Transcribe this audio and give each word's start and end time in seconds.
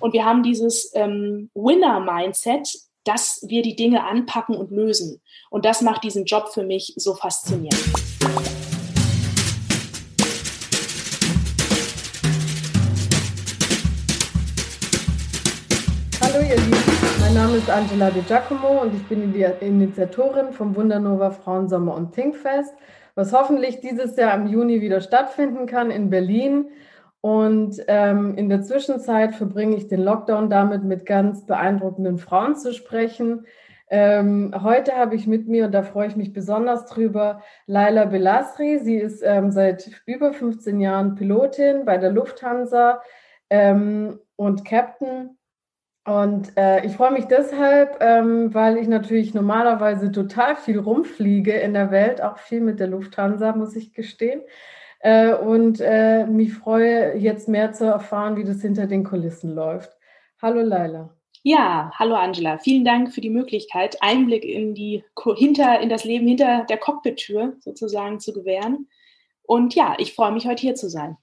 Und 0.00 0.12
wir 0.12 0.24
haben 0.24 0.42
dieses 0.42 0.92
ähm, 0.94 1.50
Winner-Mindset, 1.54 2.68
dass 3.04 3.44
wir 3.46 3.62
die 3.62 3.76
Dinge 3.76 4.04
anpacken 4.04 4.56
und 4.56 4.70
lösen. 4.70 5.20
Und 5.48 5.64
das 5.64 5.80
macht 5.80 6.04
diesen 6.04 6.24
Job 6.24 6.48
für 6.52 6.64
mich 6.64 6.92
so 6.96 7.14
faszinierend. 7.14 7.80
Hallo 16.20 16.44
ihr 16.44 16.56
Lieben, 16.56 16.82
mein 17.20 17.34
Name 17.34 17.56
ist 17.56 17.70
Angela 17.70 18.10
Di 18.10 18.20
Giacomo 18.20 18.82
und 18.82 18.94
ich 18.94 19.02
bin 19.08 19.32
die 19.32 19.46
Initiatorin 19.64 20.52
vom 20.52 20.76
Wundernova 20.76 21.30
Frauensommer 21.30 21.94
und 21.94 22.12
Thinkfest, 22.12 22.74
was 23.14 23.32
hoffentlich 23.32 23.80
dieses 23.80 24.16
Jahr 24.16 24.34
im 24.34 24.46
Juni 24.46 24.80
wieder 24.80 25.00
stattfinden 25.00 25.66
kann 25.66 25.90
in 25.90 26.10
Berlin. 26.10 26.66
Und 27.20 27.82
ähm, 27.86 28.34
in 28.36 28.48
der 28.48 28.62
Zwischenzeit 28.62 29.34
verbringe 29.34 29.76
ich 29.76 29.88
den 29.88 30.02
Lockdown 30.02 30.48
damit, 30.48 30.84
mit 30.84 31.04
ganz 31.04 31.44
beeindruckenden 31.44 32.18
Frauen 32.18 32.56
zu 32.56 32.72
sprechen. 32.72 33.46
Ähm, 33.90 34.54
heute 34.62 34.96
habe 34.96 35.16
ich 35.16 35.26
mit 35.26 35.48
mir, 35.48 35.66
und 35.66 35.72
da 35.72 35.82
freue 35.82 36.06
ich 36.06 36.16
mich 36.16 36.32
besonders 36.32 36.86
drüber, 36.86 37.42
Laila 37.66 38.06
Belasri. 38.06 38.78
Sie 38.78 38.96
ist 38.96 39.22
ähm, 39.24 39.50
seit 39.50 39.90
über 40.06 40.32
15 40.32 40.80
Jahren 40.80 41.16
Pilotin 41.16 41.84
bei 41.84 41.98
der 41.98 42.10
Lufthansa 42.10 43.02
ähm, 43.50 44.18
und 44.36 44.64
Captain. 44.64 45.36
Und 46.06 46.56
äh, 46.56 46.86
ich 46.86 46.96
freue 46.96 47.12
mich 47.12 47.26
deshalb, 47.26 47.98
ähm, 48.00 48.54
weil 48.54 48.78
ich 48.78 48.88
natürlich 48.88 49.34
normalerweise 49.34 50.10
total 50.10 50.56
viel 50.56 50.78
rumfliege 50.78 51.52
in 51.52 51.74
der 51.74 51.90
Welt, 51.90 52.22
auch 52.22 52.38
viel 52.38 52.60
mit 52.60 52.80
der 52.80 52.86
Lufthansa, 52.86 53.54
muss 53.54 53.76
ich 53.76 53.92
gestehen. 53.92 54.40
Äh, 55.00 55.34
und 55.34 55.80
äh, 55.80 56.26
mich 56.26 56.54
freue, 56.54 57.16
jetzt 57.16 57.48
mehr 57.48 57.72
zu 57.72 57.84
erfahren, 57.84 58.36
wie 58.36 58.44
das 58.44 58.60
hinter 58.60 58.86
den 58.86 59.04
Kulissen 59.04 59.54
läuft. 59.54 59.90
Hallo 60.40 60.60
Laila. 60.60 61.16
Ja, 61.42 61.90
hallo 61.98 62.14
Angela. 62.16 62.58
Vielen 62.58 62.84
Dank 62.84 63.14
für 63.14 63.22
die 63.22 63.30
Möglichkeit, 63.30 63.96
Einblick 64.02 64.44
in 64.44 64.74
die 64.74 65.02
hinter 65.36 65.80
in 65.80 65.88
das 65.88 66.04
Leben 66.04 66.26
hinter 66.26 66.66
der 66.68 66.76
Cockpit-Tür 66.76 67.54
sozusagen 67.60 68.20
zu 68.20 68.34
gewähren. 68.34 68.88
Und 69.42 69.74
ja, 69.74 69.94
ich 69.98 70.14
freue 70.14 70.32
mich 70.32 70.46
heute 70.46 70.60
hier 70.60 70.74
zu 70.74 70.90
sein. 70.90 71.16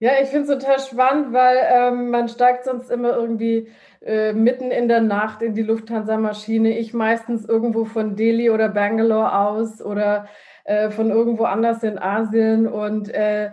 Ja, 0.00 0.20
ich 0.20 0.28
finde 0.28 0.52
es 0.52 0.58
total 0.58 0.80
spannend, 0.80 1.32
weil 1.32 1.58
ähm, 1.70 2.10
man 2.10 2.28
steigt 2.28 2.64
sonst 2.64 2.90
immer 2.90 3.16
irgendwie 3.16 3.68
äh, 4.00 4.32
mitten 4.32 4.70
in 4.70 4.88
der 4.88 5.00
Nacht 5.00 5.42
in 5.42 5.54
die 5.54 5.62
Lufthansa-Maschine. 5.62 6.76
Ich 6.76 6.92
meistens 6.92 7.48
irgendwo 7.48 7.84
von 7.84 8.16
Delhi 8.16 8.50
oder 8.50 8.68
Bangalore 8.68 9.38
aus 9.38 9.80
oder 9.80 10.28
äh, 10.64 10.90
von 10.90 11.10
irgendwo 11.10 11.44
anders 11.44 11.82
in 11.82 11.98
Asien. 11.98 12.66
Und 12.66 13.08
äh, 13.08 13.50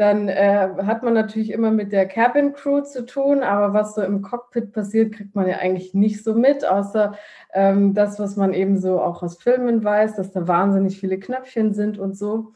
dann 0.00 0.28
äh, 0.28 0.68
hat 0.86 1.02
man 1.02 1.12
natürlich 1.12 1.50
immer 1.50 1.70
mit 1.70 1.92
der 1.92 2.08
Cabin 2.08 2.54
Crew 2.54 2.80
zu 2.80 3.04
tun, 3.04 3.42
aber 3.42 3.74
was 3.74 3.94
so 3.94 4.00
im 4.00 4.22
Cockpit 4.22 4.72
passiert, 4.72 5.12
kriegt 5.12 5.34
man 5.34 5.46
ja 5.46 5.58
eigentlich 5.58 5.92
nicht 5.92 6.24
so 6.24 6.34
mit, 6.34 6.64
außer 6.64 7.18
ähm, 7.52 7.92
das, 7.92 8.18
was 8.18 8.36
man 8.36 8.54
eben 8.54 8.78
so 8.78 8.98
auch 8.98 9.22
aus 9.22 9.42
Filmen 9.42 9.84
weiß, 9.84 10.16
dass 10.16 10.32
da 10.32 10.48
wahnsinnig 10.48 10.98
viele 10.98 11.18
Knöpfchen 11.18 11.74
sind 11.74 11.98
und 11.98 12.16
so. 12.16 12.54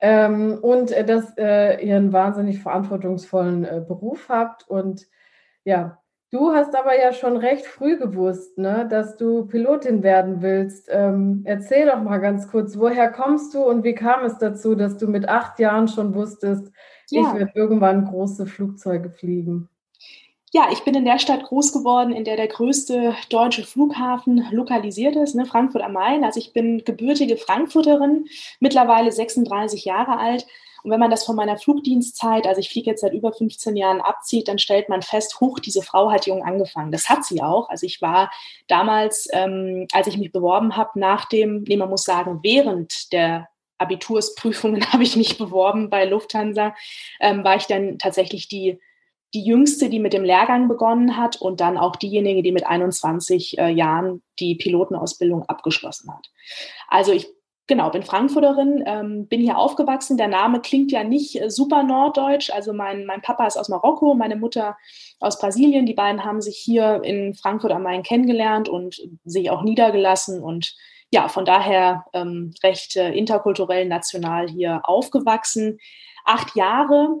Ähm, 0.00 0.58
und 0.60 0.90
äh, 0.90 1.04
dass 1.04 1.36
äh, 1.38 1.80
ihr 1.84 1.96
einen 1.96 2.12
wahnsinnig 2.12 2.60
verantwortungsvollen 2.60 3.64
äh, 3.64 3.84
Beruf 3.86 4.28
habt. 4.28 4.68
Und 4.68 5.06
ja, 5.64 5.99
Du 6.32 6.52
hast 6.52 6.76
aber 6.76 6.96
ja 6.96 7.12
schon 7.12 7.36
recht 7.36 7.66
früh 7.66 7.98
gewusst, 7.98 8.56
ne, 8.56 8.86
dass 8.88 9.16
du 9.16 9.46
Pilotin 9.46 10.04
werden 10.04 10.42
willst. 10.42 10.86
Ähm, 10.88 11.42
erzähl 11.44 11.86
doch 11.86 12.00
mal 12.00 12.18
ganz 12.18 12.48
kurz, 12.48 12.78
woher 12.78 13.10
kommst 13.10 13.52
du 13.52 13.64
und 13.64 13.82
wie 13.82 13.96
kam 13.96 14.24
es 14.24 14.38
dazu, 14.38 14.76
dass 14.76 14.96
du 14.96 15.08
mit 15.08 15.28
acht 15.28 15.58
Jahren 15.58 15.88
schon 15.88 16.14
wusstest, 16.14 16.70
ja. 17.08 17.22
ich 17.22 17.34
werde 17.34 17.52
irgendwann 17.56 18.04
große 18.04 18.46
Flugzeuge 18.46 19.10
fliegen? 19.10 19.68
Ja, 20.52 20.68
ich 20.72 20.84
bin 20.84 20.94
in 20.94 21.04
der 21.04 21.18
Stadt 21.18 21.44
groß 21.44 21.72
geworden, 21.72 22.12
in 22.12 22.24
der 22.24 22.36
der 22.36 22.48
größte 22.48 23.14
deutsche 23.28 23.64
Flughafen 23.64 24.44
lokalisiert 24.52 25.16
ist, 25.16 25.34
ne, 25.34 25.46
Frankfurt 25.46 25.82
am 25.82 25.94
Main. 25.94 26.22
Also 26.22 26.38
ich 26.38 26.52
bin 26.52 26.84
gebürtige 26.84 27.36
Frankfurterin, 27.36 28.26
mittlerweile 28.60 29.10
36 29.10 29.84
Jahre 29.84 30.18
alt 30.18 30.46
und 30.82 30.90
wenn 30.90 31.00
man 31.00 31.10
das 31.10 31.24
von 31.24 31.36
meiner 31.36 31.58
Flugdienstzeit, 31.58 32.46
also 32.46 32.60
ich 32.60 32.70
fliege 32.70 32.90
jetzt 32.90 33.00
seit 33.00 33.12
über 33.12 33.32
15 33.32 33.76
Jahren, 33.76 34.00
abzieht, 34.00 34.48
dann 34.48 34.58
stellt 34.58 34.88
man 34.88 35.02
fest, 35.02 35.40
hoch, 35.40 35.58
diese 35.58 35.82
Frau 35.82 36.10
hat 36.10 36.26
jung 36.26 36.42
angefangen. 36.42 36.92
Das 36.92 37.08
hat 37.08 37.24
sie 37.24 37.42
auch. 37.42 37.68
Also 37.68 37.86
ich 37.86 38.00
war 38.00 38.30
damals, 38.68 39.28
ähm, 39.32 39.86
als 39.92 40.06
ich 40.06 40.16
mich 40.16 40.32
beworben 40.32 40.76
habe, 40.76 40.98
nach 40.98 41.26
dem, 41.26 41.64
nee, 41.64 41.76
man 41.76 41.90
muss 41.90 42.04
sagen, 42.04 42.40
während 42.42 43.12
der 43.12 43.48
Abitursprüfungen 43.78 44.84
habe 44.92 45.02
ich 45.02 45.16
mich 45.16 45.38
beworben 45.38 45.90
bei 45.90 46.04
Lufthansa, 46.04 46.74
ähm, 47.20 47.44
war 47.44 47.56
ich 47.56 47.66
dann 47.66 47.98
tatsächlich 47.98 48.48
die 48.48 48.78
die 49.34 49.44
jüngste, 49.44 49.88
die 49.88 50.00
mit 50.00 50.12
dem 50.12 50.24
Lehrgang 50.24 50.66
begonnen 50.66 51.16
hat 51.16 51.40
und 51.40 51.60
dann 51.60 51.78
auch 51.78 51.96
diejenige, 51.96 52.42
die 52.42 52.52
mit 52.52 52.66
21 52.66 53.58
äh, 53.58 53.68
Jahren 53.68 54.22
die 54.40 54.56
Pilotenausbildung 54.56 55.44
abgeschlossen 55.44 56.12
hat. 56.12 56.30
Also 56.88 57.12
ich 57.12 57.28
genau, 57.66 57.90
bin 57.90 58.02
Frankfurterin, 58.02 58.82
ähm, 58.86 59.26
bin 59.28 59.40
hier 59.40 59.58
aufgewachsen. 59.58 60.16
Der 60.16 60.28
Name 60.28 60.60
klingt 60.60 60.92
ja 60.92 61.04
nicht 61.04 61.40
äh, 61.40 61.50
super 61.50 61.82
norddeutsch. 61.82 62.50
Also 62.50 62.72
mein, 62.72 63.06
mein 63.06 63.22
Papa 63.22 63.46
ist 63.46 63.56
aus 63.56 63.68
Marokko, 63.68 64.14
meine 64.14 64.36
Mutter 64.36 64.76
aus 65.20 65.38
Brasilien. 65.38 65.86
Die 65.86 65.94
beiden 65.94 66.24
haben 66.24 66.40
sich 66.40 66.56
hier 66.56 67.02
in 67.04 67.34
Frankfurt 67.34 67.72
am 67.72 67.82
Main 67.82 68.02
kennengelernt 68.02 68.68
und 68.68 69.00
sich 69.24 69.50
auch 69.50 69.62
niedergelassen 69.62 70.42
und 70.42 70.74
ja, 71.12 71.28
von 71.28 71.44
daher 71.44 72.04
ähm, 72.12 72.54
recht 72.62 72.96
äh, 72.96 73.12
interkulturell 73.12 73.86
national 73.86 74.48
hier 74.48 74.82
aufgewachsen. 74.84 75.78
Acht 76.24 76.54
Jahre. 76.54 77.20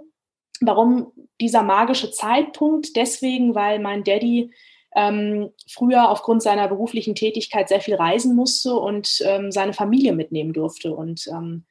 Warum 0.60 1.12
dieser 1.40 1.62
magische 1.62 2.12
Zeitpunkt? 2.12 2.94
Deswegen, 2.94 3.54
weil 3.54 3.80
mein 3.80 4.04
Daddy 4.04 4.52
ähm, 4.94 5.50
früher 5.68 6.10
aufgrund 6.10 6.42
seiner 6.42 6.68
beruflichen 6.68 7.14
Tätigkeit 7.14 7.68
sehr 7.68 7.80
viel 7.80 7.94
reisen 7.94 8.34
musste 8.34 8.74
und 8.74 9.22
ähm, 9.24 9.52
seine 9.52 9.72
Familie 9.72 10.12
mitnehmen 10.12 10.52
durfte. 10.52 10.94
Und 10.94 11.26
ähm, 11.28 11.64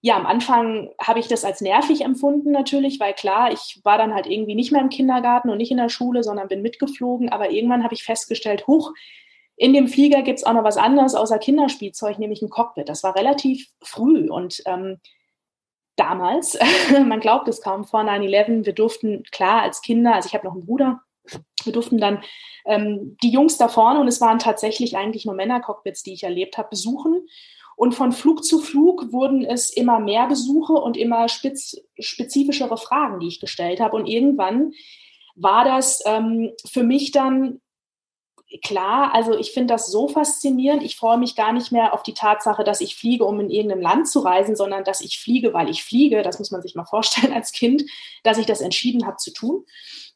ja, 0.00 0.16
am 0.16 0.26
Anfang 0.26 0.90
habe 1.00 1.20
ich 1.20 1.28
das 1.28 1.44
als 1.44 1.60
nervig 1.60 2.02
empfunden 2.02 2.50
natürlich, 2.50 3.00
weil 3.00 3.14
klar, 3.14 3.52
ich 3.52 3.80
war 3.84 3.96
dann 3.96 4.12
halt 4.12 4.26
irgendwie 4.26 4.54
nicht 4.54 4.72
mehr 4.72 4.82
im 4.82 4.90
Kindergarten 4.90 5.50
und 5.50 5.56
nicht 5.56 5.70
in 5.70 5.78
der 5.78 5.88
Schule, 5.88 6.22
sondern 6.22 6.48
bin 6.48 6.62
mitgeflogen. 6.62 7.30
Aber 7.30 7.50
irgendwann 7.50 7.84
habe 7.84 7.94
ich 7.94 8.04
festgestellt, 8.04 8.66
huch, 8.66 8.92
in 9.56 9.72
dem 9.72 9.86
Flieger 9.86 10.22
gibt 10.22 10.40
es 10.40 10.44
auch 10.44 10.52
noch 10.52 10.64
was 10.64 10.76
anderes 10.76 11.14
außer 11.14 11.38
Kinderspielzeug, 11.38 12.18
nämlich 12.18 12.42
ein 12.42 12.50
Cockpit. 12.50 12.88
Das 12.88 13.04
war 13.04 13.14
relativ 13.14 13.68
früh 13.82 14.28
und 14.28 14.62
ähm, 14.66 14.98
damals, 15.96 16.58
man 17.06 17.20
glaubt 17.20 17.48
es 17.48 17.60
kaum, 17.60 17.84
vor 17.84 18.00
9-11, 18.00 18.66
wir 18.66 18.72
durften 18.72 19.22
klar 19.30 19.62
als 19.62 19.80
Kinder, 19.80 20.14
also 20.14 20.26
ich 20.26 20.34
habe 20.34 20.44
noch 20.44 20.54
einen 20.54 20.66
Bruder, 20.66 21.00
wir 21.64 21.72
durften 21.72 21.98
dann 21.98 22.22
ähm, 22.66 23.16
die 23.22 23.30
Jungs 23.30 23.56
da 23.58 23.68
vorne, 23.68 24.00
und 24.00 24.08
es 24.08 24.20
waren 24.20 24.38
tatsächlich 24.38 24.96
eigentlich 24.96 25.24
nur 25.24 25.34
Männercockpits, 25.34 26.02
die 26.02 26.14
ich 26.14 26.24
erlebt 26.24 26.58
habe, 26.58 26.68
besuchen. 26.70 27.26
Und 27.76 27.94
von 27.94 28.12
Flug 28.12 28.44
zu 28.44 28.60
Flug 28.60 29.12
wurden 29.12 29.44
es 29.44 29.70
immer 29.70 29.98
mehr 29.98 30.28
Besuche 30.28 30.74
und 30.74 30.96
immer 30.96 31.28
spitz, 31.28 31.76
spezifischere 31.98 32.76
Fragen, 32.76 33.18
die 33.18 33.26
ich 33.26 33.40
gestellt 33.40 33.80
habe. 33.80 33.96
Und 33.96 34.06
irgendwann 34.06 34.72
war 35.34 35.64
das 35.64 36.02
ähm, 36.06 36.52
für 36.70 36.84
mich 36.84 37.10
dann 37.10 37.60
klar, 38.62 39.14
also 39.14 39.36
ich 39.36 39.52
finde 39.52 39.74
das 39.74 39.86
so 39.86 40.08
faszinierend. 40.08 40.82
Ich 40.82 40.96
freue 40.96 41.18
mich 41.18 41.34
gar 41.36 41.52
nicht 41.52 41.72
mehr 41.72 41.92
auf 41.92 42.02
die 42.02 42.14
Tatsache, 42.14 42.64
dass 42.64 42.80
ich 42.80 42.96
fliege, 42.96 43.24
um 43.24 43.40
in 43.40 43.50
irgendeinem 43.50 43.82
Land 43.82 44.08
zu 44.08 44.20
reisen, 44.20 44.56
sondern 44.56 44.84
dass 44.84 45.00
ich 45.00 45.18
fliege, 45.18 45.52
weil 45.54 45.70
ich 45.70 45.82
fliege. 45.82 46.22
Das 46.22 46.38
muss 46.38 46.50
man 46.50 46.62
sich 46.62 46.74
mal 46.74 46.84
vorstellen 46.90 47.32
als 47.32 47.52
Kind, 47.52 47.84
dass 48.22 48.38
ich 48.38 48.46
das 48.46 48.60
entschieden 48.60 49.06
habe 49.06 49.16
zu 49.16 49.32
tun 49.32 49.64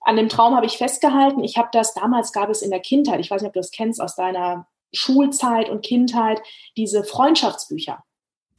an 0.01 0.17
dem 0.17 0.29
Traum 0.29 0.55
habe 0.55 0.67
ich 0.67 0.79
festgehalten. 0.79 1.43
Ich 1.45 1.57
habe 1.57 1.69
das, 1.73 1.95
damals 1.95 2.33
gab 2.33 2.51
es 2.51 2.63
in 2.63 2.71
der 2.71 2.81
Kindheit, 2.81 3.21
ich 3.21 3.31
weiß 3.31 3.43
nicht, 3.43 3.49
ob 3.49 3.55
du 3.55 3.61
das 3.61 3.71
kennst 3.71 4.01
aus 4.01 4.15
deiner 4.15 4.67
Schulzeit 4.93 5.69
und 5.69 5.85
Kindheit, 5.85 6.41
diese 6.77 7.05
Freundschaftsbücher. 7.05 8.03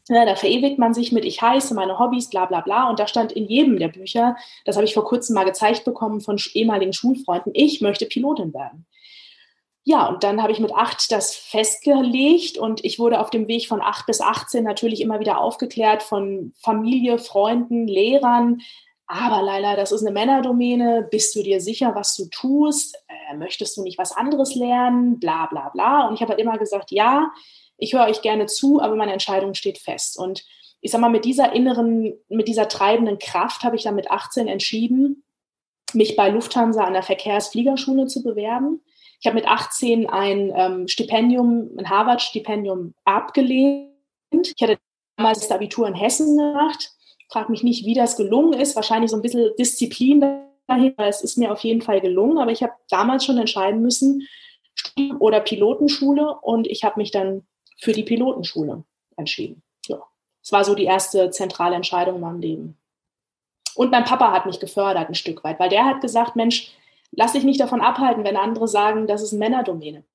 Ja, 0.10 0.26
da 0.26 0.36
verewigt 0.36 0.80
man 0.80 0.94
sich 0.94 1.12
mit 1.12 1.24
ich 1.24 1.42
heiße, 1.42 1.74
meine 1.76 2.00
Hobbys, 2.00 2.30
bla 2.30 2.46
bla 2.46 2.62
bla. 2.62 2.90
Und 2.90 3.00
da 3.00 3.08
stand 3.08 3.32
in 3.32 3.48
jedem 3.48 3.78
der 3.78 3.90
Bücher, 3.90 4.36
das 4.66 4.76
habe 4.76 4.86
ich 4.86 4.94
vor 4.94 5.06
kurzem 5.06 5.36
mal 5.36 5.44
gezeigt 5.44 5.86
bekommen 5.86 6.20
von 6.20 6.38
ehemaligen 6.54 6.94
Schulfreunden, 6.94 7.52
ich 7.56 7.82
möchte 7.82 8.08
Pilotin 8.08 8.54
werden. 8.54 8.88
Ja, 9.84 10.08
und 10.08 10.24
dann 10.24 10.42
habe 10.42 10.52
ich 10.52 10.60
mit 10.60 10.74
acht 10.74 11.12
das 11.12 11.36
festgelegt 11.36 12.58
und 12.58 12.84
ich 12.84 13.00
wurde 13.00 13.20
auf 13.20 13.30
dem 13.30 13.48
Weg 13.48 13.68
von 13.68 13.82
acht 13.82 14.06
bis 14.06 14.22
18 14.22 14.64
natürlich 14.64 15.02
immer 15.02 15.20
wieder 15.20 15.40
aufgeklärt 15.40 16.04
von 16.04 16.54
Familie, 16.62 17.18
Freunden, 17.18 17.88
Lehrern, 17.88 18.62
aber 19.12 19.42
Leila, 19.42 19.76
das 19.76 19.92
ist 19.92 20.04
eine 20.04 20.12
Männerdomäne. 20.12 21.08
Bist 21.10 21.36
du 21.36 21.42
dir 21.42 21.60
sicher, 21.62 21.96
was 21.96 22.16
du 22.16 22.26
tust? 22.28 22.96
Äh, 23.08 23.38
möchtest 23.38 23.76
du 23.76 23.82
nicht 23.82 23.98
was 23.98 24.12
anderes 24.12 24.54
lernen? 24.54 25.20
Bla 25.20 25.48
bla 25.48 25.70
bla. 25.70 26.08
Und 26.08 26.14
ich 26.14 26.22
habe 26.22 26.30
halt 26.30 26.40
immer 26.40 26.60
gesagt, 26.60 26.92
ja, 26.92 27.32
ich 27.80 27.94
höre 27.94 28.06
euch 28.06 28.22
gerne 28.22 28.46
zu, 28.46 28.80
aber 28.80 28.96
meine 28.96 29.12
Entscheidung 29.12 29.56
steht 29.56 29.80
fest. 29.80 30.20
Und 30.20 30.46
ich 30.80 30.92
sag 30.92 31.02
mal, 31.02 31.10
mit 31.10 31.26
dieser 31.26 31.54
inneren, 31.54 32.14
mit 32.30 32.48
dieser 32.48 32.68
treibenden 32.68 33.18
Kraft 33.18 33.64
habe 33.64 33.76
ich 33.76 33.82
dann 33.82 33.96
mit 33.96 34.12
18 34.12 34.48
entschieden, 34.48 35.24
mich 35.94 36.16
bei 36.16 36.30
Lufthansa 36.30 36.84
an 36.84 36.94
der 36.94 37.02
Verkehrsfliegerschule 37.02 38.06
zu 38.06 38.22
bewerben. 38.22 38.84
Ich 39.20 39.28
habe 39.28 39.36
mit 39.36 39.48
18 39.48 40.10
ein 40.10 40.52
ähm, 40.56 40.88
Stipendium, 40.88 41.72
ein 41.78 41.90
Harvard-Stipendium 41.90 42.94
abgelehnt. 43.04 43.90
Ich 44.32 44.62
hatte 44.62 44.78
damals 45.18 45.40
das 45.40 45.52
Abitur 45.52 45.88
in 45.88 45.96
Hessen 45.96 46.38
gemacht 46.38 46.94
frage 47.30 47.52
mich 47.52 47.64
nicht, 47.64 47.86
wie 47.86 47.94
das 47.94 48.18
gelungen 48.18 48.54
ist. 48.54 48.76
Wahrscheinlich 48.76 49.12
so 49.12 49.18
ein 49.18 49.22
bisschen 49.22 49.52
Disziplin 49.58 50.46
es 50.98 51.24
ist 51.24 51.38
mir 51.38 51.52
auf 51.52 51.62
jeden 51.62 51.82
Fall 51.82 52.00
gelungen, 52.00 52.38
aber 52.38 52.52
ich 52.52 52.62
habe 52.62 52.74
damals 52.90 53.26
schon 53.26 53.40
entscheiden 53.40 53.82
müssen, 53.82 54.28
oder 55.20 55.40
Pilotenschule 55.40 56.36
und 56.42 56.68
ich 56.68 56.84
habe 56.84 57.00
mich 57.00 57.10
dann 57.10 57.48
für 57.80 57.92
die 57.92 58.04
Pilotenschule 58.04 58.84
entschieden. 59.18 59.64
Ja. 59.88 59.98
Es 60.44 60.52
war 60.52 60.64
so 60.64 60.76
die 60.76 60.86
erste 60.86 61.32
zentrale 61.32 61.76
Entscheidung 61.76 62.16
in 62.16 62.22
meinem 62.22 62.40
Leben. 62.40 62.78
Und 63.74 63.90
mein 63.90 64.04
Papa 64.04 64.32
hat 64.32 64.46
mich 64.46 64.60
gefördert 64.60 65.10
ein 65.10 65.16
Stück 65.16 65.44
weit, 65.44 65.60
weil 65.60 65.70
der 65.70 65.86
hat 65.86 66.02
gesagt, 66.02 66.36
Mensch, 66.36 66.72
lass 67.20 67.34
dich 67.34 67.44
nicht 67.44 67.60
davon 67.60 67.82
abhalten, 67.82 68.24
wenn 68.24 68.38
andere 68.38 68.70
sagen, 68.70 69.06
das 69.06 69.22
ist 69.22 69.34
Männerdomäne. 69.34 70.06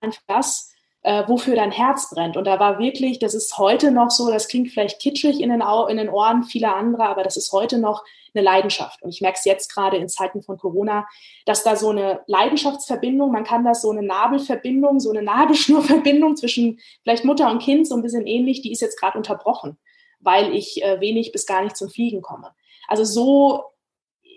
Einfach 0.00 0.22
das, 0.28 0.72
äh, 1.02 1.24
wofür 1.26 1.56
dein 1.56 1.72
Herz 1.72 2.08
brennt. 2.08 2.36
Und 2.36 2.44
da 2.44 2.60
war 2.60 2.78
wirklich, 2.78 3.18
das 3.18 3.34
ist 3.34 3.58
heute 3.58 3.90
noch 3.90 4.10
so, 4.10 4.30
das 4.30 4.46
klingt 4.46 4.70
vielleicht 4.70 5.00
kitschig 5.00 5.40
in 5.40 5.50
den, 5.50 5.60
in 5.88 5.96
den 5.96 6.08
Ohren 6.08 6.44
vieler 6.44 6.76
anderer, 6.76 7.08
aber 7.08 7.24
das 7.24 7.36
ist 7.36 7.50
heute 7.50 7.78
noch 7.78 8.04
eine 8.32 8.44
Leidenschaft. 8.44 9.02
Und 9.02 9.10
ich 9.10 9.20
merke 9.20 9.38
es 9.40 9.44
jetzt 9.44 9.74
gerade 9.74 9.96
in 9.96 10.08
Zeiten 10.08 10.40
von 10.40 10.56
Corona, 10.56 11.08
dass 11.46 11.64
da 11.64 11.74
so 11.74 11.88
eine 11.88 12.20
Leidenschaftsverbindung, 12.28 13.32
man 13.32 13.42
kann 13.42 13.64
das 13.64 13.82
so 13.82 13.90
eine 13.90 14.04
Nabelverbindung, 14.04 15.00
so 15.00 15.10
eine 15.10 15.22
Nabelschnurverbindung 15.22 16.36
zwischen 16.36 16.78
vielleicht 17.02 17.24
Mutter 17.24 17.50
und 17.50 17.60
Kind, 17.60 17.88
so 17.88 17.96
ein 17.96 18.02
bisschen 18.02 18.28
ähnlich, 18.28 18.62
die 18.62 18.70
ist 18.70 18.82
jetzt 18.82 19.00
gerade 19.00 19.18
unterbrochen, 19.18 19.78
weil 20.20 20.54
ich 20.54 20.80
äh, 20.84 21.00
wenig 21.00 21.32
bis 21.32 21.44
gar 21.44 21.64
nicht 21.64 21.76
zum 21.76 21.90
Fliegen 21.90 22.22
komme. 22.22 22.54
Also 22.86 23.02
so 23.02 23.64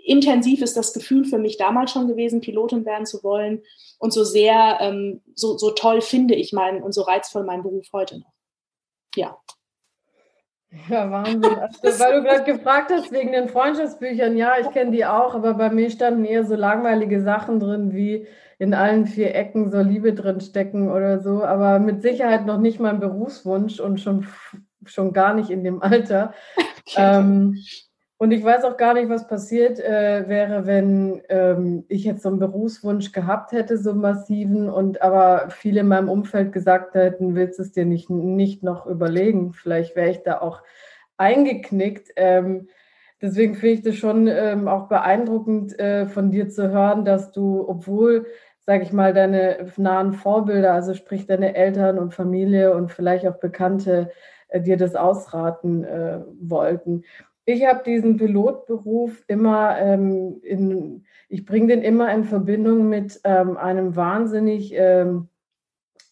intensiv 0.04 0.62
ist 0.62 0.76
das 0.76 0.94
Gefühl 0.94 1.26
für 1.26 1.38
mich 1.38 1.58
damals 1.58 1.92
schon 1.92 2.08
gewesen, 2.08 2.42
Pilotin 2.42 2.86
werden 2.86 3.06
zu 3.06 3.24
wollen. 3.24 3.62
Und 4.00 4.14
so 4.14 4.24
sehr, 4.24 4.78
ähm, 4.82 5.22
so, 5.36 5.58
so 5.58 5.72
toll 5.72 6.02
finde 6.02 6.36
ich 6.36 6.54
meinen 6.54 6.84
und 6.84 6.94
so 6.94 7.02
reizvoll 7.02 7.44
meinen 7.44 7.64
Beruf 7.64 7.88
heute 7.94 8.20
noch. 8.20 8.34
Ja. 9.16 9.38
Ja, 10.90 11.10
Wahnsinn. 11.10 11.44
Also, 11.84 12.04
weil 12.04 12.22
du 12.22 12.24
gerade 12.24 12.44
gefragt 12.44 12.92
hast 12.92 13.12
wegen 13.12 13.32
den 13.32 13.48
Freundschaftsbüchern, 13.48 14.36
ja, 14.36 14.56
ich 14.60 14.70
kenne 14.72 14.92
die 14.92 15.06
auch, 15.06 15.36
aber 15.36 15.54
bei 15.54 15.70
mir 15.70 15.90
standen 15.90 16.26
eher 16.26 16.46
so 16.46 16.56
langweilige 16.56 17.22
Sachen 17.22 17.60
drin, 17.60 17.94
wie 17.94 18.28
in 18.60 18.74
allen 18.74 19.06
vier 19.06 19.36
Ecken 19.36 19.72
so 19.72 19.80
Liebe 19.80 20.14
drin 20.14 20.42
stecken 20.42 20.92
oder 20.92 21.20
so, 21.20 21.44
aber 21.44 21.80
mit 21.80 22.02
Sicherheit 22.02 22.46
noch 22.46 22.58
nicht 22.58 22.80
mein 22.80 23.00
Berufswunsch 23.00 23.80
und 23.80 24.00
schon, 24.00 24.28
schon 24.86 25.14
gar 25.14 25.34
nicht 25.34 25.50
in 25.50 25.64
dem 25.64 25.82
Alter. 25.82 26.34
Okay. 26.86 26.98
Ähm, 26.98 27.64
und 28.24 28.32
ich 28.32 28.42
weiß 28.42 28.64
auch 28.64 28.78
gar 28.78 28.94
nicht, 28.94 29.10
was 29.10 29.28
passiert 29.28 29.82
äh, 29.82 30.30
wäre, 30.30 30.66
wenn 30.66 31.22
ähm, 31.28 31.84
ich 31.90 32.06
jetzt 32.06 32.24
so 32.24 32.30
einen 32.30 32.40
Berufswunsch 32.40 33.12
gehabt 33.12 33.52
hätte, 33.52 33.78
so 33.78 33.94
massiven, 33.94 34.70
und 34.70 35.02
aber 35.02 35.50
viele 35.50 35.82
in 35.82 35.90
meinem 35.90 36.08
Umfeld 36.08 36.54
gesagt 36.54 36.96
hätten, 36.96 37.36
willst 37.36 37.60
du 37.60 37.64
es 37.64 37.74
dir 37.74 37.84
nicht, 37.84 38.10
nicht 38.10 38.64
noch 38.64 38.86
überlegen? 38.86 39.52
Vielleicht 39.52 39.98
wäre 39.98 40.10
ich 40.10 40.24
da 40.24 40.40
auch 40.40 40.62
eingeknickt. 41.18 42.12
Ähm, 42.16 42.70
deswegen 43.22 43.56
finde 43.56 43.74
ich 43.74 43.82
das 43.82 43.96
schon 43.96 44.28
ähm, 44.28 44.70
auch 44.70 44.88
beeindruckend 44.88 45.78
äh, 45.78 46.06
von 46.06 46.32
dir 46.32 46.48
zu 46.48 46.70
hören, 46.72 47.04
dass 47.04 47.34
du, 47.34 47.68
obwohl, 47.68 48.26
sage 48.62 48.84
ich 48.84 48.94
mal, 48.94 49.14
deine 49.14 49.68
nahen 49.76 50.14
Vorbilder, 50.14 50.72
also 50.72 50.94
sprich 50.94 51.26
deine 51.26 51.56
Eltern 51.56 52.00
und 52.00 52.14
Familie 52.14 52.74
und 52.74 52.90
vielleicht 52.90 53.28
auch 53.28 53.40
Bekannte, 53.42 54.12
äh, 54.48 54.62
dir 54.62 54.78
das 54.78 54.96
ausraten 54.96 55.84
äh, 55.84 56.22
wollten. 56.40 57.04
Ich 57.46 57.66
habe 57.66 57.84
diesen 57.84 58.18
Pilotberuf 58.18 59.24
immer 59.28 59.78
ähm, 59.78 60.40
in, 60.44 61.06
ich 61.28 61.46
bringe 61.46 61.68
den 61.68 61.82
immer 61.82 62.14
in 62.14 62.24
Verbindung 62.24 62.88
mit 62.88 63.20
ähm, 63.26 63.58
einem 63.58 63.96
wahnsinnig 63.96 64.74
ähm, 64.76 65.28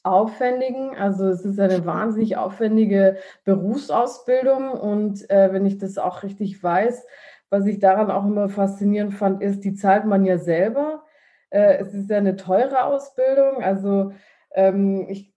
aufwendigen, 0.03 0.95
also 0.97 1.27
es 1.27 1.45
ist 1.45 1.59
eine 1.59 1.85
wahnsinnig 1.85 2.35
aufwendige 2.35 3.17
Berufsausbildung 3.45 4.71
und 4.71 5.29
äh, 5.29 5.53
wenn 5.53 5.65
ich 5.65 5.77
das 5.77 5.97
auch 5.97 6.23
richtig 6.23 6.61
weiß, 6.61 7.05
was 7.49 7.65
ich 7.65 7.79
daran 7.79 8.09
auch 8.09 8.25
immer 8.25 8.49
faszinierend 8.49 9.13
fand, 9.13 9.41
ist, 9.41 9.63
die 9.63 9.75
zahlt 9.75 10.05
man 10.05 10.25
ja 10.25 10.37
selber. 10.37 11.03
Äh, 11.49 11.77
es 11.77 11.93
ist 11.93 12.09
ja 12.09 12.17
eine 12.17 12.35
teure 12.35 12.85
Ausbildung, 12.85 13.61
also 13.61 14.11
ähm, 14.53 15.05
ich 15.07 15.33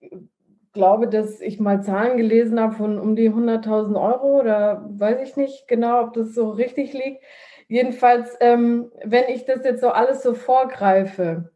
glaube, 0.75 1.07
dass 1.07 1.41
ich 1.41 1.59
mal 1.59 1.81
Zahlen 1.81 2.17
gelesen 2.17 2.59
habe 2.59 2.75
von 2.75 2.99
um 2.99 3.15
die 3.15 3.31
100.000 3.31 3.99
Euro 3.99 4.39
oder 4.39 4.85
weiß 4.89 5.27
ich 5.27 5.35
nicht 5.35 5.67
genau, 5.67 6.03
ob 6.03 6.13
das 6.13 6.35
so 6.35 6.51
richtig 6.51 6.93
liegt. 6.93 7.23
Jedenfalls, 7.67 8.37
ähm, 8.41 8.91
wenn 9.03 9.23
ich 9.29 9.45
das 9.45 9.63
jetzt 9.63 9.81
so 9.81 9.89
alles 9.89 10.21
so 10.21 10.35
vorgreife, 10.35 11.51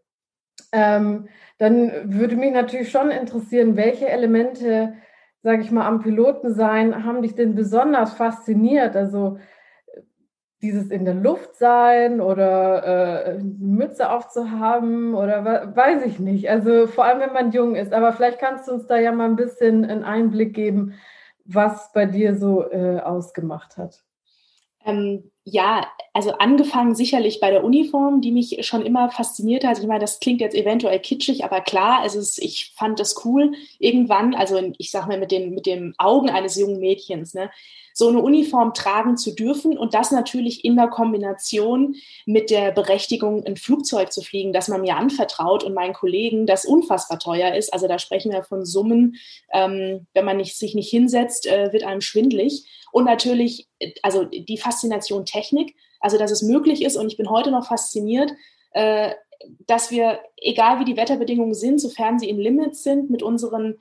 ähm, 0.71 1.27
dann 1.60 1.92
würde 2.06 2.36
mich 2.36 2.51
natürlich 2.51 2.89
schon 2.89 3.12
interessieren, 3.12 3.75
welche 3.75 4.10
Elemente, 4.10 4.95
sage 5.44 5.62
ich 5.62 5.69
mal, 5.69 5.86
am 5.86 6.00
Piloten 6.00 6.54
sein, 6.54 7.06
haben 7.06 7.22
dich 7.22 7.36
denn 7.36 7.54
besonders 7.54 8.13
fasziniert? 8.13 8.95
Also 8.95 9.38
dieses 10.62 10.90
in 10.90 11.06
der 11.06 11.14
Luft 11.14 11.56
sein 11.56 12.20
oder 12.20 12.84
äh, 13.36 13.40
Mütze 13.40 14.12
aufzuhaben 14.12 15.14
oder 15.16 15.74
weiß 15.76 16.06
ich 16.06 16.20
nicht. 16.20 16.50
Also 16.50 16.88
vor 16.88 17.06
allem, 17.06 17.22
wenn 17.22 17.34
man 17.34 17.52
jung 17.52 17.76
ist. 17.76 17.94
Aber 17.94 18.12
vielleicht 18.12 18.40
kannst 18.40 18.68
du 18.68 18.74
uns 18.74 18.88
da 18.88 18.98
ja 18.98 19.12
mal 19.12 19.30
ein 19.30 19.38
bisschen 19.38 19.86
einen 19.86 20.04
Einblick 20.04 20.54
geben, 20.54 20.96
was 21.46 21.92
bei 21.94 22.06
dir 22.06 22.36
so 22.36 22.70
äh, 22.70 23.00
ausgemacht 23.00 23.78
hat. 23.78 24.04
Ähm, 24.86 25.32
ja, 25.44 25.88
also 26.14 26.32
angefangen 26.34 26.96
sicherlich 26.96 27.40
bei 27.40 27.52
der 27.52 27.64
Uniform, 27.64 28.22
die 28.22 28.32
mich 28.32 28.66
schon 28.66 28.86
immer 28.86 29.10
fasziniert 29.10 29.64
hat. 29.64 29.80
Ich 29.80 29.88
meine, 29.88 30.02
das 30.02 30.20
klingt 30.20 30.42
jetzt 30.42 30.56
eventuell 30.56 31.00
kitschig, 31.00 31.44
aber 31.44 31.62
klar, 31.62 32.06
ist, 32.06 32.38
ich 32.38 32.74
fand 32.76 33.00
das 33.00 33.26
cool. 33.26 33.54
Irgendwann, 33.80 34.36
also 34.36 34.62
ich 34.78 34.92
sag 34.92 35.08
mal 35.08 35.20
mit 35.20 35.32
den, 35.32 35.54
mit 35.54 35.66
den 35.66 35.96
Augen 35.98 36.30
eines 36.30 36.56
jungen 36.56 36.80
Mädchens, 36.80 37.34
ne, 37.34 37.50
so 38.00 38.07
eine 38.07 38.19
Uniform 38.19 38.74
tragen 38.74 39.18
zu 39.18 39.36
dürfen 39.36 39.78
und 39.78 39.94
das 39.94 40.12
natürlich 40.12 40.63
in 40.63 40.78
der 40.78 40.88
Kombination 40.88 41.96
mit 42.25 42.50
der 42.50 42.72
Berechtigung, 42.72 43.46
ein 43.46 43.57
Flugzeug 43.57 44.13
zu 44.13 44.22
fliegen, 44.22 44.54
das 44.54 44.69
man 44.69 44.80
mir 44.80 44.96
anvertraut 44.96 45.66
und 45.66 45.74
meinen 45.74 45.94
Kollegen, 45.94 46.46
das 46.46 46.63
unfassbar 46.63 47.19
teuer 47.19 47.54
ist. 47.56 47.74
Also 47.74 47.90
da 47.90 48.00
sprechen 48.00 48.31
wir 48.31 48.44
von 48.44 48.66
Summen, 48.66 49.18
ähm, 49.51 50.07
wenn 50.13 50.24
man 50.24 50.38
nicht, 50.38 50.57
sich 50.57 50.75
nicht 50.75 50.90
hinsetzt, 50.90 51.46
äh, 51.46 51.74
wird 51.74 51.84
einem 51.84 52.00
schwindlig. 52.00 52.63
Und 52.94 53.04
natürlich, 53.04 53.68
also 54.01 54.24
die 54.24 54.57
Faszination 54.57 55.25
Technik, 55.25 55.75
also 56.00 56.18
dass 56.18 56.31
es 56.31 56.42
möglich 56.42 56.86
ist 56.86 56.96
und 56.96 57.07
ich 57.07 57.18
bin 57.18 57.30
heute 57.30 57.51
noch 57.51 57.68
fasziniert, 57.68 58.31
äh, 58.72 59.12
dass 59.68 59.92
wir, 59.92 60.22
egal 60.38 60.80
wie 60.80 60.86
die 60.86 60.96
Wetterbedingungen 60.96 61.54
sind, 61.54 61.81
sofern 61.81 62.18
sie 62.18 62.30
in 62.30 62.40
Limits 62.40 62.81
sind, 62.81 63.10
mit 63.10 63.24
unseren 63.24 63.78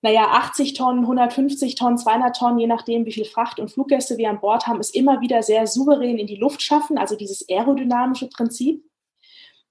naja, 0.00 0.28
80 0.30 0.74
Tonnen, 0.74 1.02
150 1.02 1.74
Tonnen, 1.74 1.98
200 1.98 2.36
Tonnen, 2.36 2.58
je 2.58 2.68
nachdem, 2.68 3.04
wie 3.04 3.12
viel 3.12 3.24
Fracht 3.24 3.58
und 3.58 3.70
Fluggäste 3.70 4.16
wir 4.16 4.30
an 4.30 4.40
Bord 4.40 4.66
haben, 4.66 4.78
es 4.78 4.90
immer 4.90 5.20
wieder 5.20 5.42
sehr 5.42 5.66
souverän 5.66 6.18
in 6.18 6.26
die 6.26 6.36
Luft 6.36 6.62
schaffen, 6.62 6.98
also 6.98 7.16
dieses 7.16 7.48
aerodynamische 7.48 8.28
Prinzip. 8.28 8.84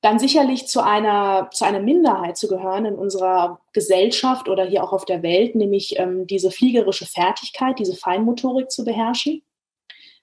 Dann 0.02 0.20
sicherlich 0.20 0.68
zu 0.68 0.84
einer, 0.84 1.50
zu 1.52 1.66
einer 1.66 1.80
Minderheit 1.80 2.38
zu 2.38 2.48
gehören 2.48 2.86
in 2.86 2.96
unserer 2.96 3.62
Gesellschaft 3.74 4.48
oder 4.48 4.66
hier 4.66 4.84
auch 4.84 4.94
auf 4.94 5.06
der 5.06 5.24
Welt, 5.24 5.56
nämlich 5.56 5.98
ähm, 5.98 6.28
diese 6.28 6.52
fliegerische 6.52 7.06
Fertigkeit, 7.06 7.80
diese 7.80 7.96
Feinmotorik 7.96 8.70
zu 8.70 8.84
beherrschen. 8.84 9.42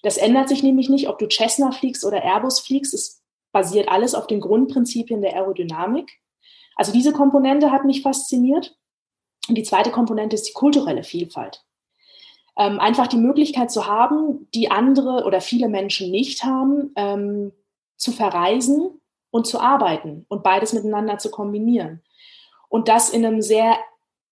Das 0.03 0.17
ändert 0.17 0.49
sich 0.49 0.63
nämlich 0.63 0.91
nicht, 0.91 1.09
ob 1.09 1.19
du 1.19 1.27
Cessna 1.29 1.73
fliegst 1.73 2.05
oder 2.05 2.23
Airbus 2.23 2.61
fliegst. 2.61 2.95
Es 2.95 3.23
basiert 3.53 3.89
alles 3.89 4.15
auf 4.15 4.27
den 4.27 4.41
Grundprinzipien 4.41 5.23
der 5.23 5.35
Aerodynamik. 5.35 6.21
Also 6.77 6.93
diese 6.93 7.13
Komponente 7.13 7.73
hat 7.73 7.85
mich 7.85 8.03
fasziniert. 8.03 8.77
Und 9.49 9.57
die 9.57 9.63
zweite 9.63 9.91
Komponente 9.91 10.35
ist 10.35 10.49
die 10.49 10.53
kulturelle 10.53 11.03
Vielfalt. 11.03 11.65
Ähm, 12.57 12.79
einfach 12.79 13.09
die 13.09 13.17
Möglichkeit 13.17 13.71
zu 13.71 13.87
haben, 13.87 14.49
die 14.55 14.71
andere 14.71 15.25
oder 15.25 15.41
viele 15.41 15.69
Menschen 15.69 16.11
nicht 16.11 16.45
haben, 16.45 16.93
ähm, 16.97 17.53
zu 17.97 18.13
verreisen 18.13 19.01
und 19.31 19.47
zu 19.47 19.61
arbeiten 19.61 20.25
und 20.29 20.43
beides 20.43 20.73
miteinander 20.73 21.19
zu 21.19 21.31
kombinieren. 21.31 22.03
Und 22.69 22.89
das 22.89 23.11
in 23.11 23.25
einem 23.25 23.43
sehr 23.43 23.77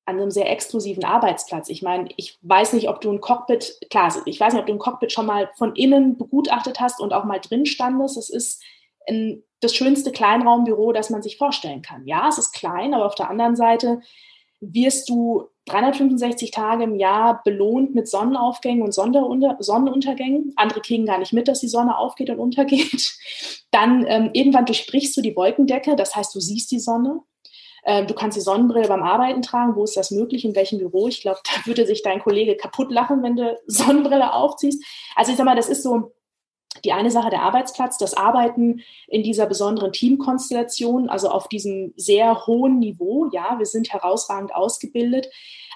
an 0.05 0.19
einem 0.19 0.31
sehr 0.31 0.51
exklusiven 0.51 1.05
Arbeitsplatz. 1.05 1.69
Ich 1.69 1.83
meine, 1.83 2.09
ich 2.17 2.39
weiß 2.43 2.73
nicht, 2.73 2.89
ob 2.89 3.01
du 3.01 3.11
ein 3.13 3.21
Cockpit, 3.21 3.79
klar, 3.89 4.13
ich 4.25 4.41
weiß 4.41 4.53
nicht, 4.53 4.61
ob 4.61 4.67
du 4.67 4.73
ein 4.73 4.79
Cockpit 4.79 5.13
schon 5.13 5.27
mal 5.27 5.51
von 5.57 5.77
innen 5.77 6.19
begutachtet 6.19 6.81
hast 6.81 7.01
und 7.01 7.13
auch 7.13 7.25
mal 7.25 7.39
drin 7.39 7.67
standest. 7.67 8.17
Es 8.17 8.29
ist 8.29 8.63
ein, 9.09 9.45
das 9.61 9.75
schönste 9.75 10.11
Kleinraumbüro, 10.11 10.93
das 10.93 11.11
man 11.11 11.23
sich 11.23 11.39
vorstellen 11.39 11.83
kann. 11.83 12.05
Ja, 12.05 12.29
es 12.29 12.39
ist 12.39 12.53
klein, 12.53 12.95
aber 12.95 13.07
auf 13.07 13.15
der 13.15 13.31
anderen 13.31 13.55
Seite 13.55 14.01
wirst 14.63 15.09
du 15.09 15.49
365 15.67 16.51
Tage 16.51 16.85
im 16.85 16.97
Jahr 16.97 17.43
belohnt 17.45 17.95
mit 17.95 18.09
Sonnenaufgängen 18.09 18.83
und 18.83 18.93
Sonnenuntergängen. 18.93 20.53
Andere 20.57 20.81
kriegen 20.81 21.07
gar 21.07 21.19
nicht 21.19 21.33
mit, 21.33 21.49
dass 21.49 21.61
die 21.61 21.69
Sonne 21.69 21.99
aufgeht 21.99 22.31
und 22.31 22.39
untergeht. 22.39 23.13
Dann 23.71 24.07
ähm, 24.09 24.31
irgendwann 24.33 24.67
durchbrichst 24.67 25.17
du 25.17 25.21
die 25.21 25.37
Wolkendecke, 25.37 25.97
das 25.97 26.17
heißt, 26.17 26.35
du 26.35 26.41
siehst 26.41 26.71
die 26.71 26.81
Sonne. 26.81 27.21
Ähm, 27.85 28.07
du 28.07 28.15
kannst 28.15 28.37
die 28.37 28.43
Sonnenbrille 28.43 28.89
beim 28.89 29.03
Arbeiten 29.03 29.43
tragen. 29.43 29.75
Wo 29.75 29.85
ist 29.85 29.97
das 29.97 30.13
möglich? 30.13 30.45
In 30.45 30.55
welchem 30.55 30.79
Büro? 30.79 31.09
Ich 31.09 31.21
glaube, 31.21 31.41
da 31.45 31.67
würde 31.67 31.87
sich 31.87 32.03
dein 32.03 32.21
Kollege 32.21 32.57
kaputt 32.57 32.93
lachen, 32.93 33.23
wenn 33.23 33.37
du 33.37 33.59
Sonnenbrille 33.67 34.33
aufziehst. 34.33 34.85
Also 35.17 35.33
ich 35.33 35.37
sag 35.37 35.45
mal, 35.45 35.57
das 35.57 35.69
ist 35.69 35.83
so 35.83 36.13
die 36.85 36.93
eine 36.93 37.11
Sache 37.11 37.31
der 37.31 37.43
Arbeitsplatz, 37.43 37.99
das 37.99 38.15
Arbeiten 38.15 38.83
in 39.07 39.23
dieser 39.23 39.47
besonderen 39.47 39.93
Teamkonstellation, 39.93 41.09
also 41.09 41.29
auf 41.29 41.49
diesem 41.49 41.93
sehr 41.97 42.47
hohen 42.47 42.79
Niveau. 42.79 43.29
Ja, 43.33 43.59
wir 43.59 43.67
sind 43.67 43.93
herausragend 43.93 44.55
ausgebildet, 44.55 45.29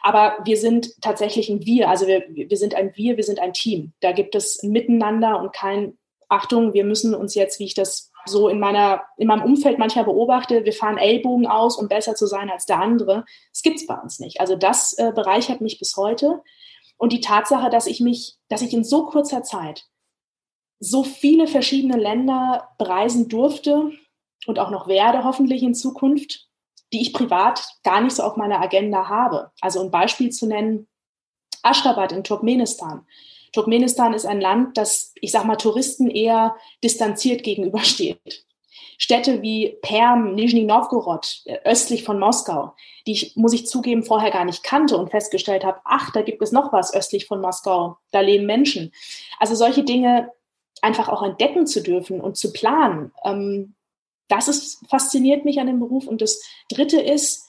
aber 0.03 0.39
wir 0.45 0.57
sind 0.57 1.01
tatsächlich 1.03 1.49
ein 1.49 1.65
Wir. 1.65 1.89
Also 1.89 2.07
wir, 2.07 2.25
wir 2.29 2.57
sind 2.57 2.75
ein 2.75 2.93
Wir, 2.95 3.17
wir 3.17 3.25
sind 3.25 3.41
ein 3.41 3.53
Team. 3.53 3.93
Da 4.01 4.13
gibt 4.13 4.35
es 4.35 4.63
ein 4.63 4.71
Miteinander 4.71 5.41
und 5.41 5.53
kein 5.53 5.99
Achtung, 6.29 6.75
wir 6.75 6.85
müssen 6.85 7.15
uns 7.15 7.35
jetzt, 7.35 7.61
wie 7.61 7.67
ich 7.67 7.75
das 7.75 8.11
so 8.29 8.49
in 8.49 8.59
meiner, 8.59 9.03
in 9.17 9.29
meinem 9.29 9.45
Umfeld 9.45 9.79
manchmal 9.79 10.05
beobachte, 10.05 10.65
wir 10.65 10.73
fahren 10.73 10.99
Ellbogen 10.99 11.47
aus, 11.47 11.77
um 11.79 11.89
besser 11.89 12.17
zu 12.17 12.27
sein 12.27 12.51
als 12.51 12.67
der 12.67 12.81
andere. 12.81 13.25
Das 13.53 13.63
gibt 13.63 13.77
es 13.77 13.87
bei 13.87 13.95
uns 13.95 14.19
nicht. 14.19 14.41
Also 14.41 14.57
das 14.57 14.95
äh, 14.95 15.13
bereichert 15.15 15.61
mich 15.61 15.79
bis 15.79 15.97
heute. 15.97 16.43
Und 16.97 17.13
die 17.13 17.21
Tatsache, 17.21 17.71
dass 17.71 17.87
ich 17.87 18.01
mich, 18.01 18.37
dass 18.49 18.63
ich 18.63 18.73
in 18.73 18.83
so 18.83 19.07
kurzer 19.07 19.43
Zeit 19.43 19.87
so 20.79 21.05
viele 21.05 21.47
verschiedene 21.47 21.97
Länder 21.97 22.69
bereisen 22.79 23.29
durfte 23.29 23.93
und 24.47 24.59
auch 24.59 24.71
noch 24.71 24.89
werde, 24.89 25.25
hoffentlich 25.25 25.63
in 25.63 25.75
Zukunft, 25.75 26.49
die 26.93 27.03
ich 27.03 27.13
privat 27.13 27.67
gar 27.83 28.01
nicht 28.01 28.15
so 28.15 28.23
auf 28.23 28.37
meiner 28.37 28.61
Agenda 28.61 29.09
habe. 29.09 29.51
Also 29.61 29.81
ein 29.81 29.91
Beispiel 29.91 30.31
zu 30.31 30.47
nennen, 30.47 30.87
Aschgabat 31.63 32.13
in 32.13 32.25
Turkmenistan. 32.25 33.07
Turkmenistan 33.53 34.13
ist 34.13 34.27
ein 34.27 34.41
Land, 34.41 34.77
das, 34.77 35.13
ich 35.21 35.33
sag 35.33 35.45
mal, 35.45 35.57
Touristen 35.57 36.11
eher 36.11 36.57
distanziert 36.85 37.43
gegenübersteht. 37.43 38.45
Städte 38.99 39.43
wie 39.43 39.77
Perm, 39.83 40.35
Nizhny 40.35 40.65
Novgorod, 40.65 41.43
äh, 41.45 41.59
östlich 41.65 42.05
von 42.05 42.19
Moskau, 42.19 42.75
die 43.07 43.13
ich, 43.13 43.37
muss 43.37 43.53
ich 43.53 43.67
zugeben, 43.67 44.05
vorher 44.05 44.31
gar 44.31 44.45
nicht 44.45 44.63
kannte 44.63 44.97
und 44.97 45.11
festgestellt 45.11 45.65
habe, 45.65 45.81
ach, 45.85 46.13
da 46.13 46.23
gibt 46.23 46.43
es 46.43 46.53
noch 46.53 46.73
was 46.73 46.95
östlich 46.95 47.27
von 47.27 47.41
Moskau, 47.41 47.99
da 48.11 48.21
leben 48.21 48.47
Menschen. 48.47 48.93
Also 49.39 49.55
solche 49.55 49.85
Dinge 49.85 50.31
einfach 50.83 51.09
auch 51.09 51.23
entdecken 51.23 51.67
zu 51.67 51.83
dürfen 51.83 52.21
und 52.21 52.37
zu 52.37 52.53
planen, 52.53 53.13
ähm, 53.25 53.75
das 54.29 54.49
ist, 54.49 54.85
fasziniert 54.89 55.45
mich 55.45 55.61
an 55.61 55.67
dem 55.67 55.79
Beruf. 55.79 56.07
Und 56.07 56.21
das 56.21 56.43
Dritte 56.69 57.01
ist, 57.01 57.47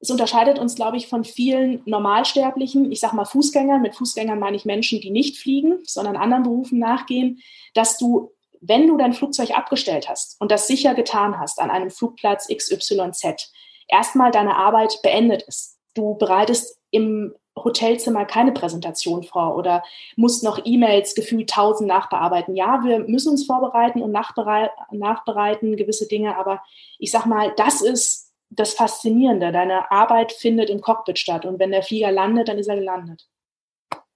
es 0.00 0.10
unterscheidet 0.10 0.58
uns, 0.58 0.74
glaube 0.74 0.96
ich, 0.96 1.08
von 1.08 1.24
vielen 1.24 1.82
Normalsterblichen, 1.86 2.90
ich 2.92 3.00
sage 3.00 3.16
mal 3.16 3.24
Fußgängern, 3.24 3.82
mit 3.82 3.94
Fußgängern 3.94 4.38
meine 4.38 4.56
ich 4.56 4.64
Menschen, 4.64 5.00
die 5.00 5.10
nicht 5.10 5.38
fliegen, 5.38 5.78
sondern 5.84 6.16
anderen 6.16 6.42
Berufen 6.42 6.78
nachgehen, 6.78 7.40
dass 7.74 7.96
du, 7.96 8.32
wenn 8.60 8.86
du 8.86 8.96
dein 8.96 9.12
Flugzeug 9.12 9.50
abgestellt 9.56 10.08
hast 10.08 10.40
und 10.40 10.50
das 10.50 10.66
sicher 10.66 10.94
getan 10.94 11.38
hast 11.38 11.58
an 11.60 11.70
einem 11.70 11.90
Flugplatz 11.90 12.48
XYZ, 12.48 13.50
erstmal 13.88 14.30
deine 14.30 14.56
Arbeit 14.56 15.00
beendet 15.02 15.42
ist. 15.42 15.78
Du 15.94 16.16
bereitest 16.16 16.78
im 16.90 17.34
Hotelzimmer 17.56 18.24
keine 18.24 18.52
Präsentation 18.52 19.22
vor 19.22 19.56
oder 19.56 19.82
musst 20.16 20.42
noch 20.42 20.60
E-Mails 20.64 21.14
gefühlt 21.14 21.50
tausend 21.50 21.88
nachbearbeiten. 21.88 22.56
Ja, 22.56 22.82
wir 22.84 23.00
müssen 23.00 23.30
uns 23.30 23.46
vorbereiten 23.46 24.02
und 24.02 24.10
nachbereiten 24.10 25.76
gewisse 25.76 26.08
Dinge, 26.08 26.36
aber 26.36 26.62
ich 26.98 27.10
sag 27.10 27.26
mal, 27.26 27.52
das 27.56 27.80
ist 27.80 28.32
das 28.50 28.74
Faszinierende. 28.74 29.52
Deine 29.52 29.90
Arbeit 29.90 30.32
findet 30.32 30.70
im 30.70 30.80
Cockpit 30.80 31.18
statt 31.18 31.44
und 31.44 31.58
wenn 31.58 31.70
der 31.70 31.82
Flieger 31.82 32.10
landet, 32.10 32.48
dann 32.48 32.58
ist 32.58 32.68
er 32.68 32.76
gelandet. 32.76 33.28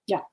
Ja. 0.06 0.26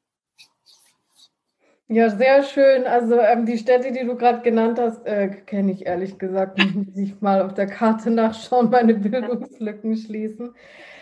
Ja, 1.88 2.10
sehr 2.10 2.44
schön. 2.44 2.88
Also 2.88 3.20
ähm, 3.20 3.46
die 3.46 3.60
Städte, 3.60 3.92
die 3.92 4.06
du 4.06 4.16
gerade 4.16 4.42
genannt 4.42 4.80
hast, 4.80 5.06
äh, 5.06 5.30
kenne 5.30 5.72
ich 5.72 5.86
ehrlich 5.86 6.18
gesagt. 6.18 6.58
Muss 6.76 6.98
ich 6.98 7.22
mal 7.22 7.44
auf 7.44 7.54
der 7.54 7.68
Karte 7.68 8.10
nachschauen, 8.10 8.72
meine 8.72 8.94
Bildungslücken 8.96 9.96
schließen. 9.96 10.56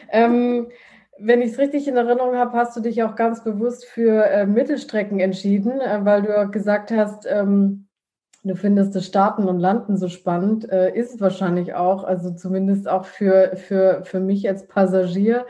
Ähm, 0.10 0.68
wenn 1.20 1.42
ich 1.42 1.52
es 1.52 1.60
richtig 1.60 1.88
in 1.88 1.96
Erinnerung 1.96 2.36
habe, 2.36 2.58
hast 2.58 2.76
du 2.76 2.82
dich 2.82 3.04
auch 3.04 3.16
ganz 3.16 3.44
bewusst 3.44 3.86
für 3.86 4.26
äh, 4.26 4.46
Mittelstrecken 4.46 5.20
entschieden, 5.20 5.80
äh, 5.80 6.00
weil 6.04 6.24
du 6.24 6.52
gesagt 6.52 6.92
hast, 6.92 7.26
ähm, 7.30 7.88
Du 8.46 8.56
findest 8.58 8.94
das 8.94 9.06
Starten 9.06 9.48
und 9.48 9.60
Landen 9.60 9.96
so 9.96 10.10
spannend, 10.10 10.70
äh, 10.70 10.94
ist 10.94 11.22
wahrscheinlich 11.22 11.76
auch, 11.76 12.04
also 12.04 12.32
zumindest 12.32 12.90
auch 12.90 13.06
für, 13.06 13.56
für, 13.56 14.02
für 14.04 14.20
mich 14.20 14.50
als 14.50 14.68
Passagier 14.68 15.46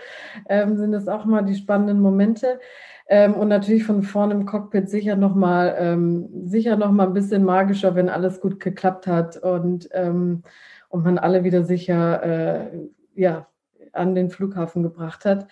ähm, 0.47 0.77
sind 0.77 0.93
es 0.93 1.07
auch 1.07 1.25
mal 1.25 1.41
die 1.43 1.55
spannenden 1.55 1.99
Momente. 1.99 2.59
Ähm, 3.07 3.33
und 3.33 3.47
natürlich 3.47 3.83
von 3.83 4.03
vorne 4.03 4.35
im 4.35 4.45
Cockpit 4.45 4.89
sicher 4.91 5.15
nochmal 5.15 5.75
ähm, 5.79 6.29
noch 6.77 6.99
ein 6.99 7.13
bisschen 7.13 7.43
magischer, 7.43 7.95
wenn 7.95 8.09
alles 8.09 8.39
gut 8.39 8.59
geklappt 8.59 9.07
hat 9.07 9.37
und, 9.37 9.89
ähm, 9.93 10.43
und 10.89 11.03
man 11.03 11.17
alle 11.17 11.43
wieder 11.43 11.63
sicher 11.63 12.23
äh, 12.23 12.89
ja, 13.15 13.47
an 13.93 14.15
den 14.15 14.29
Flughafen 14.29 14.83
gebracht 14.83 15.25
hat. 15.25 15.47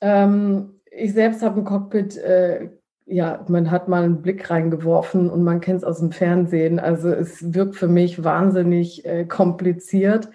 Ähm, 0.00 0.80
ich 0.90 1.12
selbst 1.12 1.42
habe 1.42 1.60
ein 1.60 1.64
Cockpit 1.64 2.16
äh, 2.18 2.70
ja, 3.10 3.44
man 3.48 3.72
hat 3.72 3.88
mal 3.88 4.04
einen 4.04 4.22
Blick 4.22 4.50
reingeworfen 4.50 5.30
und 5.30 5.42
man 5.42 5.60
kennt 5.60 5.78
es 5.78 5.84
aus 5.84 5.98
dem 5.98 6.12
Fernsehen. 6.12 6.78
Also 6.78 7.08
es 7.08 7.52
wirkt 7.52 7.74
für 7.74 7.88
mich 7.88 8.22
wahnsinnig 8.22 9.04
äh, 9.04 9.24
kompliziert. 9.24 10.30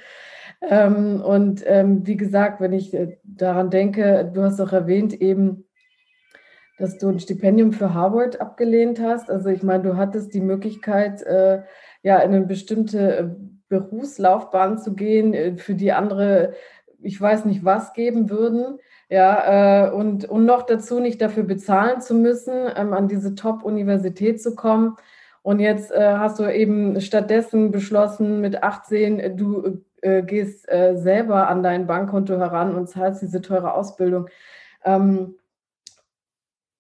Ähm, 0.62 1.21
und 1.21 1.63
ähm, 1.65 2.05
wie 2.05 2.17
gesagt, 2.17 2.59
wenn 2.59 2.74
ich 2.74 2.93
äh, 2.93 3.17
daran 3.24 3.69
denke, 3.69 4.29
du 4.33 4.43
hast 4.43 4.59
auch 4.59 4.74
erwähnt 4.74 5.13
eben, 5.13 5.65
dass 6.77 6.97
du 6.97 7.07
ein 7.07 7.19
Stipendium 7.19 7.71
für 7.71 7.93
Harvard 7.93 8.41
abgelehnt 8.41 9.00
hast. 9.00 9.29
Also 9.29 9.50
ich 9.50 9.63
meine, 9.63 9.83
du 9.83 9.95
hattest 9.95 10.33
die 10.33 10.41
Möglichkeit, 10.41 11.21
äh, 11.21 11.62
ja, 12.03 12.19
in 12.19 12.33
eine 12.33 12.45
bestimmte 12.45 13.17
äh, 13.17 13.29
Berufslaufbahn 13.69 14.79
zu 14.79 14.95
gehen, 14.95 15.33
äh, 15.33 15.55
für 15.57 15.75
die 15.75 15.93
andere, 15.93 16.53
ich 17.02 17.20
weiß 17.20 17.46
nicht 17.46 17.66
was 17.66 17.94
geben 17.94 18.30
würden. 18.30 18.80
Ja, 19.10 19.88
äh, 19.88 19.92
und, 19.92 20.25
und 20.25 20.46
noch 20.46 20.64
dazu 20.64 21.00
nicht 21.00 21.22
dafür 21.22 21.44
bezahlen 21.44 22.02
zu 22.02 22.16
müssen, 22.16 22.54
ähm, 22.75 22.94
an 22.94 23.08
diese 23.08 23.36
Top-Universität 23.36 24.42
zu 24.42 24.56
kommen. 24.56 24.98
Und 25.44 25.60
jetzt 25.60 25.92
äh, 25.92 26.16
hast 26.18 26.40
du 26.40 26.52
eben 26.52 27.00
stattdessen 27.02 27.70
beschlossen, 27.70 28.42
mit 28.42 28.64
18, 28.64 29.20
äh, 29.20 29.36
du 29.36 29.84
äh, 30.02 30.24
gehst 30.24 30.68
äh, 30.72 30.96
selber 30.98 31.48
an 31.50 31.62
dein 31.62 31.86
Bankkonto 31.86 32.38
heran 32.38 32.74
und 32.75 32.90
zahlst 32.90 33.22
diese 33.22 33.42
teure 33.42 33.75
Ausbildung. 33.75 34.28
Ähm, 34.84 35.36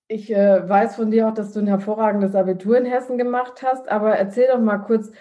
ich 0.07 0.31
äh, 0.31 0.67
weiß 0.67 0.95
von 0.95 1.11
dir 1.11 1.27
auch, 1.27 1.33
dass 1.33 1.53
du 1.53 1.59
ein 1.59 1.67
hervorragendes 1.67 2.35
Abitur 2.35 2.77
in 2.77 2.85
Hessen 2.85 3.17
gemacht 3.17 3.63
hast, 3.63 3.89
aber 3.89 4.15
erzähl 4.15 4.47
doch 4.51 4.59
mal 4.59 4.77
kurz, 4.77 5.11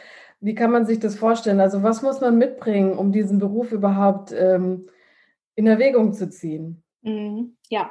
wie 0.45 0.55
kann 0.55 0.71
man 0.71 0.85
sich 0.85 1.01
das 1.01 1.17
vorstellen? 1.17 1.59
Also 1.59 1.83
was 1.83 2.03
muss 2.03 2.21
man 2.21 2.37
mitbringen, 2.37 2.99
um 2.99 3.13
diesen 3.13 3.39
Beruf 3.39 3.73
überhaupt 3.73 4.31
ähm, 4.33 4.91
in 5.55 5.67
Erwägung 5.67 6.13
zu 6.13 6.29
ziehen? 6.29 6.83
Mhm. 7.01 7.57
Ja, 7.71 7.91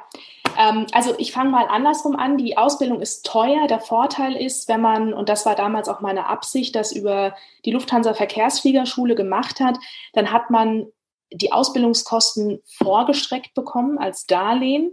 ähm, 0.56 0.86
also 0.92 1.14
ich 1.18 1.32
fange 1.32 1.50
mal 1.50 1.66
andersrum 1.66 2.14
an. 2.14 2.38
Die 2.38 2.56
Ausbildung 2.56 3.00
ist 3.00 3.26
teuer. 3.26 3.66
Der 3.66 3.80
Vorteil 3.80 4.36
ist, 4.36 4.68
wenn 4.68 4.80
man, 4.80 5.12
und 5.12 5.28
das 5.28 5.44
war 5.46 5.56
damals 5.56 5.88
auch 5.88 6.00
meine 6.00 6.28
Absicht, 6.28 6.76
das 6.76 6.92
über 6.92 7.34
die 7.64 7.72
Lufthansa 7.72 8.14
Verkehrsfliegerschule 8.14 9.16
gemacht 9.16 9.58
hat, 9.58 9.76
dann 10.12 10.30
hat 10.30 10.50
man 10.50 10.86
die 11.32 11.50
Ausbildungskosten 11.50 12.60
vorgestreckt 12.66 13.54
bekommen 13.54 13.98
als 13.98 14.26
Darlehen 14.26 14.92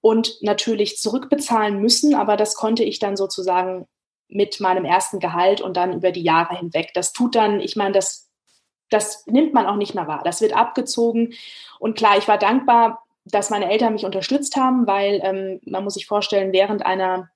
und 0.00 0.38
natürlich 0.42 0.98
zurückbezahlen 0.98 1.80
müssen, 1.80 2.16
aber 2.16 2.36
das 2.36 2.56
konnte 2.56 2.82
ich 2.82 2.98
dann 2.98 3.16
sozusagen 3.16 3.86
mit 4.28 4.60
meinem 4.60 4.84
ersten 4.84 5.20
Gehalt 5.20 5.60
und 5.60 5.76
dann 5.76 5.92
über 5.92 6.10
die 6.10 6.22
Jahre 6.22 6.56
hinweg. 6.56 6.90
Das 6.94 7.12
tut 7.12 7.34
dann, 7.34 7.60
ich 7.60 7.76
meine, 7.76 7.92
das, 7.92 8.28
das 8.90 9.26
nimmt 9.26 9.54
man 9.54 9.66
auch 9.66 9.76
nicht 9.76 9.94
mehr 9.94 10.08
wahr. 10.08 10.22
Das 10.24 10.40
wird 10.40 10.54
abgezogen. 10.54 11.34
Und 11.78 11.96
klar, 11.96 12.18
ich 12.18 12.28
war 12.28 12.38
dankbar, 12.38 13.04
dass 13.24 13.50
meine 13.50 13.70
Eltern 13.70 13.92
mich 13.92 14.04
unterstützt 14.04 14.56
haben, 14.56 14.86
weil 14.86 15.20
ähm, 15.22 15.60
man 15.64 15.84
muss 15.84 15.94
sich 15.94 16.06
vorstellen, 16.06 16.52
während 16.52 16.86
einer 16.86 17.30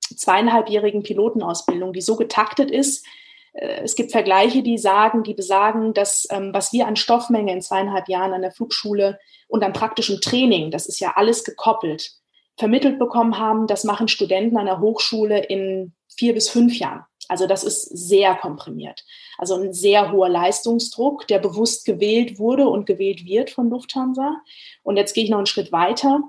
zweieinhalbjährigen 0.00 1.02
Pilotenausbildung, 1.02 1.92
die 1.92 2.00
so 2.00 2.16
getaktet 2.16 2.70
ist, 2.70 3.06
äh, 3.52 3.82
es 3.82 3.94
gibt 3.94 4.12
Vergleiche, 4.12 4.62
die 4.62 4.78
sagen, 4.78 5.22
die 5.22 5.34
besagen, 5.34 5.94
dass 5.94 6.26
ähm, 6.30 6.52
was 6.52 6.72
wir 6.72 6.86
an 6.86 6.96
Stoffmenge 6.96 7.52
in 7.52 7.62
zweieinhalb 7.62 8.08
Jahren 8.08 8.32
an 8.32 8.42
der 8.42 8.52
Flugschule 8.52 9.18
und 9.46 9.62
an 9.62 9.72
praktischem 9.72 10.20
Training, 10.20 10.70
das 10.70 10.86
ist 10.86 11.00
ja 11.00 11.12
alles 11.16 11.44
gekoppelt, 11.44 12.12
vermittelt 12.58 12.98
bekommen 12.98 13.38
haben, 13.38 13.66
das 13.66 13.84
machen 13.84 14.08
Studenten 14.08 14.56
an 14.56 14.66
der 14.66 14.80
Hochschule 14.80 15.44
in 15.44 15.94
vier 16.08 16.34
bis 16.34 16.48
fünf 16.48 16.78
Jahren. 16.78 17.04
Also 17.28 17.46
das 17.46 17.62
ist 17.62 17.82
sehr 17.82 18.34
komprimiert. 18.34 19.04
Also 19.36 19.54
ein 19.54 19.72
sehr 19.72 20.10
hoher 20.12 20.28
Leistungsdruck, 20.28 21.28
der 21.28 21.38
bewusst 21.38 21.84
gewählt 21.84 22.38
wurde 22.38 22.66
und 22.68 22.86
gewählt 22.86 23.24
wird 23.26 23.50
von 23.50 23.70
Lufthansa. 23.70 24.40
Und 24.82 24.96
jetzt 24.96 25.14
gehe 25.14 25.24
ich 25.24 25.30
noch 25.30 25.38
einen 25.38 25.46
Schritt 25.46 25.70
weiter. 25.70 26.22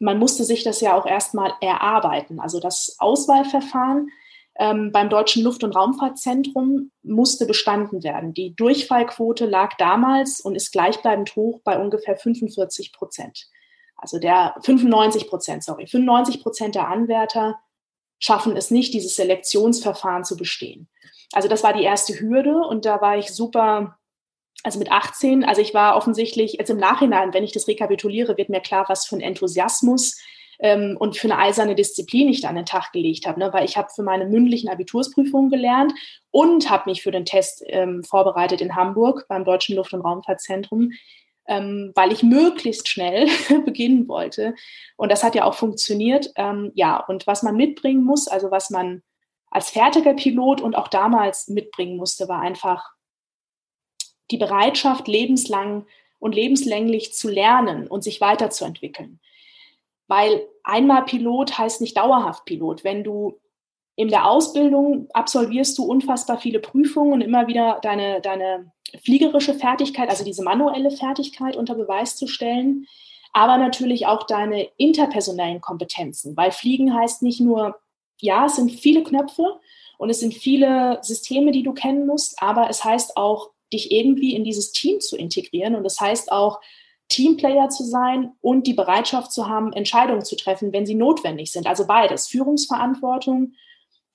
Man 0.00 0.18
musste 0.18 0.44
sich 0.44 0.64
das 0.64 0.80
ja 0.80 0.98
auch 0.98 1.06
erstmal 1.06 1.52
erarbeiten. 1.60 2.40
Also 2.40 2.58
das 2.58 2.96
Auswahlverfahren 2.98 4.08
ähm, 4.58 4.90
beim 4.92 5.08
Deutschen 5.08 5.44
Luft- 5.44 5.62
und 5.62 5.76
Raumfahrtzentrum 5.76 6.90
musste 7.02 7.46
bestanden 7.46 8.02
werden. 8.02 8.34
Die 8.34 8.54
Durchfallquote 8.56 9.46
lag 9.46 9.76
damals 9.78 10.40
und 10.40 10.56
ist 10.56 10.72
gleichbleibend 10.72 11.36
hoch 11.36 11.60
bei 11.62 11.78
ungefähr 11.78 12.16
45 12.16 12.92
Prozent. 12.92 13.46
Also 14.00 14.18
der 14.18 14.54
95 14.62 15.28
Prozent, 15.28 15.62
sorry, 15.62 15.86
95 15.86 16.42
Prozent 16.42 16.74
der 16.74 16.88
Anwärter 16.88 17.58
schaffen 18.18 18.56
es 18.56 18.70
nicht, 18.70 18.94
dieses 18.94 19.16
Selektionsverfahren 19.16 20.24
zu 20.24 20.36
bestehen. 20.36 20.88
Also 21.32 21.48
das 21.48 21.62
war 21.62 21.72
die 21.72 21.84
erste 21.84 22.18
Hürde 22.20 22.58
und 22.58 22.84
da 22.84 23.00
war 23.00 23.16
ich 23.16 23.30
super, 23.30 23.98
also 24.62 24.78
mit 24.78 24.90
18, 24.90 25.44
also 25.44 25.60
ich 25.60 25.74
war 25.74 25.96
offensichtlich, 25.96 26.54
jetzt 26.54 26.70
im 26.70 26.76
Nachhinein, 26.76 27.32
wenn 27.32 27.44
ich 27.44 27.52
das 27.52 27.68
rekapituliere, 27.68 28.36
wird 28.36 28.48
mir 28.48 28.60
klar, 28.60 28.84
was 28.88 29.06
für 29.06 29.16
ein 29.16 29.22
Enthusiasmus 29.22 30.18
ähm, 30.58 30.96
und 30.98 31.16
für 31.16 31.28
eine 31.28 31.38
eiserne 31.38 31.74
Disziplin 31.74 32.28
ich 32.28 32.42
da 32.42 32.48
an 32.48 32.56
den 32.56 32.66
Tag 32.66 32.92
gelegt 32.92 33.26
habe, 33.26 33.40
ne? 33.40 33.52
weil 33.52 33.64
ich 33.64 33.76
habe 33.76 33.88
für 33.94 34.02
meine 34.02 34.26
mündlichen 34.26 34.68
Abitursprüfungen 34.68 35.50
gelernt 35.50 35.92
und 36.30 36.68
habe 36.68 36.90
mich 36.90 37.02
für 37.02 37.10
den 37.10 37.24
Test 37.24 37.62
ähm, 37.66 38.04
vorbereitet 38.04 38.60
in 38.60 38.76
Hamburg 38.76 39.26
beim 39.28 39.44
Deutschen 39.44 39.76
Luft- 39.76 39.94
und 39.94 40.02
Raumfahrtzentrum 40.02 40.92
ähm, 41.50 41.90
weil 41.96 42.12
ich 42.12 42.22
möglichst 42.22 42.88
schnell 42.88 43.28
beginnen 43.64 44.06
wollte. 44.06 44.54
Und 44.96 45.10
das 45.10 45.24
hat 45.24 45.34
ja 45.34 45.44
auch 45.44 45.54
funktioniert. 45.54 46.30
Ähm, 46.36 46.70
ja, 46.74 47.04
und 47.04 47.26
was 47.26 47.42
man 47.42 47.56
mitbringen 47.56 48.04
muss, 48.04 48.28
also 48.28 48.52
was 48.52 48.70
man 48.70 49.02
als 49.50 49.70
fertiger 49.70 50.14
Pilot 50.14 50.60
und 50.60 50.76
auch 50.76 50.86
damals 50.86 51.48
mitbringen 51.48 51.96
musste, 51.96 52.28
war 52.28 52.40
einfach 52.40 52.92
die 54.30 54.36
Bereitschaft, 54.36 55.08
lebenslang 55.08 55.86
und 56.20 56.36
lebenslänglich 56.36 57.14
zu 57.14 57.28
lernen 57.28 57.88
und 57.88 58.04
sich 58.04 58.20
weiterzuentwickeln. 58.20 59.18
Weil 60.06 60.46
einmal 60.62 61.04
Pilot 61.04 61.58
heißt 61.58 61.80
nicht 61.80 61.96
dauerhaft 61.96 62.44
Pilot. 62.44 62.84
Wenn 62.84 63.02
du 63.02 63.40
in 63.96 64.06
der 64.06 64.26
Ausbildung 64.26 65.08
absolvierst 65.14 65.76
du 65.78 65.84
unfassbar 65.84 66.38
viele 66.38 66.60
Prüfungen 66.60 67.14
und 67.14 67.20
immer 67.22 67.48
wieder 67.48 67.80
deine, 67.82 68.20
deine 68.20 68.70
fliegerische 69.02 69.54
Fertigkeit, 69.54 70.08
also 70.08 70.24
diese 70.24 70.42
manuelle 70.42 70.90
Fertigkeit 70.90 71.56
unter 71.56 71.74
Beweis 71.74 72.16
zu 72.16 72.26
stellen, 72.26 72.86
aber 73.32 73.58
natürlich 73.58 74.06
auch 74.06 74.24
deine 74.24 74.68
interpersonellen 74.76 75.60
Kompetenzen, 75.60 76.36
weil 76.36 76.50
Fliegen 76.50 76.94
heißt 76.94 77.22
nicht 77.22 77.40
nur, 77.40 77.78
ja, 78.18 78.46
es 78.46 78.56
sind 78.56 78.70
viele 78.70 79.02
Knöpfe 79.02 79.60
und 79.98 80.10
es 80.10 80.20
sind 80.20 80.34
viele 80.34 80.98
Systeme, 81.02 81.52
die 81.52 81.62
du 81.62 81.72
kennen 81.72 82.06
musst, 82.06 82.42
aber 82.42 82.68
es 82.68 82.84
heißt 82.84 83.16
auch, 83.16 83.50
dich 83.72 83.92
irgendwie 83.92 84.34
in 84.34 84.44
dieses 84.44 84.72
Team 84.72 85.00
zu 85.00 85.16
integrieren 85.16 85.76
und 85.76 85.84
das 85.84 86.00
heißt 86.00 86.32
auch, 86.32 86.60
Teamplayer 87.08 87.68
zu 87.68 87.84
sein 87.84 88.32
und 88.40 88.66
die 88.66 88.72
Bereitschaft 88.72 89.32
zu 89.32 89.48
haben, 89.48 89.72
Entscheidungen 89.72 90.24
zu 90.24 90.36
treffen, 90.36 90.72
wenn 90.72 90.86
sie 90.86 90.94
notwendig 90.94 91.50
sind. 91.50 91.66
Also 91.66 91.86
beides, 91.86 92.28
Führungsverantwortung 92.28 93.54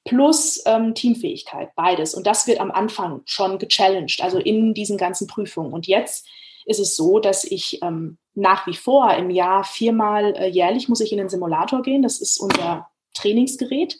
plus 0.05 0.63
ähm, 0.65 0.95
Teamfähigkeit, 0.95 1.75
beides. 1.75 2.13
Und 2.13 2.25
das 2.27 2.47
wird 2.47 2.59
am 2.59 2.71
Anfang 2.71 3.21
schon 3.25 3.59
gechallenged, 3.59 4.21
also 4.21 4.37
in 4.39 4.73
diesen 4.73 4.97
ganzen 4.97 5.27
Prüfungen. 5.27 5.73
Und 5.73 5.87
jetzt 5.87 6.27
ist 6.65 6.79
es 6.79 6.95
so, 6.95 7.19
dass 7.19 7.43
ich 7.43 7.81
ähm, 7.83 8.17
nach 8.33 8.67
wie 8.67 8.75
vor 8.75 9.13
im 9.13 9.29
Jahr 9.29 9.63
viermal 9.63 10.35
äh, 10.35 10.47
jährlich 10.47 10.87
muss 10.87 11.01
ich 11.01 11.11
in 11.11 11.17
den 11.17 11.29
Simulator 11.29 11.81
gehen. 11.81 12.03
Das 12.03 12.21
ist 12.21 12.37
unser 12.37 12.87
Trainingsgerät 13.13 13.99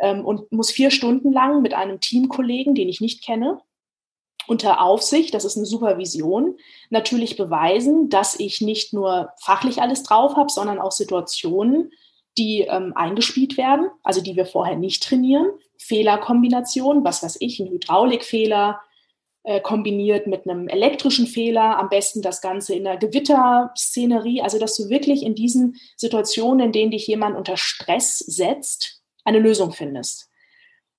ähm, 0.00 0.24
und 0.24 0.50
muss 0.52 0.70
vier 0.70 0.90
Stunden 0.90 1.32
lang 1.32 1.62
mit 1.62 1.74
einem 1.74 2.00
Teamkollegen, 2.00 2.74
den 2.74 2.88
ich 2.88 3.00
nicht 3.00 3.24
kenne, 3.24 3.60
unter 4.46 4.80
Aufsicht, 4.80 5.34
das 5.34 5.44
ist 5.44 5.56
eine 5.56 5.66
Supervision, 5.66 6.56
natürlich 6.88 7.36
beweisen, 7.36 8.08
dass 8.08 8.38
ich 8.38 8.60
nicht 8.60 8.92
nur 8.92 9.30
fachlich 9.38 9.80
alles 9.80 10.02
drauf 10.02 10.34
habe, 10.34 10.50
sondern 10.50 10.80
auch 10.80 10.92
Situationen, 10.92 11.92
die 12.38 12.62
ähm, 12.62 12.92
eingespielt 12.94 13.56
werden, 13.56 13.90
also 14.02 14.20
die 14.20 14.36
wir 14.36 14.46
vorher 14.46 14.76
nicht 14.76 15.02
trainieren. 15.02 15.50
Fehlerkombinationen, 15.78 17.04
was 17.04 17.22
weiß 17.22 17.38
ich, 17.40 17.58
ein 17.60 17.68
Hydraulikfehler 17.68 18.80
äh, 19.42 19.60
kombiniert 19.60 20.26
mit 20.26 20.48
einem 20.48 20.68
elektrischen 20.68 21.26
Fehler, 21.26 21.78
am 21.78 21.88
besten 21.88 22.22
das 22.22 22.40
Ganze 22.40 22.74
in 22.74 22.84
der 22.84 22.98
Gewitterszenerie, 22.98 24.42
also 24.42 24.58
dass 24.58 24.76
du 24.76 24.88
wirklich 24.88 25.22
in 25.22 25.34
diesen 25.34 25.76
Situationen, 25.96 26.66
in 26.66 26.72
denen 26.72 26.90
dich 26.90 27.06
jemand 27.06 27.36
unter 27.36 27.56
Stress 27.56 28.18
setzt, 28.18 29.02
eine 29.24 29.38
Lösung 29.38 29.72
findest. 29.72 30.28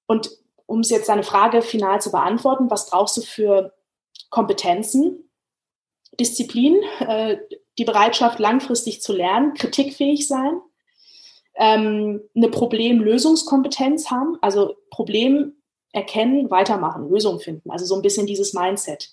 Und 0.07 0.29
um 0.65 0.79
es 0.79 0.89
jetzt 0.89 1.09
deine 1.09 1.23
Frage 1.23 1.61
final 1.61 2.01
zu 2.01 2.11
beantworten, 2.11 2.69
was 2.69 2.89
brauchst 2.89 3.17
du 3.17 3.21
für 3.21 3.73
Kompetenzen? 4.29 5.29
Disziplin, 6.19 6.81
äh, 6.99 7.37
die 7.77 7.85
Bereitschaft, 7.85 8.39
langfristig 8.39 9.01
zu 9.01 9.13
lernen, 9.13 9.53
kritikfähig 9.53 10.27
sein, 10.27 10.59
ähm, 11.55 12.21
eine 12.35 12.49
Problemlösungskompetenz 12.49 14.09
haben, 14.09 14.37
also 14.41 14.75
Problem 14.89 15.53
erkennen, 15.93 16.49
weitermachen, 16.49 17.09
Lösung 17.09 17.39
finden, 17.39 17.69
also 17.69 17.85
so 17.85 17.95
ein 17.95 18.01
bisschen 18.01 18.25
dieses 18.25 18.53
Mindset. 18.53 19.09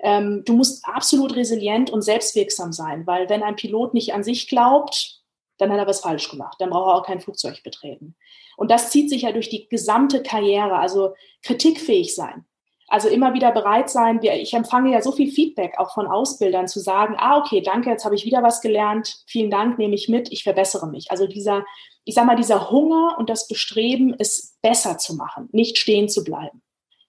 Ähm, 0.00 0.42
du 0.44 0.54
musst 0.54 0.84
absolut 0.86 1.36
resilient 1.36 1.90
und 1.90 2.02
selbstwirksam 2.02 2.72
sein, 2.72 3.06
weil 3.06 3.28
wenn 3.28 3.42
ein 3.42 3.56
Pilot 3.56 3.94
nicht 3.94 4.14
an 4.14 4.24
sich 4.24 4.48
glaubt, 4.48 5.20
dann 5.58 5.70
hat 5.70 5.78
er 5.78 5.86
was 5.86 6.00
falsch 6.00 6.28
gemacht, 6.28 6.56
dann 6.58 6.70
braucht 6.70 6.88
er 6.88 6.96
auch 6.96 7.06
kein 7.06 7.20
Flugzeug 7.20 7.62
betreten. 7.62 8.16
Und 8.56 8.70
das 8.70 8.90
zieht 8.90 9.10
sich 9.10 9.22
ja 9.22 9.32
durch 9.32 9.48
die 9.48 9.68
gesamte 9.68 10.22
Karriere, 10.22 10.76
also 10.76 11.14
kritikfähig 11.42 12.14
sein. 12.14 12.44
Also 12.92 13.08
immer 13.08 13.32
wieder 13.32 13.52
bereit 13.52 13.88
sein. 13.88 14.20
Ich 14.22 14.52
empfange 14.52 14.92
ja 14.92 15.00
so 15.00 15.12
viel 15.12 15.32
Feedback 15.32 15.78
auch 15.78 15.94
von 15.94 16.06
Ausbildern 16.06 16.68
zu 16.68 16.78
sagen, 16.78 17.14
ah, 17.16 17.38
okay, 17.38 17.62
danke, 17.62 17.88
jetzt 17.88 18.04
habe 18.04 18.14
ich 18.14 18.26
wieder 18.26 18.42
was 18.42 18.60
gelernt. 18.60 19.24
Vielen 19.26 19.50
Dank, 19.50 19.78
nehme 19.78 19.94
ich 19.94 20.10
mit, 20.10 20.30
ich 20.30 20.42
verbessere 20.42 20.86
mich. 20.86 21.10
Also 21.10 21.26
dieser, 21.26 21.64
ich 22.04 22.14
sage 22.14 22.26
mal, 22.26 22.36
dieser 22.36 22.70
Hunger 22.70 23.16
und 23.16 23.30
das 23.30 23.48
Bestreben, 23.48 24.14
es 24.18 24.58
besser 24.60 24.98
zu 24.98 25.16
machen, 25.16 25.48
nicht 25.52 25.78
stehen 25.78 26.10
zu 26.10 26.22
bleiben. 26.22 26.60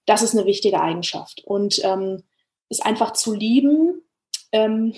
Das 0.06 0.22
ist 0.22 0.34
eine 0.34 0.46
wichtige 0.46 0.80
Eigenschaft. 0.80 1.43
Und 1.43 1.84
ähm, 1.84 2.24
es 2.69 2.80
einfach 2.80 3.12
zu 3.12 3.34
lieben, 3.34 4.03
ähm, 4.54 4.94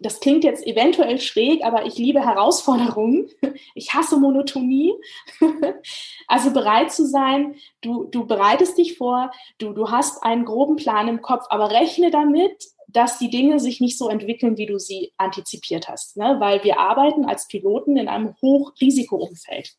das 0.00 0.20
klingt 0.20 0.44
jetzt 0.44 0.66
eventuell 0.66 1.20
schräg, 1.20 1.64
aber 1.64 1.84
ich 1.84 1.98
liebe 1.98 2.24
Herausforderungen. 2.24 3.28
Ich 3.74 3.92
hasse 3.94 4.18
Monotonie. 4.18 4.94
also 6.28 6.52
bereit 6.52 6.92
zu 6.92 7.06
sein, 7.06 7.56
du, 7.82 8.04
du 8.04 8.26
bereitest 8.26 8.78
dich 8.78 8.96
vor, 8.96 9.30
du, 9.58 9.72
du 9.72 9.90
hast 9.90 10.22
einen 10.22 10.44
groben 10.44 10.76
Plan 10.76 11.08
im 11.08 11.20
Kopf, 11.20 11.44
aber 11.50 11.70
rechne 11.70 12.10
damit, 12.10 12.64
dass 12.88 13.18
die 13.18 13.30
Dinge 13.30 13.60
sich 13.60 13.80
nicht 13.80 13.98
so 13.98 14.08
entwickeln, 14.08 14.56
wie 14.56 14.66
du 14.66 14.78
sie 14.78 15.12
antizipiert 15.16 15.88
hast. 15.88 16.16
Ne? 16.16 16.36
Weil 16.38 16.64
wir 16.64 16.78
arbeiten 16.78 17.24
als 17.24 17.48
Piloten 17.48 17.96
in 17.96 18.08
einem 18.08 18.34
Hochrisikoumfeld. 18.40 19.74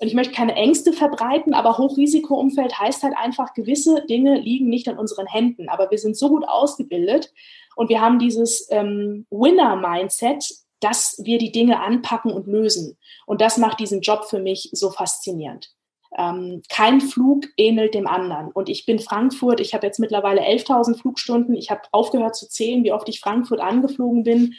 Und 0.00 0.06
ich 0.06 0.14
möchte 0.14 0.32
keine 0.32 0.54
Ängste 0.54 0.94
verbreiten, 0.94 1.52
aber 1.52 1.76
Hochrisikoumfeld 1.76 2.78
heißt 2.78 3.02
halt 3.02 3.14
einfach, 3.18 3.52
gewisse 3.52 4.04
Dinge 4.06 4.38
liegen 4.38 4.68
nicht 4.70 4.86
in 4.86 4.98
unseren 4.98 5.26
Händen. 5.26 5.68
Aber 5.68 5.90
wir 5.90 5.98
sind 5.98 6.16
so 6.16 6.30
gut 6.30 6.48
ausgebildet, 6.48 7.32
und 7.76 7.88
wir 7.88 8.00
haben 8.00 8.18
dieses 8.18 8.68
ähm, 8.70 9.26
Winner-Mindset, 9.30 10.44
dass 10.80 11.20
wir 11.24 11.38
die 11.38 11.52
Dinge 11.52 11.80
anpacken 11.80 12.32
und 12.32 12.46
lösen. 12.46 12.98
Und 13.26 13.40
das 13.40 13.58
macht 13.58 13.80
diesen 13.80 14.00
Job 14.00 14.24
für 14.24 14.38
mich 14.38 14.70
so 14.72 14.90
faszinierend. 14.90 15.70
Ähm, 16.18 16.62
kein 16.68 17.00
Flug 17.00 17.46
ähnelt 17.56 17.94
dem 17.94 18.06
anderen. 18.06 18.50
Und 18.52 18.68
ich 18.68 18.86
bin 18.86 18.98
Frankfurt, 18.98 19.60
ich 19.60 19.74
habe 19.74 19.86
jetzt 19.86 20.00
mittlerweile 20.00 20.42
11.000 20.42 20.98
Flugstunden. 20.98 21.54
Ich 21.54 21.70
habe 21.70 21.82
aufgehört 21.92 22.34
zu 22.34 22.48
zählen, 22.48 22.82
wie 22.82 22.92
oft 22.92 23.08
ich 23.08 23.20
Frankfurt 23.20 23.60
angeflogen 23.60 24.24
bin. 24.24 24.54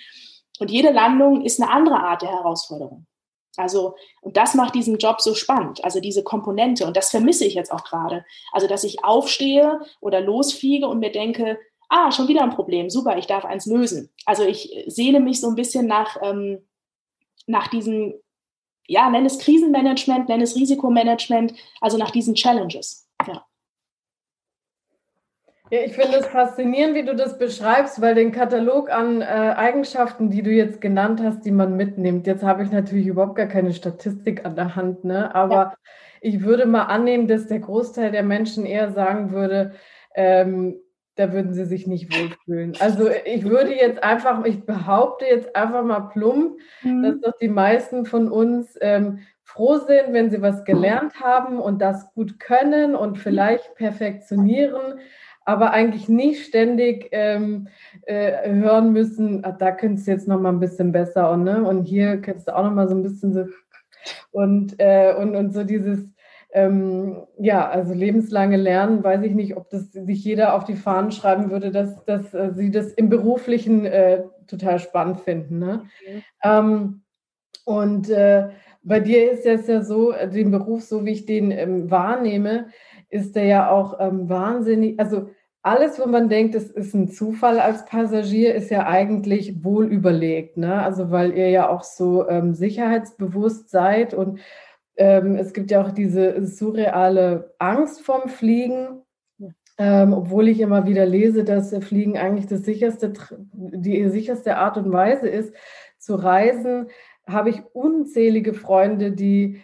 Und 0.60 0.72
jede 0.72 0.92
Landung 0.92 1.44
ist 1.44 1.62
eine 1.62 1.72
andere 1.72 2.00
Art 2.00 2.22
der 2.22 2.30
Herausforderung. 2.30 3.06
Also, 3.58 3.96
und 4.22 4.38
das 4.38 4.56
macht 4.56 4.76
diesen 4.76 4.98
Job 4.98 5.22
so 5.22 5.36
spannend, 5.36 5.84
also 5.84 6.00
diese 6.00 6.24
Komponente. 6.24 6.86
Und 6.86 6.96
das 6.96 7.10
vermisse 7.10 7.46
ich 7.46 7.54
jetzt 7.54 7.72
auch 7.72 7.84
gerade. 7.84 8.26
Also, 8.52 8.68
dass 8.68 8.84
ich 8.84 9.04
aufstehe 9.04 9.82
oder 10.00 10.22
losfliege 10.22 10.88
und 10.88 11.00
mir 11.00 11.12
denke, 11.12 11.60
ah, 11.92 12.12
schon 12.12 12.30
wieder 12.30 12.42
ein 12.42 12.56
Problem, 12.56 12.90
super, 12.90 13.18
ich 13.18 13.28
darf 13.28 13.44
eins 13.44 13.66
lösen. 13.66 14.10
Also 14.26 14.44
ich 14.44 14.74
sehne 14.88 15.20
mich 15.20 15.42
so 15.42 15.50
ein 15.50 15.56
bisschen 15.56 15.88
nach, 15.88 16.18
ähm, 16.22 16.66
nach 17.48 17.68
diesem, 17.68 18.14
ja, 18.88 19.10
nenn 19.10 19.26
es 19.26 19.40
Krisenmanagement, 19.40 20.30
nenn 20.30 20.42
es 20.42 20.56
Risikomanagement, 20.56 21.54
also 21.82 21.98
nach 21.98 22.12
diesen 22.12 22.34
Challenges. 22.34 23.10
Ja. 23.28 23.46
Ja, 25.72 25.80
ich 25.86 25.94
finde 25.94 26.18
es 26.18 26.28
faszinierend, 26.28 26.96
wie 26.96 27.06
du 27.06 27.16
das 27.16 27.38
beschreibst, 27.38 28.02
weil 28.02 28.14
den 28.14 28.34
Katalog 28.34 28.92
an 28.92 29.22
äh, 29.22 29.26
Eigenschaften, 29.26 30.30
die 30.30 30.44
du 30.44 30.52
jetzt 30.52 30.82
genannt 30.82 31.22
hast, 31.24 31.46
die 31.46 31.52
man 31.52 31.78
mitnimmt, 31.78 32.28
jetzt 32.28 32.44
habe 32.44 32.64
ich 32.64 32.72
natürlich 32.72 33.08
überhaupt 33.08 33.38
gar 33.38 33.48
keine 33.48 33.74
Statistik 33.74 34.46
an 34.46 34.58
der 34.58 34.76
Hand, 34.76 35.06
ne? 35.06 35.34
aber 35.34 35.56
ja. 35.56 35.74
ich 36.20 36.44
würde 36.44 36.66
mal 36.66 36.84
annehmen, 36.84 37.30
dass 37.30 37.48
der 37.48 37.60
Großteil 37.60 38.12
der 38.12 38.24
Menschen 38.24 38.66
eher 38.66 38.92
sagen 38.92 39.32
würde, 39.32 39.72
ähm, 40.14 40.76
da 41.16 41.32
würden 41.32 41.54
sie 41.54 41.64
sich 41.64 41.88
nicht 41.88 42.14
wohlfühlen. 42.14 42.76
Also 42.82 43.10
ich 43.10 43.46
würde 43.46 43.74
jetzt 43.74 44.04
einfach, 44.04 44.44
ich 44.44 44.66
behaupte 44.66 45.24
jetzt 45.24 45.56
einfach 45.56 45.86
mal 45.86 46.10
plump, 46.10 46.60
mhm. 46.82 47.04
dass 47.04 47.22
doch 47.22 47.38
die 47.40 47.48
meisten 47.48 48.06
von 48.06 48.30
uns 48.30 48.78
ähm, 48.82 49.20
froh 49.44 49.78
sind, 49.78 50.12
wenn 50.12 50.32
sie 50.32 50.42
was 50.42 50.66
gelernt 50.66 51.22
haben 51.22 51.60
und 51.60 51.82
das 51.82 52.14
gut 52.14 52.40
können 52.42 52.94
und 52.94 53.18
vielleicht 53.18 53.76
perfektionieren, 53.76 55.00
aber 55.46 55.72
eigentlich 55.72 56.08
nicht 56.08 56.46
ständig 56.46 57.10
ähm, 57.12 57.68
äh, 58.04 58.50
hören 58.52 58.94
müssen, 58.94 59.44
ah, 59.44 59.52
da 59.52 59.72
könntest 59.72 60.08
du 60.08 60.12
jetzt 60.12 60.28
noch 60.28 60.40
mal 60.40 60.50
ein 60.50 60.60
bisschen 60.60 60.92
besser 60.92 61.32
und, 61.32 61.44
ne? 61.44 61.64
und 61.64 61.84
hier 61.84 62.18
könntest 62.22 62.48
du 62.48 62.56
auch 62.56 62.64
noch 62.64 62.74
mal 62.74 62.88
so 62.88 62.96
ein 62.96 63.04
bisschen 63.04 63.34
so 63.34 63.46
und, 64.32 64.76
äh, 64.80 65.14
und, 65.18 65.36
und 65.36 65.54
so 65.54 65.64
dieses 65.64 66.08
ähm, 66.54 67.24
ja, 67.38 67.70
also 67.70 67.94
lebenslange 67.94 68.58
Lernen, 68.58 69.04
weiß 69.04 69.24
ich 69.24 69.34
nicht, 69.34 69.56
ob 69.56 69.70
das 69.70 69.92
sich 69.92 70.24
jeder 70.24 70.54
auf 70.54 70.66
die 70.66 70.76
Fahnen 70.76 71.12
schreiben 71.12 71.50
würde, 71.50 71.72
dass, 71.72 72.04
dass 72.06 72.34
äh, 72.34 72.52
sie 72.54 72.72
das 72.72 72.92
im 72.92 73.10
Beruflichen 73.10 73.86
äh, 73.86 74.24
total 74.48 74.80
spannend 74.80 75.22
finden. 75.22 75.60
Ne? 75.60 75.84
Okay. 76.02 76.24
Ähm, 76.44 77.02
und 77.64 78.10
äh, 78.10 78.50
bei 78.84 79.00
dir 79.00 79.32
ist 79.32 79.46
es 79.46 79.68
ja 79.68 79.82
so, 79.82 80.12
äh, 80.12 80.30
den 80.30 80.52
Beruf, 80.52 80.82
so 80.82 81.06
wie 81.06 81.12
ich 81.12 81.26
den 81.26 81.52
ähm, 81.52 81.90
wahrnehme, 81.90 82.68
ist 83.12 83.36
der 83.36 83.46
ja 83.46 83.70
auch 83.70 84.00
ähm, 84.00 84.30
wahnsinnig, 84.30 85.00
also 85.00 85.30
alles, 85.64 86.00
wo 86.00 86.08
man 86.08 86.28
denkt, 86.28 86.56
es 86.56 86.72
ist 86.72 86.96
ein 86.96 87.10
Zufall 87.10 87.60
als 87.60 87.86
Passagier, 87.86 88.56
ist 88.56 88.72
ja 88.72 88.88
eigentlich 88.88 89.64
wohl 89.64 89.86
überlegt. 89.86 90.58
Ne? 90.58 90.82
Also 90.82 91.12
weil 91.12 91.34
ihr 91.34 91.50
ja 91.50 91.70
auch 91.70 91.84
so 91.84 92.28
ähm, 92.28 92.56
sicherheitsbewusst 92.56 93.70
seid 93.70 94.14
und 94.14 94.40
ähm, 94.98 95.36
es 95.36 95.54
gibt 95.54 95.72
ja 95.72 95.82
auch 95.82 95.92
diese 95.92 96.46
surreale 96.46 97.54
Angst 97.60 98.02
vorm 98.02 98.28
Fliegen, 98.30 99.04
ähm, 99.78 100.14
obwohl 100.14 100.48
ich 100.48 100.60
immer 100.60 100.86
wieder 100.86 101.06
lese, 101.06 101.44
dass 101.44 101.76
Fliegen 101.84 102.18
eigentlich 102.18 102.48
das 102.48 102.64
sicherste, 102.64 103.14
die 103.54 104.10
sicherste 104.10 104.58
Art 104.58 104.78
und 104.78 104.92
Weise 104.92 105.28
ist 105.28 105.54
zu 105.98 106.16
reisen, 106.16 106.88
habe 107.28 107.50
ich 107.50 107.64
unzählige 107.74 108.54
Freunde, 108.54 109.12
die 109.12 109.62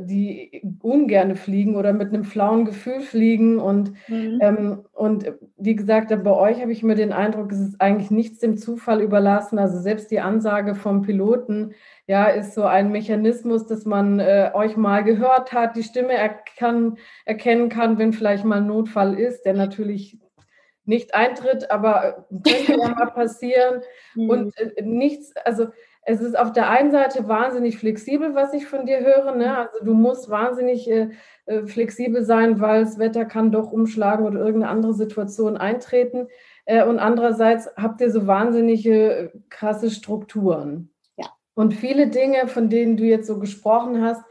die 0.00 0.62
ungerne 0.82 1.34
fliegen 1.34 1.76
oder 1.76 1.92
mit 1.92 2.08
einem 2.08 2.24
flauen 2.24 2.66
Gefühl 2.66 3.00
fliegen. 3.00 3.58
Und, 3.58 3.92
mhm. 4.08 4.38
ähm, 4.42 4.84
und 4.92 5.32
wie 5.56 5.74
gesagt, 5.74 6.10
bei 6.22 6.32
euch 6.32 6.60
habe 6.60 6.72
ich 6.72 6.82
mir 6.82 6.94
den 6.94 7.12
Eindruck, 7.12 7.52
es 7.52 7.60
ist 7.60 7.80
eigentlich 7.80 8.10
nichts 8.10 8.40
dem 8.40 8.58
Zufall 8.58 9.00
überlassen. 9.00 9.58
Also 9.58 9.78
selbst 9.78 10.10
die 10.10 10.20
Ansage 10.20 10.74
vom 10.74 11.02
Piloten, 11.02 11.72
ja, 12.06 12.26
ist 12.26 12.54
so 12.54 12.64
ein 12.64 12.92
Mechanismus, 12.92 13.66
dass 13.66 13.86
man 13.86 14.20
äh, 14.20 14.50
euch 14.52 14.76
mal 14.76 15.02
gehört 15.02 15.52
hat, 15.52 15.76
die 15.76 15.82
Stimme 15.82 16.12
erkan 16.12 16.98
erkennen 17.24 17.68
kann, 17.68 17.98
wenn 17.98 18.12
vielleicht 18.12 18.44
mal 18.44 18.58
ein 18.58 18.66
Notfall 18.66 19.18
ist, 19.18 19.44
der 19.44 19.54
natürlich 19.54 20.18
nicht 20.84 21.14
eintritt, 21.14 21.70
aber 21.70 22.26
könnte 22.30 22.72
ja 22.72 22.88
mal 22.94 23.06
passieren. 23.06 23.82
Mhm. 24.14 24.30
Und 24.30 24.58
äh, 24.58 24.82
nichts, 24.82 25.34
also 25.44 25.66
es 26.08 26.20
ist 26.20 26.38
auf 26.38 26.52
der 26.52 26.70
einen 26.70 26.92
Seite 26.92 27.26
wahnsinnig 27.26 27.78
flexibel, 27.78 28.36
was 28.36 28.54
ich 28.54 28.66
von 28.66 28.86
dir 28.86 29.00
höre. 29.00 29.34
Ne? 29.34 29.58
Also 29.58 29.84
du 29.84 29.92
musst 29.92 30.30
wahnsinnig 30.30 30.88
äh, 30.88 31.08
äh, 31.46 31.66
flexibel 31.66 32.24
sein, 32.24 32.60
weil 32.60 32.84
das 32.84 33.00
Wetter 33.00 33.24
kann 33.24 33.50
doch 33.50 33.72
umschlagen 33.72 34.24
oder 34.24 34.38
irgendeine 34.38 34.70
andere 34.70 34.94
Situation 34.94 35.56
eintreten. 35.56 36.28
Äh, 36.64 36.84
und 36.84 37.00
andererseits 37.00 37.68
habt 37.76 38.00
ihr 38.00 38.12
so 38.12 38.28
wahnsinnige 38.28 39.16
äh, 39.16 39.30
krasse 39.48 39.90
Strukturen. 39.90 40.90
Ja. 41.16 41.26
Und 41.54 41.74
viele 41.74 42.06
Dinge, 42.06 42.46
von 42.46 42.70
denen 42.70 42.96
du 42.96 43.02
jetzt 43.02 43.26
so 43.26 43.40
gesprochen 43.40 44.00
hast, 44.00 44.22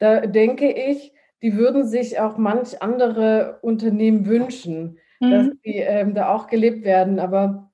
da 0.00 0.26
denke 0.26 0.72
ich, 0.72 1.12
die 1.42 1.56
würden 1.56 1.86
sich 1.86 2.18
auch 2.18 2.38
manch 2.38 2.82
andere 2.82 3.60
Unternehmen 3.62 4.26
wünschen, 4.26 4.98
mhm. 5.20 5.30
dass 5.30 5.46
die 5.64 5.76
ähm, 5.76 6.12
da 6.14 6.34
auch 6.34 6.48
gelebt 6.48 6.84
werden. 6.84 7.20
Aber 7.20 7.69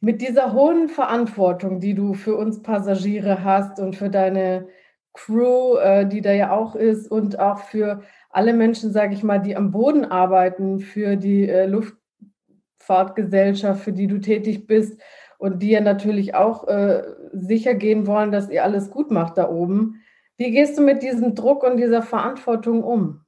mit 0.00 0.22
dieser 0.22 0.52
hohen 0.52 0.88
Verantwortung, 0.88 1.80
die 1.80 1.94
du 1.94 2.14
für 2.14 2.36
uns 2.36 2.62
Passagiere 2.62 3.44
hast 3.44 3.78
und 3.78 3.96
für 3.96 4.08
deine 4.08 4.68
Crew, 5.12 5.76
äh, 5.76 6.06
die 6.06 6.22
da 6.22 6.32
ja 6.32 6.52
auch 6.52 6.74
ist, 6.74 7.10
und 7.10 7.38
auch 7.38 7.58
für 7.58 8.02
alle 8.30 8.54
Menschen, 8.54 8.92
sage 8.92 9.14
ich 9.14 9.22
mal, 9.22 9.40
die 9.40 9.56
am 9.56 9.70
Boden 9.70 10.04
arbeiten, 10.04 10.80
für 10.80 11.16
die 11.16 11.48
äh, 11.48 11.66
Luftfahrtgesellschaft, 11.66 13.82
für 13.82 13.92
die 13.92 14.06
du 14.06 14.18
tätig 14.18 14.66
bist 14.66 15.00
und 15.38 15.62
die 15.62 15.70
ja 15.70 15.80
natürlich 15.80 16.34
auch 16.34 16.68
äh, 16.68 17.02
sicher 17.32 17.74
gehen 17.74 18.06
wollen, 18.06 18.32
dass 18.32 18.50
ihr 18.50 18.64
alles 18.64 18.90
gut 18.90 19.10
macht 19.10 19.36
da 19.36 19.50
oben. 19.50 20.00
Wie 20.38 20.50
gehst 20.50 20.78
du 20.78 20.82
mit 20.82 21.02
diesem 21.02 21.34
Druck 21.34 21.62
und 21.64 21.76
dieser 21.76 22.02
Verantwortung 22.02 22.82
um? 22.82 23.20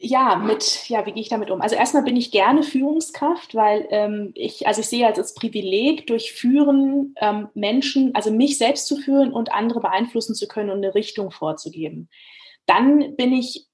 Ja, 0.00 0.36
mit, 0.36 0.88
ja, 0.88 1.04
wie 1.06 1.12
gehe 1.12 1.22
ich 1.22 1.28
damit 1.28 1.50
um? 1.50 1.60
Also 1.60 1.74
erstmal 1.74 2.04
bin 2.04 2.16
ich 2.16 2.30
gerne 2.30 2.62
Führungskraft, 2.62 3.54
weil 3.54 3.86
ähm, 3.90 4.32
ich, 4.34 4.66
also 4.66 4.80
ich 4.80 4.88
sehe 4.88 5.06
als, 5.06 5.18
als 5.18 5.34
Privileg, 5.34 6.06
durch 6.06 6.32
Führen 6.32 7.14
ähm, 7.20 7.48
Menschen, 7.54 8.14
also 8.14 8.30
mich 8.30 8.58
selbst 8.58 8.86
zu 8.86 8.96
führen 8.96 9.32
und 9.32 9.52
andere 9.52 9.80
beeinflussen 9.80 10.34
zu 10.34 10.46
können 10.46 10.70
und 10.70 10.78
eine 10.78 10.94
Richtung 10.94 11.30
vorzugeben. 11.30 12.08
Dann 12.66 13.16
bin 13.16 13.32
ich 13.32 13.66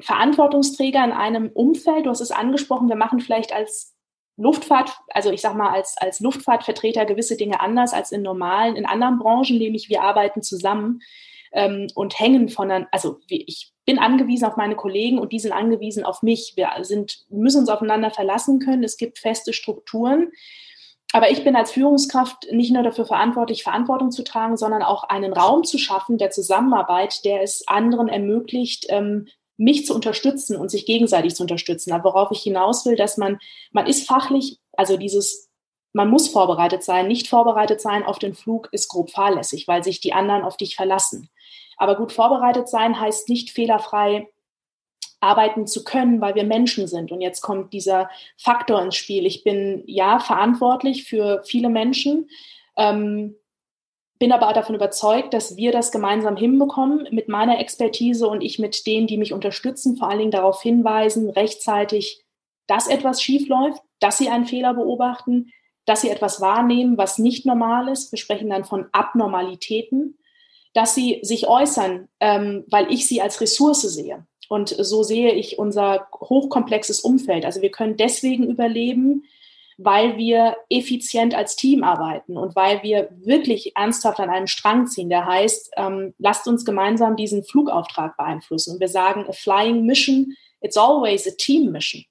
Verantwortungsträger 0.00 1.02
in 1.02 1.12
einem 1.12 1.50
Umfeld, 1.50 2.06
du 2.06 2.10
hast 2.10 2.20
es 2.20 2.30
angesprochen, 2.30 2.88
wir 2.88 2.96
machen 2.96 3.20
vielleicht 3.20 3.52
als 3.52 3.94
Luftfahrt, 4.36 4.92
also 5.08 5.30
ich 5.30 5.40
sag 5.40 5.54
mal, 5.54 5.70
als, 5.70 5.96
als 5.96 6.20
Luftfahrtvertreter 6.20 7.06
gewisse 7.06 7.36
Dinge 7.36 7.60
anders 7.60 7.92
als 7.92 8.10
in 8.12 8.22
normalen, 8.22 8.76
in 8.76 8.86
anderen 8.86 9.18
Branchen, 9.18 9.58
nämlich 9.58 9.88
wir 9.88 10.02
arbeiten 10.02 10.42
zusammen 10.42 11.00
ähm, 11.52 11.86
und 11.94 12.18
hängen 12.18 12.48
von, 12.48 12.70
also 12.90 13.20
ich 13.28 13.73
bin 13.84 13.98
angewiesen 13.98 14.46
auf 14.46 14.56
meine 14.56 14.76
Kollegen 14.76 15.18
und 15.18 15.32
die 15.32 15.38
sind 15.38 15.52
angewiesen 15.52 16.04
auf 16.04 16.22
mich. 16.22 16.54
Wir 16.56 16.70
sind, 16.82 17.24
müssen 17.28 17.60
uns 17.60 17.68
aufeinander 17.68 18.10
verlassen 18.10 18.58
können. 18.58 18.84
Es 18.84 18.96
gibt 18.96 19.18
feste 19.18 19.52
Strukturen. 19.52 20.30
Aber 21.12 21.30
ich 21.30 21.44
bin 21.44 21.54
als 21.54 21.70
Führungskraft 21.70 22.48
nicht 22.50 22.72
nur 22.72 22.82
dafür 22.82 23.06
verantwortlich, 23.06 23.62
Verantwortung 23.62 24.10
zu 24.10 24.24
tragen, 24.24 24.56
sondern 24.56 24.82
auch 24.82 25.04
einen 25.04 25.32
Raum 25.32 25.62
zu 25.62 25.78
schaffen 25.78 26.18
der 26.18 26.30
Zusammenarbeit, 26.30 27.24
der 27.24 27.42
es 27.42 27.68
anderen 27.68 28.08
ermöglicht, 28.08 28.86
ähm, 28.88 29.28
mich 29.56 29.86
zu 29.86 29.94
unterstützen 29.94 30.56
und 30.56 30.70
sich 30.70 30.86
gegenseitig 30.86 31.36
zu 31.36 31.44
unterstützen. 31.44 31.92
Aber 31.92 32.14
worauf 32.14 32.30
ich 32.32 32.42
hinaus 32.42 32.84
will, 32.84 32.96
dass 32.96 33.16
man, 33.16 33.38
man 33.70 33.86
ist 33.86 34.08
fachlich, 34.08 34.58
also 34.72 34.96
dieses, 34.96 35.50
man 35.92 36.10
muss 36.10 36.28
vorbereitet 36.28 36.82
sein, 36.82 37.06
nicht 37.06 37.28
vorbereitet 37.28 37.80
sein 37.80 38.02
auf 38.02 38.18
den 38.18 38.34
Flug 38.34 38.68
ist 38.72 38.88
grob 38.88 39.10
fahrlässig, 39.10 39.68
weil 39.68 39.84
sich 39.84 40.00
die 40.00 40.14
anderen 40.14 40.42
auf 40.42 40.56
dich 40.56 40.74
verlassen. 40.74 41.28
Aber 41.76 41.96
gut 41.96 42.12
vorbereitet 42.12 42.68
sein 42.68 43.00
heißt 43.00 43.28
nicht 43.28 43.50
fehlerfrei 43.50 44.28
arbeiten 45.24 45.66
zu 45.66 45.84
können, 45.84 46.20
weil 46.20 46.34
wir 46.34 46.44
Menschen 46.44 46.86
sind. 46.86 47.10
Und 47.10 47.20
jetzt 47.20 47.40
kommt 47.40 47.72
dieser 47.72 48.10
Faktor 48.36 48.82
ins 48.82 48.94
Spiel. 48.94 49.24
Ich 49.26 49.42
bin 49.42 49.82
ja 49.86 50.18
verantwortlich 50.18 51.04
für 51.04 51.42
viele 51.44 51.70
Menschen, 51.70 52.28
ähm, 52.76 53.34
bin 54.18 54.32
aber 54.32 54.48
auch 54.48 54.52
davon 54.52 54.74
überzeugt, 54.74 55.34
dass 55.34 55.56
wir 55.56 55.72
das 55.72 55.90
gemeinsam 55.90 56.36
hinbekommen 56.36 57.08
mit 57.10 57.28
meiner 57.28 57.58
Expertise 57.58 58.28
und 58.28 58.42
ich 58.42 58.58
mit 58.58 58.86
denen, 58.86 59.06
die 59.06 59.16
mich 59.16 59.32
unterstützen, 59.32 59.96
vor 59.96 60.08
allen 60.08 60.20
Dingen 60.20 60.30
darauf 60.30 60.62
hinweisen, 60.62 61.30
rechtzeitig, 61.30 62.24
dass 62.66 62.86
etwas 62.86 63.20
schief 63.20 63.48
läuft, 63.48 63.82
dass 64.00 64.18
sie 64.18 64.28
einen 64.28 64.46
Fehler 64.46 64.74
beobachten, 64.74 65.50
dass 65.84 66.02
sie 66.02 66.10
etwas 66.10 66.40
wahrnehmen, 66.40 66.96
was 66.96 67.18
nicht 67.18 67.44
normal 67.44 67.88
ist. 67.88 68.12
Wir 68.12 68.18
sprechen 68.18 68.50
dann 68.50 68.64
von 68.64 68.86
Abnormalitäten 68.92 70.16
dass 70.74 70.94
sie 70.94 71.20
sich 71.22 71.48
äußern, 71.48 72.08
ähm, 72.20 72.64
weil 72.68 72.92
ich 72.92 73.06
sie 73.06 73.22
als 73.22 73.40
Ressource 73.40 73.82
sehe. 73.82 74.26
Und 74.48 74.68
so 74.68 75.02
sehe 75.02 75.32
ich 75.32 75.58
unser 75.58 76.08
hochkomplexes 76.12 77.00
Umfeld. 77.00 77.46
Also 77.46 77.62
wir 77.62 77.70
können 77.70 77.96
deswegen 77.96 78.48
überleben, 78.50 79.24
weil 79.78 80.16
wir 80.16 80.56
effizient 80.68 81.34
als 81.34 81.56
Team 81.56 81.82
arbeiten 81.82 82.36
und 82.36 82.54
weil 82.54 82.82
wir 82.82 83.08
wirklich 83.24 83.76
ernsthaft 83.76 84.20
an 84.20 84.30
einem 84.30 84.46
Strang 84.46 84.86
ziehen. 84.86 85.08
Der 85.08 85.26
heißt, 85.26 85.72
ähm, 85.76 86.14
lasst 86.18 86.46
uns 86.46 86.64
gemeinsam 86.64 87.16
diesen 87.16 87.44
Flugauftrag 87.44 88.16
beeinflussen. 88.16 88.74
Und 88.74 88.80
wir 88.80 88.88
sagen, 88.88 89.26
a 89.28 89.32
flying 89.32 89.84
mission, 89.84 90.36
it's 90.60 90.76
always 90.76 91.26
a 91.26 91.32
team 91.36 91.72
mission. 91.72 92.04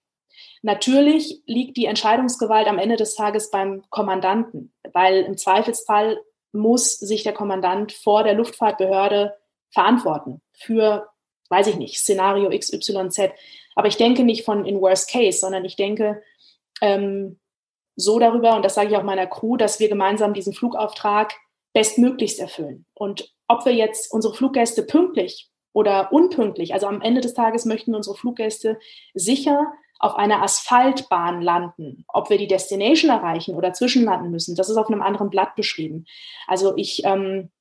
Natürlich 0.61 1.41
liegt 1.45 1.75
die 1.75 1.85
Entscheidungsgewalt 1.85 2.67
am 2.67 2.79
Ende 2.79 2.95
des 2.95 3.15
Tages 3.15 3.51
beim 3.51 3.83
Kommandanten, 3.89 4.71
weil 4.93 5.23
im 5.23 5.37
Zweifelsfall 5.37 6.17
muss 6.53 6.93
sich 6.93 7.23
der 7.23 7.33
Kommandant 7.33 7.91
vor 7.91 8.23
der 8.23 8.35
Luftfahrtbehörde 8.35 9.35
verantworten 9.71 10.41
für, 10.53 11.09
weiß 11.49 11.67
ich 11.67 11.75
nicht, 11.75 11.99
Szenario 11.99 12.49
XYZ. 12.49 13.31
Aber 13.75 13.87
ich 13.87 13.97
denke 13.97 14.23
nicht 14.23 14.45
von 14.45 14.65
in 14.65 14.79
Worst 14.79 15.09
Case, 15.09 15.39
sondern 15.39 15.65
ich 15.65 15.75
denke 15.75 16.21
ähm, 16.81 17.39
so 17.95 18.19
darüber, 18.19 18.55
und 18.55 18.63
das 18.63 18.75
sage 18.75 18.89
ich 18.89 18.97
auch 18.97 19.03
meiner 19.03 19.27
Crew, 19.27 19.57
dass 19.57 19.79
wir 19.79 19.89
gemeinsam 19.89 20.33
diesen 20.33 20.53
Flugauftrag 20.53 21.33
bestmöglichst 21.73 22.39
erfüllen. 22.39 22.85
Und 22.93 23.33
ob 23.47 23.65
wir 23.65 23.73
jetzt 23.73 24.11
unsere 24.11 24.33
Fluggäste 24.33 24.83
pünktlich 24.83 25.49
oder 25.73 26.13
unpünktlich, 26.13 26.73
also 26.73 26.87
am 26.87 27.01
Ende 27.01 27.21
des 27.21 27.33
Tages 27.33 27.65
möchten 27.65 27.95
unsere 27.95 28.15
Fluggäste 28.15 28.79
sicher 29.13 29.73
auf 29.99 30.15
einer 30.15 30.41
Asphaltbahn 30.41 31.41
landen. 31.41 32.03
Ob 32.07 32.29
wir 32.29 32.37
die 32.37 32.47
Destination 32.47 33.09
erreichen 33.09 33.55
oder 33.55 33.73
zwischenlanden 33.73 34.31
müssen, 34.31 34.55
das 34.55 34.69
ist 34.69 34.77
auf 34.77 34.87
einem 34.87 35.01
anderen 35.01 35.29
Blatt 35.29 35.55
beschrieben. 35.55 36.05
Also 36.47 36.75
ich, 36.75 37.03
ähm, 37.05 37.51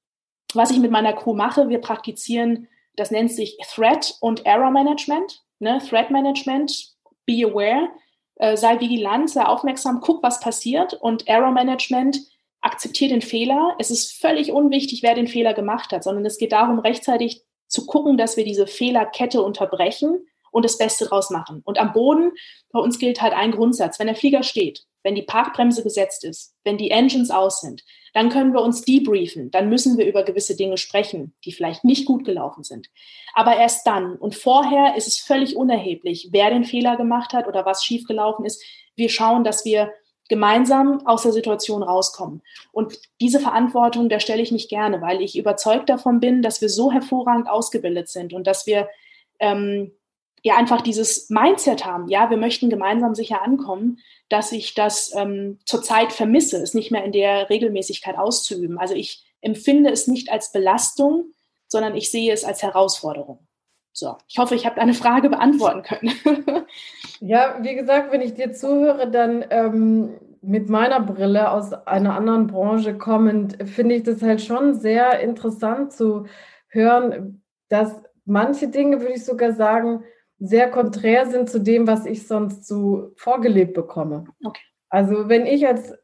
was 0.55 0.71
ich 0.71 0.79
mit 0.79 0.90
meiner 0.90 1.12
Crew 1.12 1.35
mache, 1.35 1.68
wir 1.68 1.81
praktizieren, 1.81 2.68
das 2.97 3.11
nennt 3.11 3.33
sich 3.33 3.57
Threat 3.73 4.16
und 4.21 4.45
Error 4.45 4.71
Management. 4.71 5.42
Ne? 5.61 5.81
Threat 5.88 6.11
Management, 6.11 6.95
be 7.27 7.47
aware, 7.47 7.88
äh, 8.37 8.57
sei 8.57 8.81
vigilant, 8.81 9.31
sei 9.31 9.45
aufmerksam, 9.45 10.01
guck, 10.01 10.23
was 10.23 10.40
passiert. 10.40 10.95
Und 10.95 11.29
Error 11.29 11.53
Management, 11.53 12.18
akzeptiere 12.61 13.11
den 13.11 13.23
Fehler. 13.23 13.75
Es 13.79 13.90
ist 13.90 14.12
völlig 14.12 14.53
unwichtig, 14.53 15.03
wer 15.03 15.14
den 15.14 15.27
Fehler 15.27 15.53
gemacht 15.53 15.92
hat, 15.92 16.05
sondern 16.05 16.25
es 16.25 16.38
geht 16.38 16.53
darum, 16.53 16.79
rechtzeitig 16.79 17.42
zu 17.66 17.87
gucken, 17.87 18.16
dass 18.16 18.37
wir 18.37 18.45
diese 18.45 18.66
Fehlerkette 18.66 19.42
unterbrechen 19.42 20.27
und 20.52 20.64
das 20.64 20.78
Beste 20.78 21.06
draus 21.06 21.30
machen. 21.30 21.62
Und 21.64 21.78
am 21.78 21.92
Boden, 21.92 22.32
bei 22.70 22.78
uns 22.78 23.00
gilt 23.00 23.20
halt 23.20 23.32
ein 23.32 23.50
Grundsatz. 23.50 23.98
Wenn 23.98 24.06
der 24.06 24.16
Flieger 24.16 24.44
steht, 24.44 24.84
wenn 25.02 25.16
die 25.16 25.22
Parkbremse 25.22 25.82
gesetzt 25.82 26.24
ist, 26.24 26.54
wenn 26.62 26.78
die 26.78 26.92
Engines 26.92 27.30
aus 27.30 27.60
sind, 27.60 27.82
dann 28.14 28.28
können 28.28 28.52
wir 28.52 28.60
uns 28.60 28.82
debriefen. 28.82 29.50
Dann 29.50 29.68
müssen 29.68 29.98
wir 29.98 30.06
über 30.06 30.22
gewisse 30.22 30.54
Dinge 30.54 30.76
sprechen, 30.76 31.34
die 31.44 31.52
vielleicht 31.52 31.82
nicht 31.82 32.06
gut 32.06 32.24
gelaufen 32.24 32.62
sind. 32.62 32.88
Aber 33.34 33.56
erst 33.56 33.86
dann. 33.86 34.16
Und 34.16 34.34
vorher 34.34 34.94
ist 34.96 35.08
es 35.08 35.18
völlig 35.18 35.56
unerheblich, 35.56 36.28
wer 36.30 36.50
den 36.50 36.64
Fehler 36.64 36.96
gemacht 36.96 37.32
hat 37.32 37.48
oder 37.48 37.64
was 37.64 37.84
schiefgelaufen 37.84 38.44
ist. 38.44 38.62
Wir 38.94 39.08
schauen, 39.08 39.42
dass 39.42 39.64
wir 39.64 39.92
gemeinsam 40.28 41.04
aus 41.06 41.22
der 41.22 41.32
Situation 41.32 41.82
rauskommen. 41.82 42.42
Und 42.70 42.98
diese 43.20 43.40
Verantwortung, 43.40 44.08
der 44.08 44.20
stelle 44.20 44.42
ich 44.42 44.52
mich 44.52 44.68
gerne, 44.68 45.00
weil 45.00 45.20
ich 45.20 45.36
überzeugt 45.36 45.88
davon 45.88 46.20
bin, 46.20 46.42
dass 46.42 46.60
wir 46.60 46.68
so 46.68 46.92
hervorragend 46.92 47.48
ausgebildet 47.48 48.08
sind 48.08 48.32
und 48.32 48.46
dass 48.46 48.66
wir 48.66 48.88
ähm, 49.40 49.92
ja 50.42 50.57
einfach 50.57 50.81
dieses 50.81 51.31
Mindset 51.31 51.87
haben, 51.87 52.09
ja, 52.09 52.28
wir 52.28 52.37
möchten 52.37 52.68
gemeinsam 52.68 53.14
sicher 53.14 53.42
ankommen, 53.42 53.98
dass 54.28 54.52
ich 54.52 54.74
das 54.74 55.14
ähm, 55.16 55.59
zurzeit 55.64 56.12
vermisse, 56.12 56.61
es 56.61 56.74
nicht 56.74 56.90
mehr 56.90 57.05
in 57.05 57.12
der 57.12 57.48
Regelmäßigkeit 57.48 58.18
auszuüben. 58.18 58.78
Also 58.78 58.94
ich 58.94 59.24
empfinde 59.40 59.90
es 59.90 60.09
nicht 60.09 60.31
als 60.31 60.52
Belastung, 60.52 61.26
sondern 61.68 61.94
ich 61.94 62.11
sehe 62.11 62.33
es 62.33 62.44
als 62.44 62.62
Herausforderung. 62.62 63.46
So, 63.92 64.16
ich 64.26 64.38
hoffe, 64.38 64.55
ich 64.55 64.64
habe 64.66 64.76
deine 64.76 64.94
Frage 64.94 65.28
beantworten 65.28 65.83
können. 65.83 66.12
ja, 67.20 67.59
wie 67.61 67.74
gesagt, 67.74 68.11
wenn 68.11 68.22
ich 68.22 68.35
dir 68.35 68.52
zuhöre, 68.52 69.11
dann 69.11 69.44
ähm, 69.50 70.18
mit 70.40 70.68
meiner 70.68 71.00
Brille 71.00 71.50
aus 71.50 71.72
einer 71.72 72.16
anderen 72.16 72.46
Branche 72.46 72.96
kommend, 72.96 73.59
finde 73.68 73.96
ich 73.96 74.02
das 74.02 74.22
halt 74.22 74.40
schon 74.40 74.74
sehr 74.74 75.20
interessant 75.20 75.92
zu 75.92 76.26
hören, 76.68 77.42
dass 77.68 78.02
manche 78.24 78.68
Dinge, 78.68 79.00
würde 79.00 79.14
ich 79.14 79.24
sogar 79.24 79.52
sagen, 79.52 80.05
sehr 80.44 80.70
konträr 80.70 81.26
sind 81.26 81.48
zu 81.48 81.61
dem, 81.61 81.87
was 81.87 82.05
ich 82.05 82.26
sonst 82.26 82.66
so 82.66 83.12
vorgelebt 83.16 83.74
bekomme. 83.74 84.24
Okay. 84.44 84.62
Also 84.88 85.28
wenn 85.28 85.46
ich 85.46 85.66
als 85.66 85.94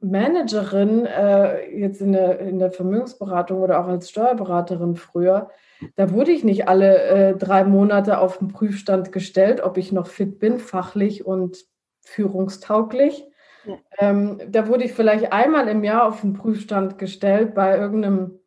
Managerin 0.00 1.06
äh, 1.06 1.76
jetzt 1.76 2.00
in 2.00 2.12
der, 2.12 2.38
in 2.40 2.58
der 2.58 2.70
Vermögensberatung 2.70 3.60
oder 3.60 3.80
auch 3.80 3.88
als 3.88 4.10
Steuerberaterin 4.10 4.96
früher, 4.96 5.50
da 5.96 6.12
wurde 6.12 6.30
ich 6.30 6.44
nicht 6.44 6.68
alle 6.68 7.02
äh, 7.02 7.36
drei 7.36 7.64
Monate 7.64 8.18
auf 8.18 8.38
den 8.38 8.48
Prüfstand 8.48 9.12
gestellt, 9.12 9.62
ob 9.62 9.78
ich 9.78 9.92
noch 9.92 10.08
fit 10.08 10.38
bin, 10.38 10.58
fachlich 10.58 11.24
und 11.24 11.64
führungstauglich. 12.02 13.24
Ja. 13.64 13.76
Ähm, 13.98 14.40
da 14.46 14.68
wurde 14.68 14.84
ich 14.84 14.92
vielleicht 14.92 15.32
einmal 15.32 15.68
im 15.68 15.82
Jahr 15.84 16.06
auf 16.06 16.20
den 16.20 16.34
Prüfstand 16.34 16.98
gestellt 16.98 17.54
bei 17.54 17.78
irgendeinem, 17.78 18.38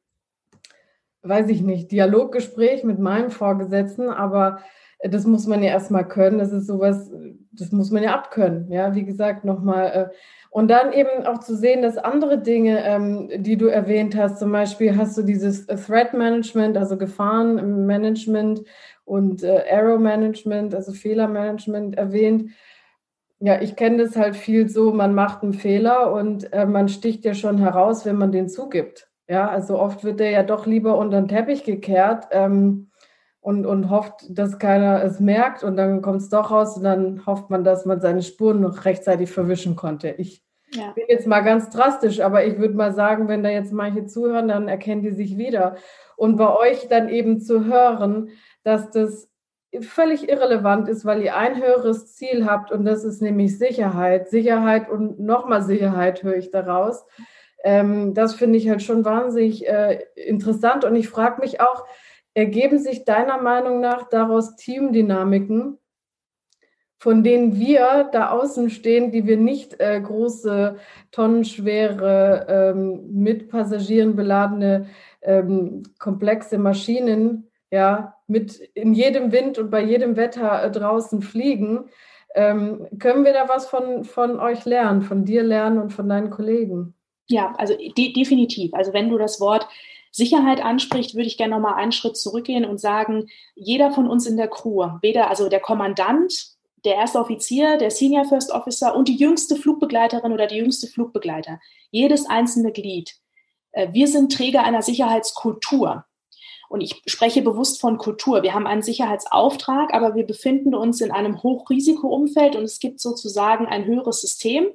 weiß 1.24 1.50
ich 1.50 1.62
nicht, 1.62 1.92
Dialoggespräch 1.92 2.84
mit 2.84 3.00
meinem 3.00 3.32
Vorgesetzten, 3.32 4.10
aber 4.10 4.60
das 5.04 5.26
muss 5.26 5.48
man 5.48 5.64
ja 5.64 5.70
erstmal 5.70 6.08
können. 6.08 6.38
Das 6.40 6.52
ist 6.52 6.68
sowas, 6.68 7.12
das 7.52 7.72
muss 7.72 7.92
man 7.92 8.04
ja 8.04 8.14
abkönnen. 8.14 8.72
Ja, 8.72 8.94
wie 8.96 9.04
gesagt, 9.04 9.46
nochmal. 9.46 9.92
Äh, 9.92 10.16
und 10.52 10.70
dann 10.70 10.92
eben 10.92 11.26
auch 11.26 11.40
zu 11.40 11.56
sehen, 11.56 11.82
dass 11.82 11.98
andere 11.98 12.38
Dinge, 12.38 12.84
ähm, 12.84 13.30
die 13.38 13.58
du 13.58 13.68
erwähnt 13.68 14.18
hast, 14.18 14.38
zum 14.38 14.52
Beispiel 14.52 14.98
hast 14.98 15.18
du 15.18 15.24
dieses 15.24 15.66
Threat 15.66 16.14
Management, 16.14 16.78
also 16.78 16.98
Gefahrenmanagement 16.98 18.62
und 19.06 19.44
äh, 19.44 19.64
Error 19.66 19.98
Management, 19.98 20.76
also 20.76 20.92
Fehlermanagement 20.92 21.98
erwähnt. 21.98 22.52
Ja, 23.40 23.60
ich 23.62 23.76
kenne 23.76 24.04
das 24.04 24.16
halt 24.16 24.36
viel 24.36 24.70
so, 24.70 24.92
man 24.92 25.16
macht 25.16 25.42
einen 25.42 25.54
Fehler 25.54 26.14
und 26.14 26.54
äh, 26.54 26.66
man 26.66 26.90
sticht 26.90 27.26
ja 27.26 27.34
schon 27.34 27.58
heraus, 27.58 28.06
wenn 28.06 28.18
man 28.18 28.32
den 28.32 28.50
zugibt. 28.50 29.10
Ja, 29.28 29.50
also 29.50 29.80
oft 29.80 30.04
wird 30.04 30.20
der 30.20 30.32
ja 30.32 30.44
doch 30.44 30.66
lieber 30.68 30.98
unter 30.98 31.20
den 31.20 31.30
Teppich 31.30 31.64
gekehrt. 31.64 32.28
Ähm, 32.32 32.91
und, 33.42 33.66
und 33.66 33.90
hofft, 33.90 34.26
dass 34.30 34.60
keiner 34.60 35.04
es 35.04 35.20
merkt 35.20 35.64
und 35.64 35.76
dann 35.76 36.02
kommt 36.02 36.22
es 36.22 36.30
doch 36.30 36.52
raus 36.52 36.78
und 36.78 36.84
dann 36.84 37.26
hofft 37.26 37.50
man, 37.50 37.64
dass 37.64 37.86
man 37.86 38.00
seine 38.00 38.22
Spuren 38.22 38.62
noch 38.62 38.86
rechtzeitig 38.86 39.32
verwischen 39.32 39.76
konnte. 39.76 40.10
Ich 40.18 40.44
ja. 40.74 40.92
bin 40.92 41.06
jetzt 41.10 41.28
mal 41.28 41.42
ganz 41.42 41.70
drastisch, 41.70 42.22
aber 42.22 42.46
ich 42.46 42.60
würde 42.60 42.76
mal 42.76 42.94
sagen, 42.94 43.28
wenn 43.28 43.44
da 43.44 43.50
jetzt 43.50 43.74
manche 43.74 44.06
zuhören, 44.06 44.48
dann 44.48 44.68
erkennen 44.68 45.02
die 45.02 45.12
sich 45.12 45.38
wieder. 45.38 45.76
Und 46.16 46.38
bei 46.38 46.56
euch 46.56 46.88
dann 46.88 47.10
eben 47.10 47.42
zu 47.42 47.66
hören, 47.66 48.30
dass 48.64 48.92
das 48.92 49.28
völlig 49.80 50.30
irrelevant 50.30 50.88
ist, 50.88 51.04
weil 51.06 51.24
ihr 51.24 51.36
ein 51.36 51.60
höheres 51.62 52.14
Ziel 52.14 52.46
habt 52.46 52.72
und 52.72 52.86
das 52.86 53.04
ist 53.04 53.22
nämlich 53.22 53.58
Sicherheit. 53.58 54.30
Sicherheit 54.30 54.90
und 54.90 55.20
nochmal 55.20 55.64
Sicherheit 55.64 56.22
höre 56.24 56.36
ich 56.36 56.52
daraus. 56.52 57.06
Ähm, 57.64 58.14
das 58.14 58.36
finde 58.36 58.58
ich 58.58 58.70
halt 58.70 58.84
schon 58.84 59.06
wahnsinnig 59.06 59.68
äh, 59.68 60.04
interessant 60.16 60.84
und 60.84 60.96
ich 60.96 61.10
frage 61.10 61.42
mich 61.42 61.62
auch, 61.62 61.86
Ergeben 62.34 62.80
sich 62.80 63.06
deiner 63.06 63.42
Meinung 63.42 63.82
nach 63.82 64.10
daraus 64.10 64.56
Teamdynamiken, 64.56 65.78
von 66.98 67.24
denen 67.24 67.60
wir 67.60 68.10
da 68.12 68.30
außen 68.30 68.70
stehen, 68.70 69.12
die 69.12 69.26
wir 69.26 69.38
nicht 69.38 69.80
äh, 69.80 70.00
große, 70.00 70.78
tonnenschwere, 71.12 72.46
ähm, 72.48 73.10
mit 73.12 73.50
Passagieren 73.50 74.16
beladene, 74.16 74.86
ähm, 75.24 75.84
komplexe 75.98 76.58
Maschinen, 76.58 77.50
ja, 77.72 78.16
mit 78.28 78.56
in 78.76 78.94
jedem 78.94 79.32
Wind 79.32 79.58
und 79.58 79.72
bei 79.72 79.82
jedem 79.82 80.16
Wetter 80.16 80.64
äh, 80.64 80.72
draußen 80.72 81.22
fliegen. 81.22 81.90
Ähm, 82.36 82.88
können 83.00 83.26
wir 83.26 83.34
da 83.34 83.50
was 83.50 83.68
von, 83.68 84.04
von 84.04 84.40
euch 84.40 84.64
lernen, 84.66 85.02
von 85.02 85.26
dir 85.26 85.44
lernen 85.44 85.80
und 85.80 85.92
von 85.92 86.08
deinen 86.08 86.30
Kollegen? 86.30 86.94
Ja, 87.28 87.54
also 87.58 87.76
de 87.76 88.14
definitiv. 88.14 88.74
Also 88.74 88.94
wenn 88.94 89.10
du 89.10 89.18
das 89.18 89.40
Wort 89.42 89.68
Sicherheit 90.12 90.62
anspricht, 90.62 91.16
würde 91.16 91.28
ich 91.28 91.38
gerne 91.38 91.56
noch 91.56 91.62
mal 91.62 91.76
einen 91.76 91.94
Schritt 91.94 92.18
zurückgehen 92.18 92.66
und 92.66 92.80
sagen, 92.80 93.28
jeder 93.56 93.92
von 93.92 94.10
uns 94.10 94.26
in 94.26 94.38
der 94.38 94.50
Crew, 94.50 94.86
weder 95.02 95.30
also 95.30 95.50
der 95.50 95.62
Kommandant, 95.62 96.52
der 96.84 96.96
erste 96.96 97.20
Offizier, 97.20 97.78
der 97.78 97.92
Senior 97.92 98.26
First 98.26 98.52
Officer 98.52 98.96
und 98.96 99.08
die 99.08 99.16
jüngste 99.16 99.56
Flugbegleiterin 99.56 100.34
oder 100.34 100.48
die 100.48 100.58
jüngste 100.58 100.88
Flugbegleiter, 100.88 101.60
jedes 101.92 102.26
einzelne 102.28 102.72
Glied, 102.72 103.16
äh, 103.72 103.88
wir 103.94 104.08
sind 104.08 104.34
Träger 104.34 104.64
einer 104.64 104.82
Sicherheitskultur. 104.82 106.06
Und 106.70 106.80
ich 106.80 107.02
spreche 107.06 107.42
bewusst 107.42 107.82
von 107.82 107.98
Kultur. 107.98 108.44
Wir 108.44 108.54
haben 108.54 108.66
einen 108.66 108.82
Sicherheitsauftrag, 108.82 109.94
aber 109.94 110.16
wir 110.16 110.26
befinden 110.26 110.74
uns 110.74 111.02
in 111.02 111.12
einem 111.12 111.44
Hochrisikoumfeld 111.44 112.56
und 112.56 112.64
es 112.64 112.80
gibt 112.80 113.02
sozusagen 113.02 113.66
ein 113.66 113.84
höheres 113.84 114.22
System, 114.22 114.68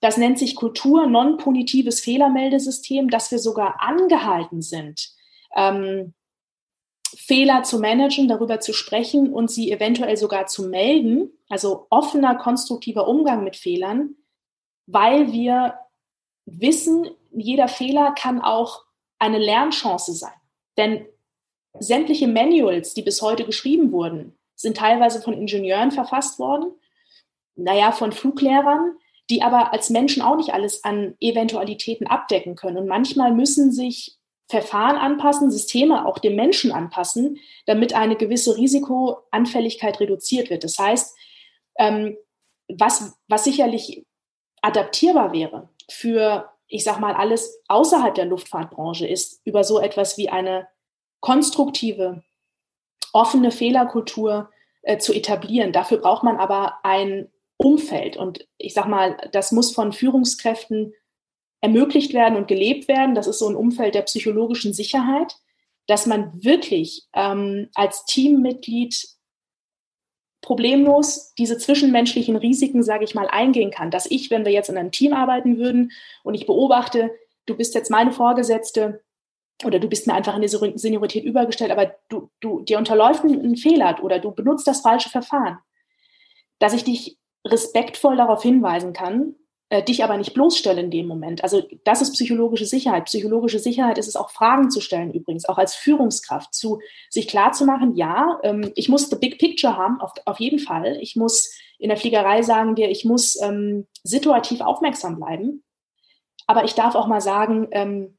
das 0.00 0.16
nennt 0.16 0.38
sich 0.38 0.54
Kultur, 0.54 1.06
non-punitives 1.06 2.00
Fehlermeldesystem, 2.00 3.10
dass 3.10 3.30
wir 3.30 3.38
sogar 3.38 3.80
angehalten 3.80 4.62
sind, 4.62 5.10
ähm, 5.56 6.14
Fehler 7.16 7.62
zu 7.62 7.78
managen, 7.80 8.28
darüber 8.28 8.60
zu 8.60 8.72
sprechen 8.72 9.32
und 9.32 9.50
sie 9.50 9.72
eventuell 9.72 10.16
sogar 10.16 10.46
zu 10.46 10.68
melden. 10.68 11.30
Also 11.48 11.86
offener, 11.90 12.36
konstruktiver 12.36 13.08
Umgang 13.08 13.44
mit 13.44 13.56
Fehlern, 13.56 14.14
weil 14.86 15.32
wir 15.32 15.78
wissen, 16.44 17.08
jeder 17.32 17.68
Fehler 17.68 18.12
kann 18.12 18.40
auch 18.40 18.84
eine 19.18 19.38
Lernchance 19.38 20.12
sein. 20.12 20.32
Denn 20.76 21.06
sämtliche 21.78 22.28
Manuals, 22.28 22.94
die 22.94 23.02
bis 23.02 23.22
heute 23.22 23.44
geschrieben 23.44 23.90
wurden, 23.90 24.38
sind 24.54 24.76
teilweise 24.76 25.20
von 25.20 25.34
Ingenieuren 25.34 25.90
verfasst 25.90 26.38
worden, 26.38 26.72
naja, 27.54 27.92
von 27.92 28.12
Fluglehrern, 28.12 28.96
die 29.30 29.42
aber 29.42 29.72
als 29.72 29.90
Menschen 29.90 30.22
auch 30.22 30.36
nicht 30.36 30.54
alles 30.54 30.84
an 30.84 31.14
Eventualitäten 31.20 32.06
abdecken 32.06 32.56
können. 32.56 32.78
Und 32.78 32.86
manchmal 32.86 33.32
müssen 33.32 33.72
sich 33.72 34.18
Verfahren 34.48 34.96
anpassen, 34.96 35.50
Systeme 35.50 36.06
auch 36.06 36.18
dem 36.18 36.34
Menschen 36.34 36.72
anpassen, 36.72 37.38
damit 37.66 37.94
eine 37.94 38.16
gewisse 38.16 38.56
Risikoanfälligkeit 38.56 40.00
reduziert 40.00 40.48
wird. 40.48 40.64
Das 40.64 40.78
heißt, 40.78 41.14
ähm, 41.78 42.16
was, 42.68 43.18
was 43.28 43.44
sicherlich 43.44 44.06
adaptierbar 44.62 45.32
wäre 45.32 45.68
für, 45.90 46.50
ich 46.66 46.82
sag 46.82 46.98
mal, 46.98 47.14
alles 47.14 47.62
außerhalb 47.68 48.14
der 48.14 48.24
Luftfahrtbranche 48.24 49.06
ist, 49.06 49.42
über 49.44 49.64
so 49.64 49.78
etwas 49.78 50.16
wie 50.16 50.30
eine 50.30 50.66
konstruktive, 51.20 52.22
offene 53.12 53.50
Fehlerkultur 53.50 54.50
äh, 54.82 54.98
zu 54.98 55.12
etablieren. 55.12 55.72
Dafür 55.72 55.98
braucht 55.98 56.22
man 56.22 56.38
aber 56.38 56.78
ein 56.84 57.30
Umfeld. 57.58 58.16
Und 58.16 58.48
ich 58.56 58.72
sage 58.72 58.88
mal, 58.88 59.16
das 59.32 59.52
muss 59.52 59.74
von 59.74 59.92
Führungskräften 59.92 60.94
ermöglicht 61.60 62.14
werden 62.14 62.36
und 62.36 62.48
gelebt 62.48 62.88
werden. 62.88 63.14
Das 63.14 63.26
ist 63.26 63.40
so 63.40 63.48
ein 63.48 63.56
Umfeld 63.56 63.94
der 63.94 64.02
psychologischen 64.02 64.72
Sicherheit, 64.72 65.36
dass 65.86 66.06
man 66.06 66.32
wirklich 66.42 67.06
ähm, 67.14 67.68
als 67.74 68.04
Teammitglied 68.06 69.08
problemlos 70.40 71.34
diese 71.36 71.58
zwischenmenschlichen 71.58 72.36
Risiken, 72.36 72.84
sage 72.84 73.04
ich 73.04 73.14
mal, 73.14 73.26
eingehen 73.26 73.72
kann. 73.72 73.90
Dass 73.90 74.06
ich, 74.06 74.30
wenn 74.30 74.44
wir 74.44 74.52
jetzt 74.52 74.70
in 74.70 74.78
einem 74.78 74.92
Team 74.92 75.12
arbeiten 75.12 75.58
würden 75.58 75.90
und 76.22 76.34
ich 76.34 76.46
beobachte, 76.46 77.10
du 77.46 77.56
bist 77.56 77.74
jetzt 77.74 77.90
meine 77.90 78.12
Vorgesetzte 78.12 79.02
oder 79.64 79.80
du 79.80 79.88
bist 79.88 80.06
mir 80.06 80.14
einfach 80.14 80.36
in 80.36 80.42
der 80.42 80.50
Seniorität 80.78 81.24
übergestellt, 81.24 81.72
aber 81.72 81.96
du, 82.08 82.30
du, 82.38 82.60
dir 82.60 82.78
unterläuft 82.78 83.24
ein 83.24 83.56
Fehler 83.56 83.98
oder 84.04 84.20
du 84.20 84.30
benutzt 84.30 84.68
das 84.68 84.82
falsche 84.82 85.10
Verfahren, 85.10 85.58
dass 86.60 86.74
ich 86.74 86.84
dich 86.84 87.18
respektvoll 87.46 88.16
darauf 88.16 88.42
hinweisen 88.42 88.92
kann, 88.92 89.34
äh, 89.70 89.82
dich 89.82 90.02
aber 90.02 90.16
nicht 90.16 90.32
bloßstellen 90.32 90.86
in 90.86 90.90
dem 90.90 91.06
Moment. 91.06 91.42
Also 91.42 91.62
das 91.84 92.00
ist 92.00 92.14
psychologische 92.14 92.64
Sicherheit. 92.64 93.04
Psychologische 93.04 93.58
Sicherheit 93.58 93.98
ist 93.98 94.08
es 94.08 94.16
auch 94.16 94.30
Fragen 94.30 94.70
zu 94.70 94.80
stellen 94.80 95.12
übrigens, 95.12 95.44
auch 95.46 95.58
als 95.58 95.74
Führungskraft, 95.74 96.54
zu 96.54 96.80
sich 97.10 97.28
klarzumachen, 97.28 97.94
ja, 97.94 98.38
ähm, 98.42 98.72
ich 98.76 98.88
muss 98.88 99.10
the 99.10 99.16
big 99.16 99.38
picture 99.38 99.76
haben, 99.76 100.00
auf, 100.00 100.12
auf 100.24 100.40
jeden 100.40 100.58
Fall. 100.58 100.96
Ich 101.00 101.16
muss 101.16 101.52
in 101.78 101.90
der 101.90 101.98
Fliegerei 101.98 102.42
sagen 102.42 102.76
wir, 102.76 102.90
ich 102.90 103.04
muss 103.04 103.40
ähm, 103.42 103.86
situativ 104.02 104.62
aufmerksam 104.62 105.16
bleiben. 105.16 105.62
Aber 106.46 106.64
ich 106.64 106.74
darf 106.74 106.94
auch 106.94 107.06
mal 107.06 107.20
sagen, 107.20 107.68
ähm, 107.72 108.16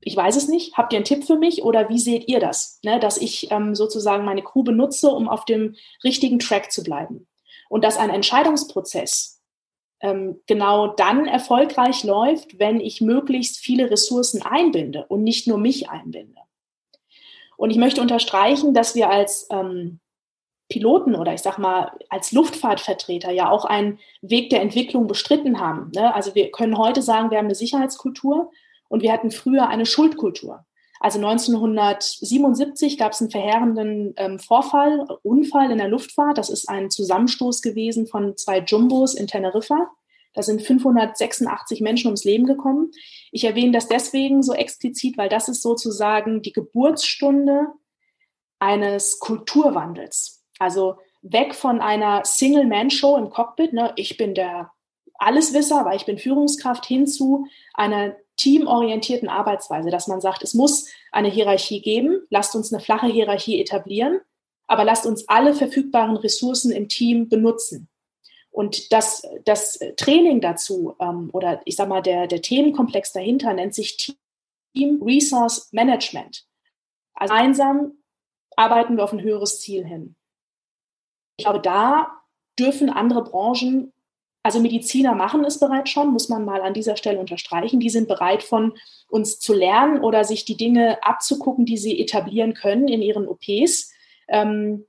ich 0.00 0.16
weiß 0.16 0.36
es 0.36 0.48
nicht, 0.48 0.76
habt 0.76 0.92
ihr 0.92 0.98
einen 0.98 1.04
Tipp 1.04 1.24
für 1.24 1.36
mich 1.36 1.62
oder 1.64 1.88
wie 1.88 1.98
seht 1.98 2.28
ihr 2.28 2.38
das? 2.38 2.78
Ne, 2.84 3.00
dass 3.00 3.18
ich 3.18 3.50
ähm, 3.50 3.74
sozusagen 3.74 4.24
meine 4.24 4.42
Crew 4.42 4.62
benutze, 4.62 5.10
um 5.10 5.28
auf 5.28 5.44
dem 5.44 5.74
richtigen 6.04 6.38
Track 6.38 6.70
zu 6.70 6.84
bleiben 6.84 7.26
und 7.72 7.82
dass 7.84 7.96
ein 7.96 8.10
Entscheidungsprozess 8.10 9.40
ähm, 10.02 10.42
genau 10.46 10.88
dann 10.88 11.26
erfolgreich 11.26 12.04
läuft, 12.04 12.58
wenn 12.58 12.80
ich 12.80 13.00
möglichst 13.00 13.56
viele 13.56 13.90
Ressourcen 13.90 14.42
einbinde 14.42 15.06
und 15.08 15.22
nicht 15.22 15.48
nur 15.48 15.56
mich 15.56 15.88
einbinde. 15.88 16.38
Und 17.56 17.70
ich 17.70 17.78
möchte 17.78 18.02
unterstreichen, 18.02 18.74
dass 18.74 18.94
wir 18.94 19.08
als 19.08 19.46
ähm, 19.50 20.00
Piloten 20.68 21.14
oder 21.14 21.32
ich 21.32 21.40
sag 21.40 21.56
mal 21.56 21.92
als 22.10 22.30
Luftfahrtvertreter 22.32 23.30
ja 23.30 23.48
auch 23.48 23.64
einen 23.64 23.98
Weg 24.20 24.50
der 24.50 24.60
Entwicklung 24.60 25.06
bestritten 25.06 25.58
haben. 25.58 25.92
Ne? 25.94 26.14
Also 26.14 26.34
wir 26.34 26.50
können 26.50 26.76
heute 26.76 27.00
sagen, 27.00 27.30
wir 27.30 27.38
haben 27.38 27.46
eine 27.46 27.54
Sicherheitskultur 27.54 28.50
und 28.90 29.02
wir 29.02 29.14
hatten 29.14 29.30
früher 29.30 29.68
eine 29.68 29.86
Schuldkultur. 29.86 30.66
Also 31.02 31.18
1977 31.18 32.96
gab 32.96 33.10
es 33.10 33.20
einen 33.20 33.32
verheerenden 33.32 34.14
ähm, 34.16 34.38
Vorfall, 34.38 35.04
Unfall 35.24 35.72
in 35.72 35.78
der 35.78 35.88
Luftfahrt. 35.88 36.38
Das 36.38 36.48
ist 36.48 36.68
ein 36.68 36.90
Zusammenstoß 36.90 37.60
gewesen 37.60 38.06
von 38.06 38.36
zwei 38.36 38.60
Jumbos 38.60 39.14
in 39.14 39.26
Teneriffa. 39.26 39.90
Da 40.32 40.44
sind 40.44 40.62
586 40.62 41.80
Menschen 41.80 42.06
ums 42.06 42.22
Leben 42.22 42.46
gekommen. 42.46 42.92
Ich 43.32 43.42
erwähne 43.42 43.72
das 43.72 43.88
deswegen 43.88 44.44
so 44.44 44.52
explizit, 44.52 45.18
weil 45.18 45.28
das 45.28 45.48
ist 45.48 45.62
sozusagen 45.62 46.40
die 46.40 46.52
Geburtsstunde 46.52 47.66
eines 48.60 49.18
Kulturwandels. 49.18 50.44
Also 50.60 50.98
weg 51.22 51.56
von 51.56 51.80
einer 51.80 52.24
Single-Man-Show 52.24 53.16
im 53.16 53.30
Cockpit, 53.30 53.72
ne, 53.72 53.92
ich 53.96 54.16
bin 54.16 54.36
der 54.36 54.70
Alleswisser, 55.22 55.84
weil 55.84 55.96
ich 55.96 56.06
bin 56.06 56.18
Führungskraft, 56.18 56.84
hin 56.84 57.06
zu 57.06 57.46
einer 57.74 58.16
teamorientierten 58.36 59.28
Arbeitsweise, 59.28 59.90
dass 59.90 60.08
man 60.08 60.20
sagt, 60.20 60.42
es 60.42 60.54
muss 60.54 60.88
eine 61.12 61.28
Hierarchie 61.28 61.80
geben, 61.80 62.26
lasst 62.30 62.54
uns 62.56 62.72
eine 62.72 62.82
flache 62.82 63.06
Hierarchie 63.06 63.60
etablieren, 63.60 64.20
aber 64.66 64.84
lasst 64.84 65.06
uns 65.06 65.28
alle 65.28 65.54
verfügbaren 65.54 66.16
Ressourcen 66.16 66.72
im 66.72 66.88
Team 66.88 67.28
benutzen. 67.28 67.88
Und 68.50 68.92
das, 68.92 69.22
das 69.44 69.78
Training 69.96 70.40
dazu 70.40 70.94
ähm, 71.00 71.30
oder 71.32 71.62
ich 71.64 71.76
sage 71.76 71.88
mal, 71.88 72.02
der, 72.02 72.26
der 72.26 72.42
Themenkomplex 72.42 73.12
dahinter 73.12 73.54
nennt 73.54 73.74
sich 73.74 73.96
Team 74.74 75.02
Resource 75.02 75.68
Management. 75.72 76.46
Also 77.14 77.32
gemeinsam 77.32 77.92
arbeiten 78.56 78.96
wir 78.96 79.04
auf 79.04 79.12
ein 79.12 79.22
höheres 79.22 79.60
Ziel 79.60 79.86
hin. 79.86 80.16
Ich 81.36 81.44
glaube, 81.44 81.60
da 81.60 82.22
dürfen 82.58 82.90
andere 82.90 83.24
Branchen 83.24 83.92
also 84.42 84.58
Mediziner 84.60 85.14
machen 85.14 85.44
es 85.44 85.60
bereits 85.60 85.90
schon, 85.90 86.12
muss 86.12 86.28
man 86.28 86.44
mal 86.44 86.62
an 86.62 86.74
dieser 86.74 86.96
Stelle 86.96 87.20
unterstreichen. 87.20 87.78
Die 87.78 87.90
sind 87.90 88.08
bereit, 88.08 88.42
von 88.42 88.74
uns 89.08 89.38
zu 89.38 89.54
lernen 89.54 90.00
oder 90.02 90.24
sich 90.24 90.44
die 90.44 90.56
Dinge 90.56 91.02
abzugucken, 91.04 91.64
die 91.64 91.76
sie 91.76 92.00
etablieren 92.00 92.54
können 92.54 92.88
in 92.88 93.02
ihren 93.02 93.28
OPs. 93.28 93.92
Ähm, 94.28 94.86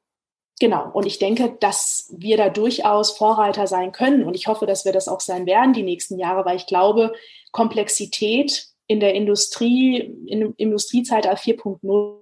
genau. 0.60 0.90
Und 0.92 1.06
ich 1.06 1.20
denke, 1.20 1.56
dass 1.60 2.12
wir 2.18 2.38
da 2.38 2.50
durchaus 2.50 3.12
Vorreiter 3.12 3.68
sein 3.68 3.92
können. 3.92 4.24
Und 4.24 4.36
ich 4.36 4.48
hoffe, 4.48 4.66
dass 4.66 4.86
wir 4.86 4.92
das 4.92 5.08
auch 5.08 5.20
sein 5.20 5.46
werden 5.46 5.74
die 5.74 5.84
nächsten 5.84 6.18
Jahre, 6.18 6.46
weil 6.46 6.58
ich 6.58 6.66
glaube, 6.66 7.14
Komplexität 7.52 8.68
in 8.88 9.00
der 9.00 9.14
Industrie, 9.14 10.00
im 10.28 10.56
Industriezeitalter 10.58 11.38
4.0 11.38 12.18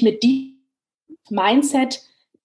mit 0.00 0.22
diesem 0.22 0.58
Mindset 1.30 2.02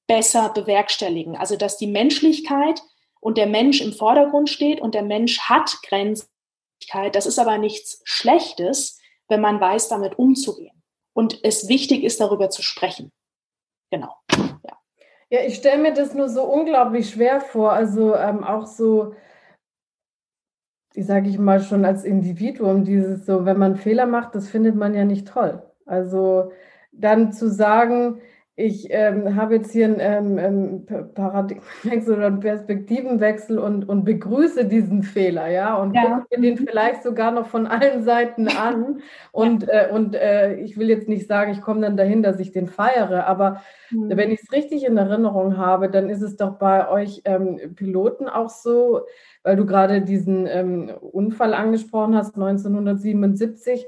besser 0.08 0.50
bewerkstelligen. 0.50 1.36
Also, 1.36 1.58
dass 1.58 1.78
die 1.78 1.88
Menschlichkeit 1.88 2.82
und 3.20 3.38
der 3.38 3.48
Mensch 3.48 3.82
im 3.82 3.94
Vordergrund 3.94 4.50
steht 4.50 4.82
und 4.82 4.96
der 4.96 5.04
Mensch 5.04 5.42
hat 5.42 5.78
Grenzlichkeit. 5.84 7.16
Das 7.16 7.26
ist 7.26 7.40
aber 7.40 7.58
nichts 7.58 8.02
Schlechtes, 8.06 9.00
wenn 9.28 9.42
man 9.42 9.60
weiß, 9.60 9.90
damit 9.90 10.18
umzugehen. 10.18 10.82
Und 11.14 11.44
es 11.44 11.68
wichtig 11.68 12.04
ist, 12.04 12.22
darüber 12.22 12.50
zu 12.50 12.62
sprechen. 12.62 13.12
Genau. 13.92 14.16
Ja, 14.32 14.78
ja 15.30 15.42
ich 15.46 15.56
stelle 15.56 15.82
mir 15.82 15.94
das 15.94 16.14
nur 16.14 16.30
so 16.30 16.44
unglaublich 16.44 17.10
schwer 17.10 17.42
vor. 17.42 17.74
Also 17.74 18.16
ähm, 18.16 18.44
auch 18.44 18.66
so, 18.66 19.16
wie 20.94 21.04
sage 21.04 21.30
ich 21.30 21.38
mal, 21.38 21.62
schon 21.62 21.84
als 21.84 22.04
Individuum, 22.04 22.86
dieses 22.86 23.26
so, 23.26 23.46
wenn 23.46 23.58
man 23.58 23.76
Fehler 23.76 24.06
macht, 24.06 24.34
das 24.36 24.48
findet 24.48 24.76
man 24.76 24.94
ja 24.94 25.04
nicht 25.04 25.28
toll. 25.28 25.62
Also 25.86 26.52
dann 26.92 27.34
zu 27.34 27.50
sagen, 27.50 28.22
ich 28.60 28.88
ähm, 28.90 29.38
habe 29.38 29.56
jetzt 29.56 29.72
hier 29.72 29.86
einen 29.86 30.00
ähm, 30.00 30.38
ähm 30.38 31.14
Paradigmenwechsel 31.16 32.18
oder 32.18 32.28
einen 32.28 32.42
Perspektivenwechsel 32.42 33.58
und, 33.58 33.88
und 33.88 34.04
begrüße 34.04 34.66
diesen 34.66 35.04
Fehler, 35.04 35.48
ja, 35.48 35.76
und 35.76 35.96
ja. 35.96 36.04
gucke 36.04 36.28
mir 36.32 36.42
den 36.42 36.58
vielleicht 36.58 37.04
sogar 37.04 37.32
noch 37.32 37.48
von 37.48 37.68
allen 37.68 38.04
Seiten 38.04 38.48
an. 38.58 39.02
Und, 39.32 39.64
ja. 39.64 39.88
äh, 39.88 39.92
und 39.92 40.14
äh, 40.14 40.56
ich 40.56 40.78
will 40.78 40.90
jetzt 40.90 41.08
nicht 41.08 41.28
sagen, 41.28 41.54
ich 41.54 41.62
komme 41.62 41.82
dann 41.82 41.96
dahin, 41.96 42.22
dass 42.22 42.40
ich 42.40 42.52
den 42.52 42.68
feiere, 42.68 43.28
aber 43.28 43.62
mhm. 43.92 44.18
wenn 44.18 44.32
ich 44.32 44.42
es 44.44 44.52
richtig 44.52 44.86
in 44.86 44.98
Erinnerung 44.98 45.58
habe, 45.58 45.90
dann 45.90 46.10
ist 46.10 46.22
es 46.22 46.36
doch 46.36 46.58
bei 46.58 46.90
euch 46.90 47.22
ähm, 47.24 47.76
Piloten 47.76 48.28
auch 48.28 48.50
so, 48.50 49.02
weil 49.44 49.56
du 49.56 49.66
gerade 49.66 50.02
diesen 50.02 50.48
ähm, 50.48 50.92
Unfall 51.00 51.54
angesprochen 51.54 52.16
hast, 52.16 52.36
1977 52.36 53.88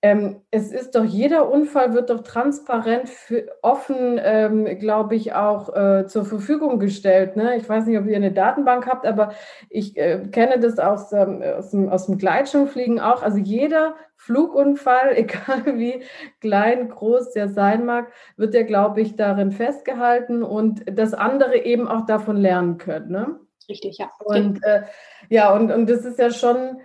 ähm, 0.00 0.42
es 0.52 0.70
ist 0.70 0.94
doch, 0.94 1.04
jeder 1.04 1.50
Unfall 1.50 1.92
wird 1.92 2.10
doch 2.10 2.22
transparent, 2.22 3.08
für, 3.08 3.48
offen, 3.62 4.20
ähm, 4.22 4.78
glaube 4.78 5.16
ich, 5.16 5.34
auch 5.34 5.74
äh, 5.74 6.06
zur 6.06 6.24
Verfügung 6.24 6.78
gestellt. 6.78 7.34
Ne? 7.36 7.56
Ich 7.56 7.68
weiß 7.68 7.86
nicht, 7.86 7.98
ob 7.98 8.06
ihr 8.06 8.14
eine 8.14 8.30
Datenbank 8.30 8.86
habt, 8.86 9.04
aber 9.06 9.32
ich 9.68 9.96
äh, 9.96 10.28
kenne 10.30 10.60
das 10.60 10.78
aus, 10.78 11.12
ähm, 11.12 11.42
aus, 11.42 11.70
dem, 11.70 11.88
aus 11.88 12.06
dem 12.06 12.16
Gleitschirmfliegen 12.16 13.00
auch. 13.00 13.24
Also 13.24 13.38
jeder 13.38 13.96
Flugunfall, 14.14 15.12
egal 15.16 15.78
wie 15.78 16.04
klein, 16.40 16.90
groß 16.90 17.32
der 17.32 17.48
sein 17.48 17.84
mag, 17.84 18.12
wird 18.36 18.54
ja, 18.54 18.62
glaube 18.62 19.00
ich, 19.00 19.16
darin 19.16 19.50
festgehalten 19.50 20.44
und 20.44 20.84
dass 20.96 21.12
andere 21.12 21.56
eben 21.64 21.88
auch 21.88 22.06
davon 22.06 22.36
lernen 22.36 22.78
können. 22.78 23.10
Ne? 23.10 23.40
Richtig, 23.68 23.98
ja. 23.98 24.12
Und 24.24 24.62
äh, 24.62 24.82
ja, 25.28 25.52
und, 25.52 25.72
und 25.72 25.90
das 25.90 26.04
ist 26.04 26.20
ja 26.20 26.30
schon 26.30 26.78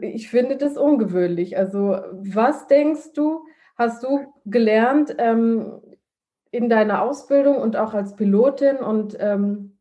ich 0.00 0.28
finde 0.28 0.56
das 0.56 0.76
ungewöhnlich. 0.76 1.56
Also 1.56 1.98
was 2.12 2.66
denkst 2.66 3.12
du, 3.14 3.46
hast 3.76 4.02
du 4.02 4.32
gelernt 4.44 5.14
ähm, 5.18 5.80
in 6.50 6.68
deiner 6.68 7.02
Ausbildung 7.02 7.56
und 7.56 7.76
auch 7.76 7.94
als 7.94 8.16
Pilotin 8.16 8.76
und 8.76 9.16
ähm, 9.20 9.72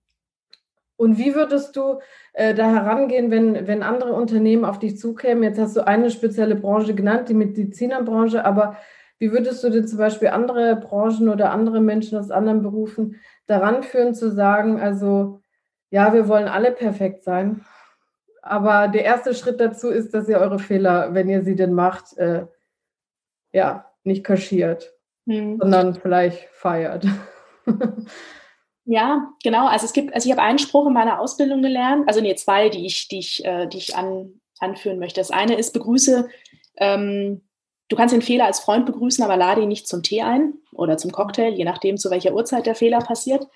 und 0.97 1.17
wie 1.17 1.35
würdest 1.35 1.75
du 1.75 1.99
äh, 2.31 2.53
da 2.53 2.71
herangehen, 2.71 3.29
wenn, 3.29 3.67
wenn 3.67 3.83
andere 3.83 4.13
Unternehmen 4.13 4.63
auf 4.63 4.79
dich 4.79 4.97
zukämen? 4.97 5.43
Jetzt 5.43 5.59
hast 5.59 5.75
du 5.75 5.85
eine 5.85 6.09
spezielle 6.09 6.55
Branche 6.55 6.95
genannt, 6.95 7.27
die 7.27 7.33
Medizinerbranche, 7.33 8.45
aber 8.45 8.77
wie 9.19 9.31
würdest 9.31 9.61
du 9.63 9.69
denn 9.69 9.87
zum 9.87 9.97
Beispiel 9.97 10.29
andere 10.29 10.75
Branchen 10.77 11.27
oder 11.29 11.51
andere 11.51 11.81
Menschen 11.81 12.17
aus 12.17 12.31
anderen 12.31 12.61
Berufen 12.61 13.19
daran 13.45 13.83
führen, 13.83 14.13
zu 14.13 14.31
sagen, 14.31 14.79
also 14.79 15.41
ja, 15.89 16.13
wir 16.13 16.27
wollen 16.27 16.47
alle 16.47 16.71
perfekt 16.71 17.23
sein? 17.23 17.65
Aber 18.45 18.87
der 18.87 19.03
erste 19.03 19.33
Schritt 19.33 19.59
dazu 19.59 19.89
ist, 19.89 20.13
dass 20.13 20.29
ihr 20.29 20.37
eure 20.37 20.59
Fehler, 20.59 21.15
wenn 21.15 21.27
ihr 21.27 21.43
sie 21.43 21.55
denn 21.55 21.73
macht, 21.73 22.15
äh, 22.17 22.45
ja, 23.51 23.91
nicht 24.03 24.23
kaschiert, 24.23 24.93
hm. 25.25 25.57
sondern 25.59 25.95
vielleicht 25.95 26.47
feiert. 26.51 27.05
Ja, 28.87 29.33
genau. 29.43 29.67
Also 29.67 29.85
es 29.85 29.93
gibt, 29.93 30.13
also 30.13 30.27
ich 30.27 30.31
habe 30.31 30.43
einen 30.43 30.59
Spruch 30.59 30.85
in 30.85 30.93
meiner 30.93 31.19
Ausbildung 31.19 31.63
gelernt, 31.63 32.07
also 32.07 32.21
nee, 32.21 32.35
zwei, 32.35 32.69
die 32.69 32.85
ich, 32.85 33.07
die 33.07 33.17
ich, 33.17 33.43
äh, 33.43 33.65
die 33.65 33.79
ich 33.79 33.95
an, 33.95 34.39
anführen 34.59 34.99
möchte. 34.99 35.19
Das 35.19 35.31
eine 35.31 35.55
ist, 35.55 35.73
begrüße, 35.73 36.29
ähm, 36.77 37.41
du 37.89 37.95
kannst 37.95 38.13
den 38.13 38.21
Fehler 38.21 38.45
als 38.45 38.59
Freund 38.59 38.85
begrüßen, 38.85 39.23
aber 39.23 39.37
lade 39.37 39.61
ihn 39.61 39.69
nicht 39.69 39.87
zum 39.87 40.03
Tee 40.03 40.21
ein 40.21 40.53
oder 40.71 40.97
zum 40.97 41.11
Cocktail, 41.11 41.53
je 41.53 41.63
nachdem, 41.63 41.97
zu 41.97 42.11
welcher 42.11 42.35
Uhrzeit 42.35 42.67
der 42.67 42.75
Fehler 42.75 42.99
passiert. 42.99 43.47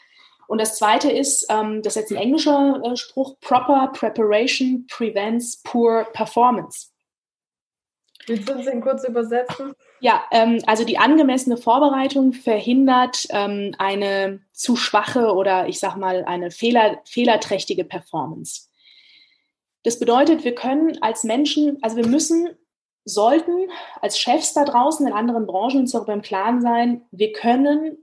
Und 0.49 0.59
das 0.59 0.77
zweite 0.77 1.11
ist, 1.11 1.45
ähm, 1.51 1.83
das 1.83 1.95
ist 1.95 2.01
jetzt 2.01 2.11
ein 2.11 2.17
englischer 2.17 2.81
äh, 2.83 2.95
Spruch, 2.95 3.39
Proper 3.39 3.91
Preparation 3.93 4.87
prevents 4.87 5.61
poor 5.61 6.05
performance. 6.11 6.87
Willst 8.25 8.49
du 8.49 8.53
uns 8.53 8.65
den 8.65 8.81
kurz 8.81 9.07
übersetzen? 9.07 9.73
Ja, 9.99 10.23
ähm, 10.31 10.59
also 10.65 10.85
die 10.85 10.97
angemessene 10.97 11.55
Vorbereitung 11.55 12.33
verhindert 12.33 13.27
ähm, 13.29 13.75
eine 13.77 14.41
zu 14.51 14.75
schwache 14.75 15.35
oder 15.35 15.67
ich 15.67 15.79
sag 15.79 15.97
mal 15.97 16.25
eine 16.25 16.49
fehler, 16.49 16.99
fehlerträchtige 17.05 17.83
Performance. 17.83 18.69
Das 19.83 19.99
bedeutet, 19.99 20.43
wir 20.43 20.55
können 20.55 20.99
als 21.03 21.23
Menschen, 21.23 21.77
also 21.83 21.95
wir 21.95 22.07
müssen, 22.07 22.49
sollten 23.05 23.69
als 24.01 24.19
Chefs 24.19 24.53
da 24.53 24.65
draußen 24.65 25.05
in 25.05 25.13
anderen 25.13 25.45
Branchen 25.45 25.81
uns 25.81 25.91
darüber 25.91 26.13
im 26.13 26.23
Klaren 26.23 26.59
sein, 26.61 27.03
wir 27.11 27.33
können 27.33 27.99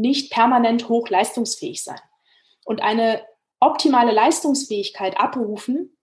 nicht 0.00 0.32
permanent 0.32 0.88
hoch 0.88 1.08
leistungsfähig 1.08 1.82
sein. 1.82 2.00
Und 2.64 2.82
eine 2.82 3.22
optimale 3.60 4.12
Leistungsfähigkeit 4.12 5.18
abrufen 5.18 5.96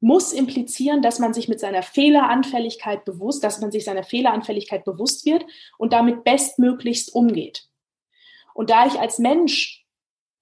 muss 0.00 0.32
implizieren, 0.32 1.00
dass 1.00 1.20
man 1.20 1.32
sich 1.32 1.48
mit 1.48 1.60
seiner 1.60 1.82
Fehleranfälligkeit 1.82 3.04
bewusst, 3.04 3.44
dass 3.44 3.60
man 3.60 3.70
sich 3.70 3.84
seiner 3.84 4.02
Fehleranfälligkeit 4.02 4.84
bewusst 4.84 5.24
wird 5.24 5.44
und 5.78 5.92
damit 5.92 6.24
bestmöglichst 6.24 7.14
umgeht. 7.14 7.68
Und 8.52 8.70
da 8.70 8.86
ich 8.86 8.98
als 8.98 9.18
Mensch 9.18 9.86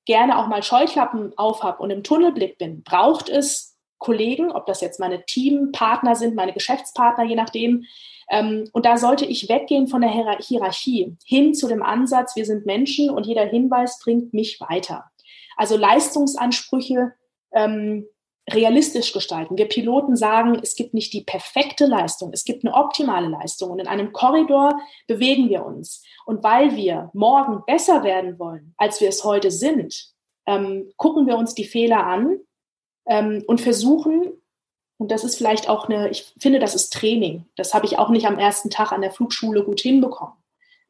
gerne 0.07 0.39
auch 0.39 0.49
mal 0.49 0.63
Scheuklappen 0.63 1.37
aufhab 1.37 1.79
und 1.81 1.91
im 1.91 2.03
Tunnelblick 2.03 2.59
bin, 2.59 2.83
braucht 2.83 3.29
es 3.29 3.79
Kollegen, 3.99 4.51
ob 4.51 4.65
das 4.65 4.81
jetzt 4.81 4.99
meine 4.99 5.25
Teampartner 5.27 6.17
sind, 6.17 6.35
meine 6.35 6.55
Geschäftspartner, 6.55 7.25
je 7.25 7.37
nachdem, 7.37 7.85
und 8.33 8.87
da 8.87 8.97
sollte 8.97 9.25
ich 9.25 9.49
weggehen 9.49 9.89
von 9.89 10.03
der 10.03 10.11
Hierarchie 10.11 11.17
hin 11.25 11.55
zu 11.55 11.67
dem 11.67 11.83
Ansatz, 11.83 12.37
wir 12.37 12.47
sind 12.47 12.65
Menschen 12.67 13.11
und 13.11 13.27
jeder 13.27 13.45
Hinweis 13.45 13.99
bringt 13.99 14.33
mich 14.33 14.61
weiter. 14.61 15.11
Also 15.57 15.77
Leistungsansprüche 15.77 17.13
ähm, 17.53 18.07
realistisch 18.53 19.13
gestalten. 19.13 19.57
Wir 19.57 19.69
Piloten 19.69 20.17
sagen, 20.17 20.59
es 20.63 20.75
gibt 20.75 20.95
nicht 20.95 21.13
die 21.13 21.23
perfekte 21.23 21.87
Leistung, 21.87 22.31
es 22.33 22.45
gibt 22.45 22.65
eine 22.65 22.75
optimale 22.75 23.29
Leistung. 23.29 23.71
Und 23.71 23.79
in 23.79 23.87
einem 23.87 24.13
Korridor 24.13 24.81
bewegen 25.07 25.49
wir 25.49 25.65
uns. 25.65 26.03
Und 26.27 26.43
weil 26.43 26.77
wir 26.77 27.11
morgen 27.13 27.63
besser 27.67 28.03
werden 28.03 28.39
wollen, 28.39 28.75
als 28.77 29.01
wir 29.01 29.09
es 29.09 29.25
heute 29.25 29.51
sind, 29.51 30.13
ähm, 30.47 30.93
gucken 30.97 31.27
wir 31.27 31.37
uns 31.37 31.55
die 31.55 31.65
Fehler 31.65 32.07
an 32.07 32.39
ähm, 33.07 33.45
und 33.47 33.61
versuchen, 33.61 34.40
und 35.01 35.11
das 35.11 35.25
ist 35.25 35.39
vielleicht 35.39 35.71
auch 35.71 35.89
eine, 35.89 36.11
ich 36.11 36.31
finde, 36.39 36.59
das 36.59 36.75
ist 36.75 36.93
Training. 36.93 37.47
Das 37.57 37.73
habe 37.73 37.87
ich 37.87 37.99
auch 37.99 38.11
nicht 38.11 38.27
am 38.27 38.39
ersten 38.39 38.69
Tag 38.69 38.93
an 38.93 39.01
der 39.01 39.11
Flugschule 39.11 39.65
gut 39.65 39.81
hinbekommen, 39.81 40.35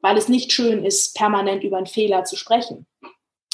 weil 0.01 0.17
es 0.17 0.29
nicht 0.29 0.51
schön 0.51 0.85
ist, 0.85 1.15
permanent 1.15 1.63
über 1.63 1.77
einen 1.77 1.87
Fehler 1.87 2.25
zu 2.25 2.35
sprechen. 2.35 2.89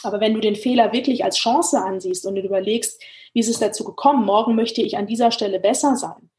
Aber 0.02 0.18
wenn 0.18 0.32
du 0.32 0.40
den 0.40 0.56
Fehler 0.56 0.94
wirklich 0.94 1.24
als 1.24 1.36
Chance 1.36 1.78
ansiehst 1.78 2.24
und 2.24 2.38
überlegst, 2.38 3.02
wie 3.34 3.40
ist 3.40 3.50
es 3.50 3.58
dazu 3.58 3.84
gekommen, 3.84 4.24
morgen 4.24 4.54
möchte 4.54 4.80
ich 4.80 4.96
an 4.96 5.06
dieser 5.06 5.30
Stelle 5.30 5.60
besser 5.60 5.94
sein, 5.94 6.30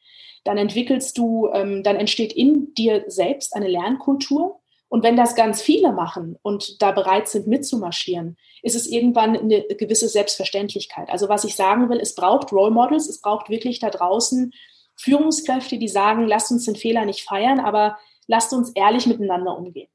dann 0.45 0.57
entwickelst 0.57 1.15
du, 1.19 1.49
ähm, 1.53 1.83
dann 1.83 1.97
entsteht 1.97 2.33
in 2.33 2.73
dir 2.73 3.03
selbst 3.05 3.55
eine 3.55 3.67
Lernkultur. 3.67 4.61
Und 4.89 5.03
wenn 5.03 5.17
das 5.17 5.35
ganz 5.35 5.61
viele 5.61 5.91
machen 5.91 6.37
und 6.41 6.81
da 6.81 6.91
bereit 6.91 7.27
sind 7.27 7.47
mitzumarschieren, 7.47 8.37
ist 8.61 8.75
es 8.75 8.87
irgendwann 8.87 9.37
eine 9.37 9.63
gewisse 9.63 10.07
Selbstverständlichkeit. 10.07 11.09
Also 11.09 11.27
was 11.27 11.43
ich 11.43 11.55
sagen 11.55 11.89
will, 11.89 11.99
es 11.99 12.15
braucht 12.15 12.53
Role 12.53 12.71
Models, 12.71 13.09
es 13.09 13.19
braucht 13.19 13.49
wirklich 13.49 13.79
da 13.79 13.89
draußen 13.89 14.53
Führungskräfte, 14.95 15.77
die 15.77 15.89
sagen, 15.89 16.25
lasst 16.25 16.51
uns 16.51 16.65
den 16.65 16.75
Fehler 16.75 17.05
nicht 17.05 17.23
feiern, 17.23 17.59
aber 17.59 17.97
lasst 18.27 18.53
uns 18.53 18.71
ehrlich 18.71 19.07
miteinander 19.07 19.57
umgehen. 19.57 19.89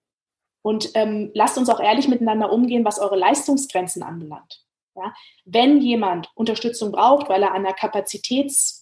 Und 0.63 0.91
ähm, 0.95 1.31
lasst 1.35 1.59
uns 1.59 1.69
auch 1.69 1.81
ehrlich 1.81 2.07
miteinander 2.07 2.53
umgehen, 2.53 2.85
was 2.85 3.01
eure 3.01 3.17
Leistungsgrenzen 3.17 4.03
anbelangt. 4.03 4.65
Ja? 4.95 5.13
Wenn 5.45 5.81
jemand 5.81 6.31
Unterstützung 6.35 6.93
braucht, 6.93 7.29
weil 7.29 7.43
er 7.43 7.53
an 7.53 7.65
der 7.65 7.73
Kapazitäts 7.73 8.82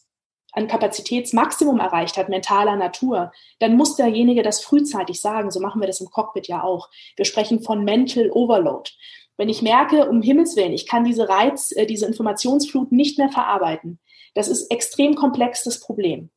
ein 0.53 0.67
Kapazitätsmaximum 0.67 1.79
erreicht 1.79 2.17
hat, 2.17 2.29
mentaler 2.29 2.77
Natur, 2.77 3.33
dann 3.59 3.77
muss 3.77 3.97
derjenige 3.97 4.43
das 4.43 4.61
frühzeitig 4.61 5.21
sagen. 5.21 5.51
So 5.51 5.61
machen 5.61 5.81
wir 5.81 5.87
das 5.87 6.01
im 6.01 6.11
Cockpit 6.11 6.49
ja 6.49 6.63
auch. 6.63 6.89
Wir 7.17 7.25
sprechen 7.25 7.63
von 7.63 7.85
Mental 7.85 8.31
Overload. 8.31 8.91
Wenn 9.37 9.49
ich 9.49 9.63
merke, 9.63 10.09
um 10.09 10.23
Himmels 10.23 10.57
Willen, 10.57 10.73
ich 10.73 10.87
kann 10.87 11.05
diese 11.05 11.29
Reiz, 11.29 11.73
äh, 11.73 11.87
diese 11.87 12.07
Informationsflut 12.07 12.93
nicht 12.93 13.19
mehr 13.19 13.31
verarbeiten, 13.31 13.99
das 14.35 14.49
ist 14.49 14.71
extrem 14.71 15.15
komplex 15.15 15.65
das 15.65 15.81
Problem. 15.81 16.31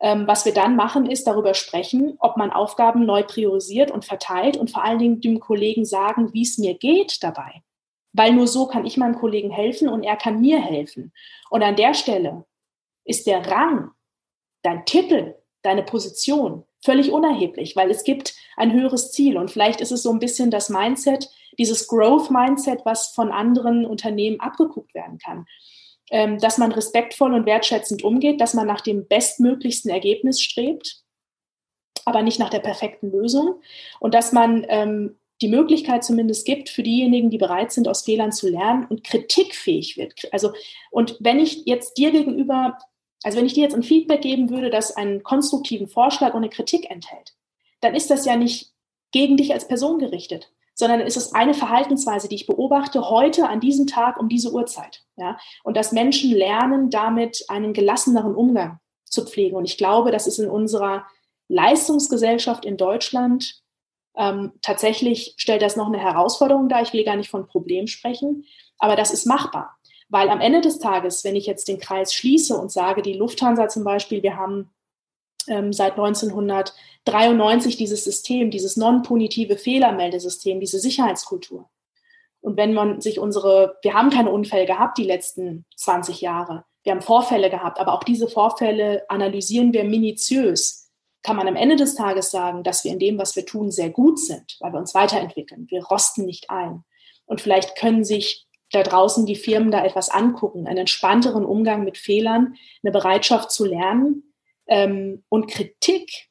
Ähm, 0.00 0.26
was 0.26 0.44
wir 0.44 0.52
dann 0.52 0.76
machen, 0.76 1.06
ist 1.06 1.26
darüber 1.26 1.54
sprechen, 1.54 2.16
ob 2.18 2.36
man 2.36 2.50
Aufgaben 2.50 3.06
neu 3.06 3.22
priorisiert 3.22 3.90
und 3.90 4.04
verteilt 4.04 4.56
und 4.56 4.70
vor 4.70 4.84
allen 4.84 4.98
Dingen 4.98 5.20
dem 5.20 5.40
Kollegen 5.40 5.84
sagen, 5.84 6.32
wie 6.32 6.42
es 6.42 6.58
mir 6.58 6.74
geht 6.74 7.22
dabei. 7.22 7.62
Weil 8.12 8.32
nur 8.32 8.46
so 8.46 8.66
kann 8.66 8.84
ich 8.84 8.96
meinem 8.96 9.16
Kollegen 9.16 9.50
helfen 9.50 9.88
und 9.88 10.02
er 10.02 10.16
kann 10.16 10.40
mir 10.40 10.60
helfen. 10.60 11.12
Und 11.50 11.62
an 11.62 11.76
der 11.76 11.94
Stelle 11.94 12.44
ist 13.06 13.26
der 13.26 13.46
Rang, 13.46 13.90
dein 14.62 14.84
Titel, 14.84 15.34
deine 15.62 15.82
Position 15.82 16.64
völlig 16.84 17.10
unerheblich, 17.10 17.74
weil 17.74 17.90
es 17.90 18.04
gibt 18.04 18.34
ein 18.56 18.72
höheres 18.72 19.10
Ziel. 19.12 19.36
Und 19.36 19.50
vielleicht 19.50 19.80
ist 19.80 19.92
es 19.92 20.02
so 20.02 20.10
ein 20.10 20.18
bisschen 20.18 20.50
das 20.50 20.68
Mindset, 20.68 21.28
dieses 21.58 21.88
Growth-Mindset, 21.88 22.84
was 22.84 23.08
von 23.08 23.30
anderen 23.30 23.86
Unternehmen 23.86 24.40
abgeguckt 24.40 24.94
werden 24.94 25.18
kann. 25.18 25.46
Ähm, 26.10 26.38
dass 26.38 26.58
man 26.58 26.70
respektvoll 26.70 27.34
und 27.34 27.46
wertschätzend 27.46 28.04
umgeht, 28.04 28.40
dass 28.40 28.54
man 28.54 28.68
nach 28.68 28.80
dem 28.80 29.08
bestmöglichsten 29.08 29.90
Ergebnis 29.90 30.40
strebt, 30.40 31.02
aber 32.04 32.22
nicht 32.22 32.38
nach 32.38 32.50
der 32.50 32.60
perfekten 32.60 33.10
Lösung 33.10 33.60
und 33.98 34.14
dass 34.14 34.30
man 34.30 34.64
ähm, 34.68 35.18
die 35.42 35.48
Möglichkeit 35.48 36.04
zumindest 36.04 36.46
gibt 36.46 36.68
für 36.68 36.84
diejenigen, 36.84 37.30
die 37.30 37.38
bereit 37.38 37.72
sind, 37.72 37.88
aus 37.88 38.02
Fehlern 38.02 38.30
zu 38.30 38.48
lernen 38.48 38.86
und 38.88 39.02
kritikfähig 39.02 39.96
wird. 39.96 40.32
Also, 40.32 40.52
und 40.92 41.16
wenn 41.18 41.40
ich 41.40 41.66
jetzt 41.66 41.98
dir 41.98 42.12
gegenüber, 42.12 42.78
also 43.22 43.38
wenn 43.38 43.46
ich 43.46 43.54
dir 43.54 43.64
jetzt 43.64 43.74
ein 43.74 43.82
Feedback 43.82 44.22
geben 44.22 44.50
würde, 44.50 44.70
das 44.70 44.96
einen 44.96 45.22
konstruktiven 45.22 45.88
Vorschlag 45.88 46.34
und 46.34 46.42
eine 46.42 46.48
Kritik 46.48 46.90
enthält, 46.90 47.34
dann 47.80 47.94
ist 47.94 48.10
das 48.10 48.24
ja 48.24 48.36
nicht 48.36 48.72
gegen 49.12 49.36
dich 49.36 49.52
als 49.52 49.68
Person 49.68 49.98
gerichtet, 49.98 50.52
sondern 50.74 51.00
ist 51.00 51.16
es 51.16 51.32
eine 51.34 51.54
Verhaltensweise, 51.54 52.28
die 52.28 52.34
ich 52.34 52.46
beobachte 52.46 53.08
heute 53.08 53.48
an 53.48 53.60
diesem 53.60 53.86
Tag 53.86 54.18
um 54.18 54.28
diese 54.28 54.52
Uhrzeit. 54.52 55.02
Ja? 55.16 55.38
Und 55.64 55.76
dass 55.76 55.92
Menschen 55.92 56.30
lernen, 56.30 56.90
damit 56.90 57.44
einen 57.48 57.72
gelasseneren 57.72 58.34
Umgang 58.34 58.78
zu 59.04 59.24
pflegen. 59.24 59.56
Und 59.56 59.64
ich 59.64 59.78
glaube, 59.78 60.10
das 60.10 60.26
ist 60.26 60.38
in 60.38 60.50
unserer 60.50 61.06
Leistungsgesellschaft 61.48 62.64
in 62.64 62.76
Deutschland 62.76 63.62
ähm, 64.16 64.52
tatsächlich 64.62 65.34
stellt 65.36 65.62
das 65.62 65.76
noch 65.76 65.86
eine 65.86 65.98
Herausforderung 65.98 66.68
dar. 66.68 66.82
Ich 66.82 66.92
will 66.92 67.04
gar 67.04 67.16
nicht 67.16 67.30
von 67.30 67.46
Problem 67.46 67.86
sprechen, 67.86 68.44
aber 68.78 68.96
das 68.96 69.10
ist 69.10 69.26
machbar. 69.26 69.75
Weil 70.08 70.28
am 70.28 70.40
Ende 70.40 70.60
des 70.60 70.78
Tages, 70.78 71.24
wenn 71.24 71.36
ich 71.36 71.46
jetzt 71.46 71.68
den 71.68 71.78
Kreis 71.78 72.14
schließe 72.14 72.56
und 72.56 72.70
sage, 72.70 73.02
die 73.02 73.14
Lufthansa 73.14 73.68
zum 73.68 73.84
Beispiel, 73.84 74.22
wir 74.22 74.36
haben 74.36 74.70
ähm, 75.48 75.72
seit 75.72 75.92
1993 75.92 77.76
dieses 77.76 78.04
System, 78.04 78.50
dieses 78.50 78.76
non-punitive 78.76 79.56
Fehlermeldesystem, 79.56 80.60
diese 80.60 80.78
Sicherheitskultur. 80.78 81.68
Und 82.40 82.56
wenn 82.56 82.74
man 82.74 83.00
sich 83.00 83.18
unsere, 83.18 83.76
wir 83.82 83.94
haben 83.94 84.10
keine 84.10 84.30
Unfälle 84.30 84.66
gehabt 84.66 84.98
die 84.98 85.04
letzten 85.04 85.64
20 85.76 86.20
Jahre. 86.20 86.64
Wir 86.84 86.92
haben 86.92 87.02
Vorfälle 87.02 87.50
gehabt, 87.50 87.80
aber 87.80 87.92
auch 87.92 88.04
diese 88.04 88.28
Vorfälle 88.28 89.04
analysieren 89.08 89.72
wir 89.72 89.82
minutiös. 89.82 90.88
Kann 91.24 91.34
man 91.34 91.48
am 91.48 91.56
Ende 91.56 91.74
des 91.74 91.96
Tages 91.96 92.30
sagen, 92.30 92.62
dass 92.62 92.84
wir 92.84 92.92
in 92.92 93.00
dem, 93.00 93.18
was 93.18 93.34
wir 93.34 93.44
tun, 93.44 93.72
sehr 93.72 93.90
gut 93.90 94.20
sind, 94.20 94.56
weil 94.60 94.72
wir 94.72 94.78
uns 94.78 94.94
weiterentwickeln. 94.94 95.66
Wir 95.68 95.84
rosten 95.84 96.24
nicht 96.24 96.48
ein. 96.50 96.84
Und 97.24 97.40
vielleicht 97.40 97.74
können 97.74 98.04
sich 98.04 98.46
da 98.72 98.82
draußen 98.82 99.26
die 99.26 99.36
Firmen 99.36 99.70
da 99.70 99.84
etwas 99.84 100.08
angucken, 100.08 100.66
einen 100.66 100.78
entspannteren 100.78 101.44
Umgang 101.44 101.84
mit 101.84 101.98
Fehlern, 101.98 102.56
eine 102.82 102.92
Bereitschaft 102.92 103.50
zu 103.50 103.64
lernen, 103.64 104.26
ähm, 104.66 105.22
und 105.28 105.48
Kritik 105.48 106.28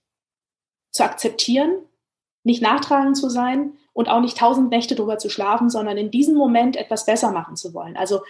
zu 0.92 1.04
akzeptieren, 1.04 1.84
nicht 2.44 2.62
nachtragend 2.62 3.18
zu 3.18 3.30
sein 3.30 3.74
und 3.94 4.10
auch 4.10 4.22
nicht 4.22 4.38
tausend 4.38 4.70
Nächte 4.70 4.96
drüber 4.96 5.18
zu 5.18 5.30
schlafen, 5.30 5.70
sondern 5.70 5.98
in 5.98 6.12
diesem 6.12 6.36
Moment 6.36 6.76
etwas 6.76 7.06
besser 7.06 7.32
machen 7.32 7.56
zu 7.56 7.74
wollen. 7.74 7.98
Also 7.98 8.22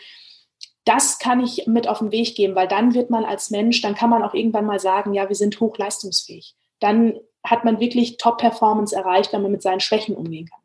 das 0.85 1.17
kann 1.17 1.43
ich 1.43 1.65
mit 1.65 1.87
auf 1.87 1.99
den 1.99 2.11
Weg 2.11 2.35
geben, 2.35 2.55
weil 2.55 2.67
dann 2.67 2.93
wird 2.93 3.09
man 3.09 3.25
als 3.25 3.49
Mensch, 3.49 3.81
dann 3.81 3.95
kann 3.95 4.09
man 4.09 4.23
auch 4.23 4.33
irgendwann 4.33 4.65
mal 4.65 4.79
sagen, 4.79 5.13
ja, 5.13 5.27
wir 5.27 5.35
sind 5.35 5.59
hochleistungsfähig. 5.59 6.55
Dann 6.79 7.19
hat 7.43 7.65
man 7.65 7.79
wirklich 7.79 8.17
Top-Performance 8.17 8.95
erreicht, 8.95 9.33
wenn 9.33 9.41
man 9.41 9.51
mit 9.51 9.63
seinen 9.63 9.79
Schwächen 9.79 10.15
umgehen 10.15 10.47
kann. 10.47 10.59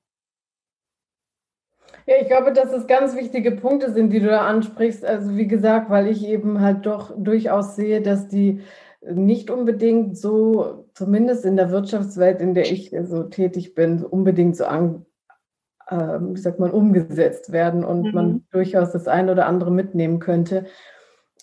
Ja, 2.11 2.17
ich 2.21 2.27
glaube, 2.27 2.53
dass 2.53 2.73
es 2.73 2.89
ganz 2.89 3.15
wichtige 3.15 3.53
Punkte 3.53 3.93
sind, 3.93 4.13
die 4.13 4.19
du 4.19 4.27
da 4.27 4.45
ansprichst. 4.45 5.05
Also 5.05 5.37
wie 5.37 5.47
gesagt, 5.47 5.91
weil 5.91 6.09
ich 6.09 6.27
eben 6.27 6.61
halt 6.61 6.85
doch 6.85 7.15
durchaus 7.17 7.77
sehe, 7.77 8.03
dass 8.03 8.27
die 8.27 8.63
nicht 9.01 9.49
unbedingt 9.49 10.19
so, 10.19 10.89
zumindest 10.93 11.45
in 11.45 11.57
der 11.57 11.71
Wirtschaftswelt, 11.71 12.41
in 12.41 12.55
der 12.55 12.69
ich 12.69 12.93
so 13.05 13.23
tätig 13.23 13.77
bin, 13.77 14.05
unbedingt 14.05 14.57
so 14.57 14.65
an, 14.65 15.07
äh, 15.87 16.19
wie 16.21 16.41
sagt 16.41 16.59
man, 16.59 16.73
umgesetzt 16.73 17.53
werden 17.53 17.85
und 17.85 18.07
mhm. 18.07 18.13
man 18.13 18.45
durchaus 18.51 18.91
das 18.91 19.07
eine 19.07 19.31
oder 19.31 19.47
andere 19.47 19.71
mitnehmen 19.71 20.19
könnte. 20.19 20.67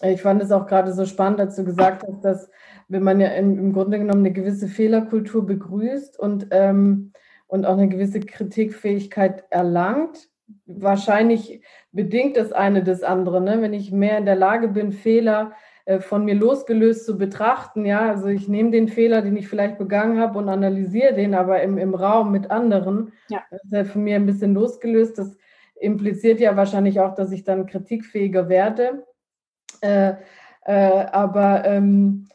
Ich 0.01 0.22
fand 0.22 0.43
es 0.43 0.51
auch 0.51 0.68
gerade 0.68 0.91
so 0.91 1.05
spannend, 1.05 1.39
als 1.39 1.55
du 1.55 1.63
gesagt 1.63 2.03
hast, 2.05 2.26
dass 2.26 2.49
wenn 2.89 3.03
man 3.03 3.22
ja 3.22 3.30
im, 3.30 3.57
im 3.57 3.72
Grunde 3.72 3.99
genommen 3.99 4.26
eine 4.26 4.34
gewisse 4.34 4.68
Fehlerkultur 4.68 5.45
begrüßt 5.45 6.20
und, 6.20 6.47
ähm, 6.51 7.13
und 7.47 7.65
auch 7.65 7.78
eine 7.78 7.88
gewisse 7.88 8.20
Kritikfähigkeit 8.20 9.45
erlangt, 9.49 10.28
wahrscheinlich 10.66 11.62
bedingt 11.91 12.38
das 12.38 12.52
eine 12.52 12.84
das 12.84 13.04
andere. 13.04 13.41
Ne? 13.41 13.62
Wenn 13.62 13.74
ich 13.74 13.91
mehr 13.91 14.18
in 14.18 14.26
der 14.26 14.36
Lage 14.36 14.68
bin, 14.68 14.91
Fehler 14.91 15.54
äh, 15.86 16.00
von 16.00 16.26
mir 16.26 16.36
losgelöst 16.36 17.06
zu 17.06 17.18
betrachten. 17.18 17.86
Ja, 17.86 18.10
also 18.10 18.28
ich 18.28 18.48
nehme 18.48 18.72
den 18.72 18.88
Fehler, 18.88 19.22
den 19.22 19.38
ich 19.38 19.48
vielleicht 19.48 19.78
begangen 19.78 20.20
habe 20.20 20.38
und 20.38 20.50
analysiere 20.50 21.14
den 21.14 21.34
aber 21.34 21.62
im, 21.62 21.78
im 21.78 21.95
Raum 21.95 22.32
mit 22.32 22.52
anderen. 22.52 23.14
Ja. 23.30 23.41
Das 23.50 23.64
ist 23.64 23.72
ja 23.72 23.86
von 23.86 24.04
mir 24.04 24.16
ein 24.16 24.26
bisschen 24.26 24.54
losgelöst. 24.54 25.18
Das 25.18 25.38
impliziert 25.76 26.39
ja 26.39 26.56
wahrscheinlich 26.56 27.00
auch, 27.00 27.14
dass 27.14 27.32
ich 27.32 27.43
dann 27.43 27.68
kritikfähiger 27.68 28.50
werde. 28.50 29.06
Äh, 29.82 30.16
äh, 30.66 31.06
aber 31.12 31.64
ähm, 31.66 32.28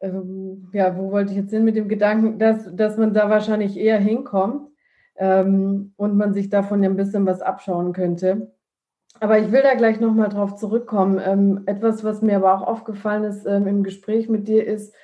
ähm, 0.00 0.70
ja, 0.72 0.96
wo 0.96 1.10
wollte 1.10 1.32
ich 1.32 1.38
jetzt 1.38 1.50
hin 1.50 1.64
mit 1.64 1.76
dem 1.76 1.88
Gedanken, 1.88 2.38
dass, 2.38 2.74
dass 2.74 2.96
man 2.96 3.12
da 3.12 3.28
wahrscheinlich 3.28 3.78
eher 3.78 3.98
hinkommt 3.98 4.73
ähm, 5.16 5.92
und 5.96 6.16
man 6.16 6.34
sich 6.34 6.48
davon 6.48 6.82
ja 6.82 6.90
ein 6.90 6.96
bisschen 6.96 7.26
was 7.26 7.40
abschauen 7.40 7.92
könnte. 7.92 8.52
Aber 9.20 9.38
ich 9.38 9.52
will 9.52 9.62
da 9.62 9.74
gleich 9.74 10.00
nochmal 10.00 10.28
drauf 10.28 10.56
zurückkommen. 10.56 11.20
Ähm, 11.24 11.62
etwas, 11.66 12.02
was 12.02 12.20
mir 12.20 12.36
aber 12.36 12.54
auch 12.54 12.66
aufgefallen 12.66 13.24
ist 13.24 13.46
ähm, 13.46 13.66
im 13.66 13.82
Gespräch 13.84 14.28
mit 14.28 14.48
dir, 14.48 14.66
ist, 14.66 14.94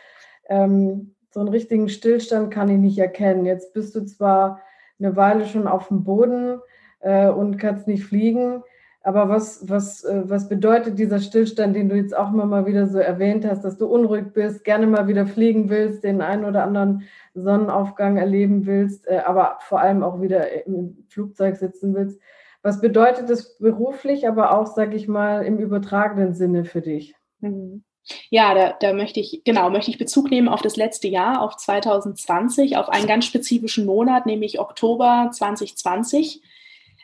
ähm, 0.48 1.14
so 1.32 1.40
einen 1.40 1.48
richtigen 1.48 1.88
Stillstand 1.88 2.50
kann 2.50 2.68
ich 2.68 2.78
nicht 2.78 2.98
erkennen. 2.98 3.46
Jetzt 3.46 3.72
bist 3.72 3.94
du 3.94 4.04
zwar 4.04 4.60
eine 4.98 5.14
Weile 5.16 5.46
schon 5.46 5.68
auf 5.68 5.88
dem 5.88 6.02
Boden 6.02 6.60
äh, 7.00 7.28
und 7.28 7.56
kannst 7.56 7.86
nicht 7.86 8.04
fliegen, 8.04 8.62
aber 9.02 9.28
was, 9.28 9.68
was, 9.68 10.04
äh, 10.04 10.22
was 10.24 10.48
bedeutet 10.48 10.98
dieser 10.98 11.20
Stillstand, 11.20 11.74
den 11.74 11.88
du 11.88 11.96
jetzt 11.96 12.16
auch 12.16 12.30
mal, 12.30 12.46
mal 12.46 12.66
wieder 12.66 12.86
so 12.86 12.98
erwähnt 12.98 13.46
hast, 13.46 13.62
dass 13.62 13.78
du 13.78 13.86
unruhig 13.86 14.32
bist, 14.34 14.64
gerne 14.64 14.86
mal 14.86 15.08
wieder 15.08 15.26
fliegen 15.26 15.70
willst, 15.70 16.04
den 16.04 16.20
einen 16.20 16.44
oder 16.44 16.64
anderen 16.64 17.04
Sonnenaufgang 17.34 18.18
erleben 18.18 18.66
willst, 18.66 19.06
äh, 19.08 19.22
aber 19.24 19.58
vor 19.60 19.80
allem 19.80 20.02
auch 20.02 20.20
wieder 20.20 20.66
im 20.66 21.06
Flugzeug 21.08 21.56
sitzen 21.56 21.94
willst? 21.94 22.20
Was 22.62 22.82
bedeutet 22.82 23.30
das 23.30 23.56
beruflich, 23.56 24.28
aber 24.28 24.52
auch, 24.52 24.66
sage 24.66 24.94
ich 24.94 25.08
mal, 25.08 25.46
im 25.46 25.58
übertragenen 25.58 26.34
Sinne 26.34 26.66
für 26.66 26.82
dich? 26.82 27.14
Mhm. 27.40 27.84
Ja, 28.28 28.54
da, 28.54 28.74
da 28.78 28.92
möchte 28.92 29.20
ich, 29.20 29.42
genau, 29.44 29.70
möchte 29.70 29.90
ich 29.90 29.98
Bezug 29.98 30.30
nehmen 30.30 30.48
auf 30.48 30.62
das 30.62 30.76
letzte 30.76 31.08
Jahr, 31.08 31.42
auf 31.42 31.56
2020, 31.56 32.76
auf 32.76 32.88
einen 32.88 33.06
ganz 33.06 33.24
spezifischen 33.24 33.86
Monat, 33.86 34.26
nämlich 34.26 34.58
Oktober 34.58 35.30
2020. 35.32 36.42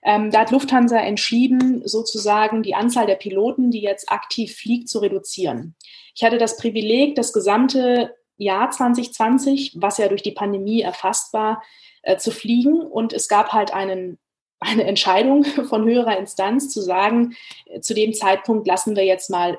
Ähm, 0.05 0.30
da 0.30 0.40
hat 0.40 0.51
Lufthansa 0.51 0.99
entschieden, 0.99 1.82
sozusagen 1.86 2.62
die 2.62 2.74
Anzahl 2.74 3.07
der 3.07 3.16
Piloten, 3.16 3.70
die 3.70 3.80
jetzt 3.80 4.11
aktiv 4.11 4.57
fliegt, 4.57 4.88
zu 4.88 5.01
reduzieren. 5.01 5.74
Ich 6.14 6.24
hatte 6.24 6.38
das 6.38 6.57
Privileg, 6.57 7.14
das 7.14 7.32
gesamte 7.32 8.14
Jahr 8.36 8.70
2020, 8.70 9.76
was 9.76 9.99
ja 9.99 10.09
durch 10.09 10.22
die 10.22 10.32
Pandemie 10.32 10.82
erfasst 10.82 11.32
war, 11.32 11.62
äh, 12.03 12.16
zu 12.16 12.30
fliegen. 12.30 12.80
Und 12.80 13.12
es 13.12 13.28
gab 13.28 13.53
halt 13.53 13.72
einen 13.72 14.18
eine 14.61 14.84
Entscheidung 14.84 15.44
von 15.44 15.84
höherer 15.84 16.18
Instanz 16.18 16.70
zu 16.70 16.80
sagen, 16.80 17.36
äh, 17.66 17.80
zu 17.80 17.94
dem 17.94 18.14
Zeitpunkt 18.14 18.66
lassen 18.66 18.97
wir 18.97 19.05
jetzt 19.05 19.30
mal, 19.30 19.59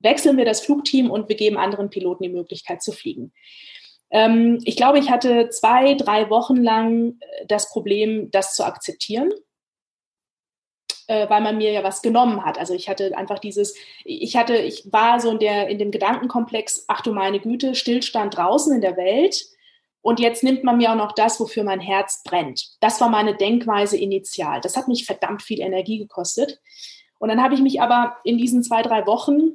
wechseln 0.00 0.36
wir 0.36 0.44
das 0.44 0.60
Flugteam 0.60 1.10
und 1.10 1.28
wir 1.28 1.36
geben 1.36 1.56
anderen 1.56 1.90
Piloten 1.90 2.22
die 2.22 2.28
Möglichkeit 2.28 2.82
zu 2.82 2.92
fliegen. 2.92 3.32
Ähm, 4.16 4.60
ich 4.64 4.76
glaube, 4.76 4.98
ich 4.98 5.10
hatte 5.10 5.50
zwei, 5.50 5.92
drei 5.92 6.30
Wochen 6.30 6.56
lang 6.56 7.18
äh, 7.20 7.46
das 7.46 7.68
Problem, 7.68 8.30
das 8.30 8.54
zu 8.54 8.64
akzeptieren 8.64 9.30
äh, 11.08 11.28
weil 11.28 11.40
man 11.40 11.58
mir 11.58 11.72
ja 11.72 11.84
was 11.84 12.02
genommen 12.02 12.44
hat. 12.44 12.58
Also 12.58 12.74
ich 12.74 12.88
hatte 12.88 13.16
einfach 13.16 13.38
dieses, 13.38 13.76
ich 14.04 14.36
hatte, 14.36 14.56
ich 14.56 14.90
war 14.92 15.20
so 15.20 15.30
in 15.30 15.38
der, 15.38 15.68
in 15.68 15.78
dem 15.78 15.90
Gedankenkomplex, 15.90 16.84
ach 16.88 17.02
du 17.02 17.12
meine 17.12 17.40
Güte, 17.40 17.74
Stillstand 17.74 18.36
draußen 18.36 18.74
in 18.74 18.80
der 18.80 18.96
Welt. 18.96 19.44
Und 20.02 20.20
jetzt 20.20 20.44
nimmt 20.44 20.62
man 20.62 20.76
mir 20.76 20.92
auch 20.92 20.96
noch 20.96 21.12
das, 21.12 21.40
wofür 21.40 21.64
mein 21.64 21.80
Herz 21.80 22.22
brennt. 22.24 22.76
Das 22.80 23.00
war 23.00 23.08
meine 23.08 23.36
Denkweise 23.36 23.96
initial. 23.96 24.60
Das 24.60 24.76
hat 24.76 24.88
mich 24.88 25.04
verdammt 25.04 25.42
viel 25.42 25.60
Energie 25.60 25.98
gekostet. 25.98 26.60
Und 27.18 27.28
dann 27.28 27.42
habe 27.42 27.54
ich 27.54 27.60
mich 27.60 27.80
aber 27.80 28.16
in 28.24 28.38
diesen 28.38 28.62
zwei, 28.62 28.82
drei 28.82 29.06
Wochen 29.06 29.54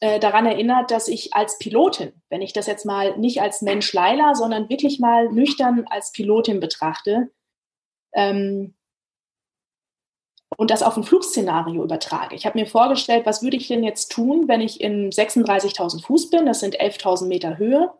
äh, 0.00 0.20
daran 0.20 0.46
erinnert, 0.46 0.90
dass 0.90 1.08
ich 1.08 1.34
als 1.34 1.58
Pilotin, 1.58 2.12
wenn 2.28 2.42
ich 2.42 2.52
das 2.52 2.66
jetzt 2.66 2.86
mal 2.86 3.16
nicht 3.18 3.40
als 3.40 3.62
Mensch 3.62 3.92
Leila, 3.92 4.34
sondern 4.34 4.68
wirklich 4.68 5.00
mal 5.00 5.28
nüchtern 5.30 5.86
als 5.88 6.12
Pilotin 6.12 6.60
betrachte, 6.60 7.30
ähm, 8.12 8.74
und 10.56 10.70
das 10.70 10.82
auf 10.82 10.96
ein 10.96 11.04
Flugszenario 11.04 11.84
übertrage. 11.84 12.34
Ich 12.34 12.46
habe 12.46 12.58
mir 12.58 12.66
vorgestellt, 12.66 13.26
was 13.26 13.42
würde 13.42 13.56
ich 13.56 13.68
denn 13.68 13.84
jetzt 13.84 14.10
tun, 14.10 14.48
wenn 14.48 14.60
ich 14.60 14.80
in 14.80 15.10
36.000 15.10 16.02
Fuß 16.02 16.30
bin, 16.30 16.46
das 16.46 16.60
sind 16.60 16.80
11.000 16.80 17.26
Meter 17.26 17.58
Höhe. 17.58 17.92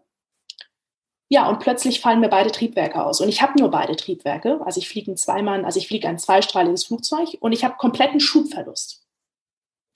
Ja, 1.31 1.49
und 1.49 1.61
plötzlich 1.61 2.01
fallen 2.01 2.21
mir 2.21 2.31
beide 2.31 2.51
Triebwerke 2.51 3.05
aus. 3.05 3.21
Und 3.21 3.29
ich 3.29 3.43
habe 3.43 3.61
nur 3.61 3.71
beide 3.71 3.97
Triebwerke. 3.97 4.61
Also 4.65 4.81
ich 4.81 4.89
fliege 4.89 5.13
ein 5.13 5.65
also 5.65 5.79
ich 5.79 5.87
fliege 5.87 6.09
ein 6.09 6.19
zweistrahliges 6.19 6.87
Flugzeug 6.87 7.37
und 7.41 7.53
ich 7.53 7.65
habe 7.65 7.77
kompletten 7.77 8.19
Schubverlust. 8.19 9.07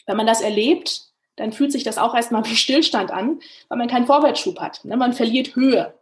Wenn 0.07 0.17
man 0.17 0.27
das 0.27 0.43
erlebt, 0.43 1.12
dann 1.37 1.53
fühlt 1.53 1.73
sich 1.73 1.85
das 1.85 1.99
auch 1.99 2.15
erstmal 2.15 2.45
wie 2.45 2.57
Stillstand 2.57 3.11
an, 3.11 3.41
weil 3.69 3.79
man 3.79 3.89
keinen 3.89 4.07
Vorwärtsschub 4.07 4.61
hat. 4.61 4.85
Ne? 4.85 4.97
Man 4.97 5.13
verliert 5.13 5.57
Höhe. 5.57 5.95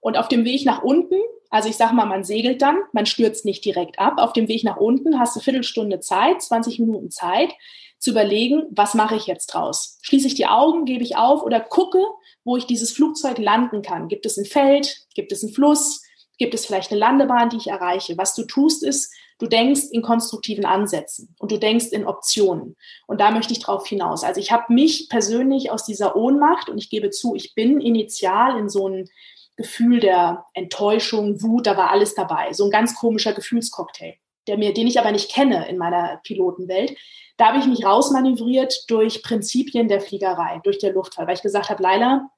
Und 0.00 0.16
auf 0.16 0.28
dem 0.28 0.44
Weg 0.44 0.64
nach 0.64 0.82
unten 0.82 1.16
also 1.50 1.68
ich 1.68 1.76
sage 1.76 1.94
mal, 1.94 2.06
man 2.06 2.24
segelt 2.24 2.60
dann, 2.62 2.78
man 2.92 3.06
stürzt 3.06 3.44
nicht 3.44 3.64
direkt 3.64 3.98
ab. 3.98 4.14
Auf 4.18 4.32
dem 4.32 4.48
Weg 4.48 4.64
nach 4.64 4.76
unten 4.76 5.18
hast 5.18 5.34
du 5.36 5.40
Viertelstunde 5.40 6.00
Zeit, 6.00 6.42
20 6.42 6.78
Minuten 6.78 7.10
Zeit, 7.10 7.54
zu 7.98 8.10
überlegen, 8.10 8.64
was 8.70 8.94
mache 8.94 9.16
ich 9.16 9.26
jetzt 9.26 9.48
draus? 9.48 9.98
Schließe 10.02 10.28
ich 10.28 10.34
die 10.34 10.46
Augen, 10.46 10.84
gebe 10.84 11.02
ich 11.02 11.16
auf 11.16 11.42
oder 11.42 11.60
gucke, 11.60 12.04
wo 12.44 12.56
ich 12.56 12.66
dieses 12.66 12.92
Flugzeug 12.92 13.38
landen 13.38 13.82
kann. 13.82 14.08
Gibt 14.08 14.26
es 14.26 14.36
ein 14.36 14.44
Feld? 14.44 15.06
Gibt 15.14 15.32
es 15.32 15.42
einen 15.42 15.52
Fluss? 15.52 16.02
Gibt 16.38 16.54
es 16.54 16.66
vielleicht 16.66 16.92
eine 16.92 17.00
Landebahn, 17.00 17.48
die 17.48 17.56
ich 17.56 17.66
erreiche? 17.66 18.16
Was 18.16 18.34
du 18.34 18.44
tust, 18.44 18.84
ist, 18.84 19.12
du 19.38 19.46
denkst 19.46 19.84
in 19.92 20.02
konstruktiven 20.02 20.64
Ansätzen 20.64 21.34
und 21.38 21.52
du 21.52 21.58
denkst 21.58 21.86
in 21.92 22.06
Optionen. 22.06 22.76
Und 23.06 23.20
da 23.20 23.30
möchte 23.30 23.52
ich 23.52 23.60
drauf 23.60 23.86
hinaus. 23.86 24.24
Also 24.24 24.40
ich 24.40 24.52
habe 24.52 24.72
mich 24.72 25.08
persönlich 25.08 25.70
aus 25.70 25.84
dieser 25.84 26.16
Ohnmacht 26.16 26.68
und 26.68 26.78
ich 26.78 26.90
gebe 26.90 27.10
zu, 27.10 27.34
ich 27.34 27.54
bin 27.54 27.80
initial 27.80 28.58
in 28.58 28.68
so 28.68 28.86
einen 28.86 29.08
Gefühl 29.56 30.00
der 30.00 30.44
Enttäuschung, 30.54 31.42
Wut, 31.42 31.66
da 31.66 31.76
war 31.76 31.90
alles 31.90 32.14
dabei. 32.14 32.52
So 32.52 32.64
ein 32.64 32.70
ganz 32.70 32.94
komischer 32.94 33.32
Gefühlscocktail, 33.32 34.14
der 34.46 34.58
mir, 34.58 34.72
den 34.72 34.86
ich 34.86 35.00
aber 35.00 35.12
nicht 35.12 35.30
kenne 35.30 35.68
in 35.68 35.78
meiner 35.78 36.20
Pilotenwelt. 36.22 36.96
Da 37.36 37.48
habe 37.48 37.58
ich 37.58 37.66
mich 37.66 37.84
rausmanövriert 37.84 38.84
durch 38.88 39.22
Prinzipien 39.22 39.88
der 39.88 40.00
Fliegerei, 40.00 40.60
durch 40.64 40.78
der 40.78 40.92
Luftfahrt, 40.92 41.28
weil 41.28 41.36
ich 41.36 41.42
gesagt 41.42 41.70
habe, 41.70 41.82
Leila, 41.82 42.30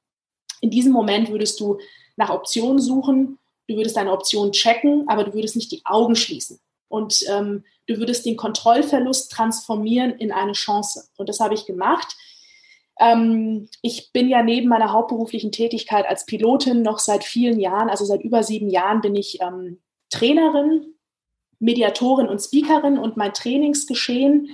in 0.60 0.70
diesem 0.70 0.92
Moment 0.92 1.30
würdest 1.30 1.58
du 1.60 1.78
nach 2.16 2.30
Optionen 2.30 2.78
suchen, 2.78 3.38
du 3.66 3.76
würdest 3.76 3.96
deine 3.96 4.12
Option 4.12 4.52
checken, 4.52 5.04
aber 5.08 5.24
du 5.24 5.32
würdest 5.32 5.56
nicht 5.56 5.72
die 5.72 5.82
Augen 5.84 6.16
schließen. 6.16 6.60
Und 6.90 7.24
ähm, 7.30 7.64
du 7.86 7.98
würdest 7.98 8.26
den 8.26 8.36
Kontrollverlust 8.36 9.30
transformieren 9.30 10.10
in 10.10 10.32
eine 10.32 10.52
Chance. 10.52 11.08
Und 11.16 11.28
das 11.28 11.38
habe 11.38 11.54
ich 11.54 11.64
gemacht. 11.64 12.16
Ähm, 12.98 13.68
ich 13.80 14.12
bin 14.12 14.28
ja 14.28 14.42
neben 14.42 14.68
meiner 14.68 14.92
hauptberuflichen 14.92 15.52
Tätigkeit 15.52 16.04
als 16.06 16.26
Pilotin 16.26 16.82
noch 16.82 16.98
seit 16.98 17.22
vielen 17.22 17.60
Jahren, 17.60 17.88
also 17.88 18.04
seit 18.04 18.22
über 18.22 18.42
sieben 18.42 18.68
Jahren, 18.68 19.00
bin 19.00 19.14
ich 19.14 19.40
ähm, 19.40 19.78
Trainerin, 20.10 20.94
Mediatorin 21.60 22.26
und 22.26 22.40
Speakerin 22.40 22.98
und 22.98 23.16
mein 23.16 23.32
Trainingsgeschehen 23.32 24.50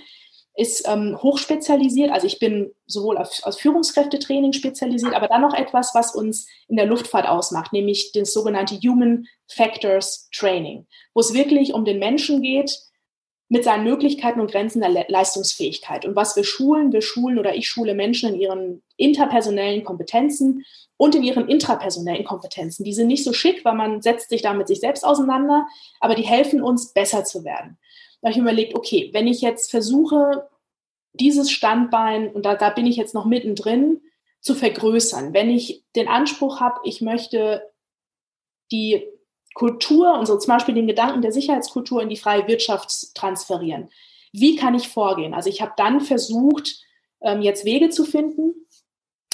ist 0.57 0.89
ähm, 0.89 1.19
hochspezialisiert. 1.23 2.11
Also 2.11 2.27
ich 2.27 2.39
bin 2.39 2.73
sowohl 2.87 3.19
auf, 3.19 3.41
auf 3.43 3.59
Führungskräftetraining 3.59 4.55
spezialisiert, 4.55 5.15
aber 5.15 5.29
dann 5.29 5.43
noch 5.43 5.55
etwas, 5.55 5.95
was 5.95 6.15
uns 6.15 6.49
in 6.67 6.77
der 6.77 6.87
Luftfahrt 6.87 7.29
ausmacht, 7.29 7.73
nämlich 7.75 8.13
das 8.13 8.33
sogenannte 8.33 8.77
Human 8.77 9.27
Factors 9.49 10.31
Training, 10.35 10.87
wo 11.13 11.21
es 11.21 11.35
wirklich 11.35 11.75
um 11.75 11.85
den 11.85 11.99
Menschen 11.99 12.41
geht, 12.41 12.79
mit 13.49 13.65
seinen 13.65 13.85
Möglichkeiten 13.85 14.41
und 14.41 14.51
Grenzen 14.51 14.81
der 14.81 14.89
Le 14.89 15.05
Leistungsfähigkeit. 15.09 16.05
Und 16.05 16.17
was 16.17 16.35
wir 16.35 16.43
schulen, 16.43 16.93
wir 16.93 17.03
schulen 17.03 17.39
oder 17.39 17.55
ich 17.55 17.69
schule 17.69 17.95
Menschen 17.95 18.35
in 18.35 18.41
ihren 18.41 18.83
interpersonellen 18.97 19.85
Kompetenzen 19.85 20.65
und 20.97 21.15
in 21.15 21.23
ihren 21.23 21.49
intrapersonellen 21.49 22.25
Kompetenzen. 22.25 22.83
Die 22.83 22.95
sind 22.95 23.07
nicht 23.07 23.23
so 23.23 23.33
schick, 23.33 23.65
weil 23.65 23.75
man 23.75 24.03
setzt 24.03 24.31
sich 24.31 24.43
da 24.43 24.53
mit 24.55 24.67
sich 24.67 24.81
selbst 24.81 25.05
auseinander, 25.05 25.69
aber 26.01 26.15
die 26.15 26.25
helfen 26.25 26.63
uns, 26.63 26.93
besser 26.93 27.25
zu 27.25 27.45
werden. 27.45 27.79
Da 28.21 28.29
habe 28.29 28.33
ich 28.33 28.37
mir 28.37 28.51
überlegt, 28.51 28.75
okay, 28.75 29.11
wenn 29.12 29.27
ich 29.27 29.41
jetzt 29.41 29.71
versuche, 29.71 30.49
dieses 31.12 31.51
Standbein, 31.51 32.31
und 32.31 32.45
da, 32.45 32.55
da 32.55 32.71
bin 32.71 32.87
ich 32.87 32.97
jetzt 32.97 33.14
noch 33.14 33.25
mittendrin, 33.25 34.01
zu 34.41 34.55
vergrößern, 34.55 35.35
wenn 35.35 35.51
ich 35.51 35.85
den 35.97 36.09
Anspruch 36.09 36.61
habe, 36.61 36.81
ich 36.85 37.01
möchte 37.01 37.62
die 38.71 39.05
Kultur 39.55 40.19
und 40.19 40.27
so 40.27 40.37
zum 40.39 40.53
Beispiel 40.53 40.75
den 40.75 40.87
Gedanken 40.87 41.23
der 41.23 41.33
Sicherheitskultur 41.33 42.03
in 42.03 42.11
die 42.11 42.17
freie 42.17 42.47
Wirtschaft 42.47 43.14
transferieren. 43.14 43.89
Wie 44.33 44.55
kann 44.55 44.75
ich 44.75 44.89
vorgehen? 44.89 45.35
Also 45.35 45.49
ich 45.49 45.62
habe 45.62 45.73
dann 45.77 46.01
versucht, 46.01 46.85
ähm, 47.23 47.41
jetzt 47.41 47.64
Wege 47.64 47.89
zu 47.89 48.05
finden, 48.05 48.66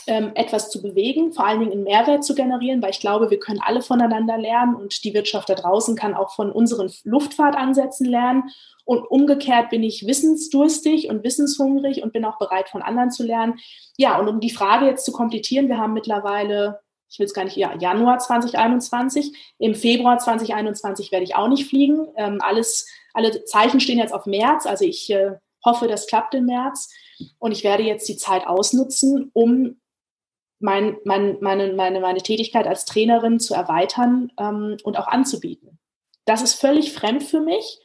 etwas 0.07 0.71
zu 0.71 0.83
bewegen, 0.83 1.33
vor 1.33 1.47
allen 1.47 1.61
Dingen 1.61 1.73
einen 1.73 1.85
Mehrwert 1.85 2.25
zu 2.25 2.35
generieren, 2.35 2.83
weil 2.83 2.91
ich 2.91 3.01
glaube, 3.01 3.31
wir 3.31 3.39
können 3.39 3.61
alle 3.63 3.83
voneinander 3.83 4.37
lernen 4.39 4.75
und 4.75 5.05
die 5.05 5.15
Wirtschaft 5.15 5.49
da 5.49 5.55
draußen 5.55 5.97
kann 5.97 6.15
auch 6.15 6.35
von 6.35 6.51
unseren 6.51 6.93
Luftfahrtansätzen 7.05 8.07
lernen. 8.07 8.45
Und 8.85 9.05
umgekehrt 9.05 9.71
bin 9.71 9.83
ich 9.83 10.07
wissensdurstig 10.07 11.09
und 11.09 11.23
wissenshungrig 11.23 12.03
und 12.03 12.13
bin 12.13 12.25
auch 12.25 12.39
bereit, 12.39 12.69
von 12.69 12.83
anderen 12.83 13.11
zu 13.11 13.23
lernen. 13.23 13.61
Ja, 13.97 14.19
und 14.19 14.29
um 14.29 14.41
die 14.41 14.51
Frage 14.51 14.87
jetzt 14.87 15.05
zu 15.05 15.13
komplettieren, 15.13 15.69
wir 15.69 15.79
haben 15.79 15.93
mittlerweile 15.93 16.81
ich 17.13 17.19
will 17.19 17.27
es 17.27 17.35
gar 17.35 17.45
nicht, 17.45 17.57
ja, 17.57 17.77
Januar 17.79 18.19
2021. 18.19 19.55
Im 19.59 19.75
Februar 19.75 20.19
2021 20.19 21.13
werde 21.13 21.25
ich 21.25 21.35
auch 21.35 21.49
nicht 21.49 21.69
fliegen. 21.69 22.09
Ähm, 22.17 22.39
alles, 22.41 22.89
alle 23.13 23.45
Zeichen 23.45 23.81
stehen 23.81 23.99
jetzt 23.99 24.15
auf 24.15 24.25
März. 24.25 24.65
Also 24.65 24.87
ich 24.87 25.11
äh, 25.11 25.33
hoffe, 25.63 25.89
das 25.89 26.07
klappt 26.07 26.35
im 26.35 26.47
März. 26.47 26.91
Und 27.39 27.53
ich 27.53 27.65
werde 27.65 27.83
jetzt 27.83 28.09
die 28.09 28.17
Zeit 28.17 28.47
ausnutzen, 28.47 29.31
um 29.35 29.77
mein, 30.63 30.97
mein, 31.05 31.39
meine, 31.41 31.73
meine, 31.73 32.01
meine 32.01 32.23
Tätigkeit 32.23 32.67
als 32.67 32.85
Trainerin 32.85 33.41
zu 33.41 33.55
erweitern 33.55 34.33
ähm, 34.39 34.77
und 34.85 34.99
auch 34.99 35.09
anzubieten. 35.09 35.79
Das 36.25 36.43
ist 36.43 36.55
völlig 36.55 36.93
fremd 36.93 37.23
für 37.23 37.41
mich. 37.41 37.79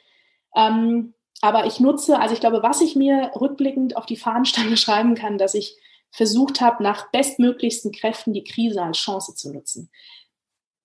Ähm, 0.56 1.14
aber 1.42 1.66
ich 1.66 1.80
nutze, 1.80 2.20
also 2.20 2.34
ich 2.34 2.40
glaube, 2.40 2.64
was 2.64 2.82
ich 2.82 2.96
mir 2.96 3.32
rückblickend 3.40 3.96
auf 3.96 4.06
die 4.06 4.18
Fahnenstange 4.18 4.78
schreiben 4.78 5.16
kann, 5.16 5.38
dass 5.38 5.54
ich 5.54 5.78
versucht 6.12 6.62
habe, 6.62 6.82
nach 6.84 7.12
bestmöglichsten 7.12 7.92
Kräften 7.92 8.34
die 8.34 8.44
Krise 8.44 8.82
als 8.82 8.98
Chance 8.98 9.36
zu 9.36 9.54
nutzen. 9.54 9.92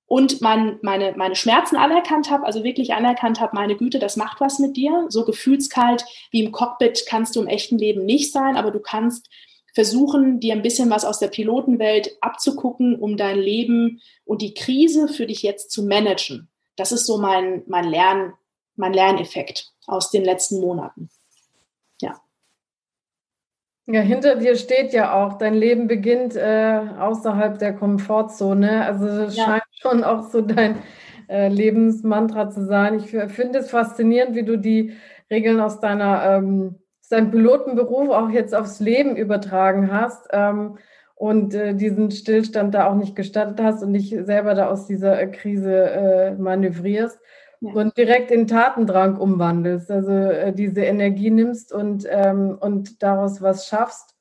Und 0.06 0.42
mein, 0.42 0.78
meine, 0.82 1.14
meine 1.16 1.36
Schmerzen 1.36 1.76
anerkannt 1.76 2.30
habe, 2.30 2.44
also 2.44 2.64
wirklich 2.64 2.92
anerkannt 2.92 3.40
habe, 3.40 3.56
meine 3.56 3.76
Güte, 3.76 3.98
das 3.98 4.18
macht 4.18 4.40
was 4.40 4.58
mit 4.58 4.76
dir. 4.76 5.06
So 5.08 5.24
gefühlskalt 5.24 6.04
wie 6.30 6.44
im 6.44 6.52
Cockpit 6.52 7.04
kannst 7.06 7.34
du 7.34 7.40
im 7.40 7.46
echten 7.46 7.78
Leben 7.78 8.04
nicht 8.04 8.30
sein, 8.30 8.56
aber 8.56 8.70
du 8.70 8.80
kannst 8.80 9.30
versuchen, 9.72 10.40
dir 10.40 10.54
ein 10.54 10.62
bisschen 10.62 10.90
was 10.90 11.04
aus 11.04 11.18
der 11.18 11.28
Pilotenwelt 11.28 12.16
abzugucken, 12.20 12.96
um 12.96 13.16
dein 13.16 13.38
Leben 13.38 14.00
und 14.24 14.42
die 14.42 14.54
Krise 14.54 15.08
für 15.08 15.26
dich 15.26 15.42
jetzt 15.42 15.70
zu 15.70 15.84
managen. 15.84 16.48
Das 16.76 16.92
ist 16.92 17.06
so 17.06 17.18
mein, 17.18 17.62
mein, 17.66 17.84
Lern, 17.84 18.34
mein 18.76 18.92
Lerneffekt 18.92 19.72
aus 19.86 20.10
den 20.10 20.24
letzten 20.24 20.60
Monaten. 20.60 21.10
Ja, 23.86 24.00
hinter 24.00 24.36
dir 24.36 24.54
steht 24.54 24.92
ja 24.92 25.12
auch, 25.12 25.38
dein 25.38 25.54
Leben 25.54 25.88
beginnt 25.88 26.36
äh, 26.36 26.80
außerhalb 26.98 27.58
der 27.58 27.74
Komfortzone. 27.74 28.84
Also 28.84 29.06
das 29.06 29.36
ja. 29.36 29.44
scheint 29.44 29.62
schon 29.80 30.04
auch 30.04 30.30
so 30.30 30.40
dein 30.40 30.78
äh, 31.28 31.48
Lebensmantra 31.48 32.48
zu 32.48 32.64
sein. 32.64 33.00
Ich 33.00 33.10
finde 33.10 33.58
es 33.58 33.70
faszinierend, 33.70 34.36
wie 34.36 34.44
du 34.44 34.56
die 34.56 34.94
Regeln 35.30 35.60
aus 35.60 35.80
deiner 35.80 36.36
ähm, 36.36 36.76
aus 37.12 37.18
deinem 37.18 37.30
Pilotenberuf 37.30 38.08
auch 38.08 38.30
jetzt 38.30 38.54
aufs 38.54 38.80
Leben 38.80 39.16
übertragen 39.16 39.92
hast 39.92 40.28
ähm, 40.32 40.78
und 41.14 41.52
äh, 41.54 41.74
diesen 41.74 42.10
Stillstand 42.10 42.74
da 42.74 42.86
auch 42.86 42.94
nicht 42.94 43.14
gestattet 43.14 43.60
hast 43.62 43.82
und 43.82 43.92
dich 43.92 44.16
selber 44.22 44.54
da 44.54 44.70
aus 44.70 44.86
dieser 44.86 45.20
äh, 45.20 45.26
Krise 45.26 45.90
äh, 45.90 46.30
manövrierst 46.32 47.20
ja. 47.60 47.72
und 47.74 47.98
direkt 47.98 48.30
in 48.30 48.46
Tatendrang 48.46 49.18
umwandelst, 49.18 49.90
also 49.90 50.10
äh, 50.10 50.54
diese 50.54 50.84
Energie 50.84 51.30
nimmst 51.30 51.70
und, 51.70 52.06
ähm, 52.08 52.56
und 52.58 53.02
daraus 53.02 53.42
was 53.42 53.66
schaffst. 53.66 54.14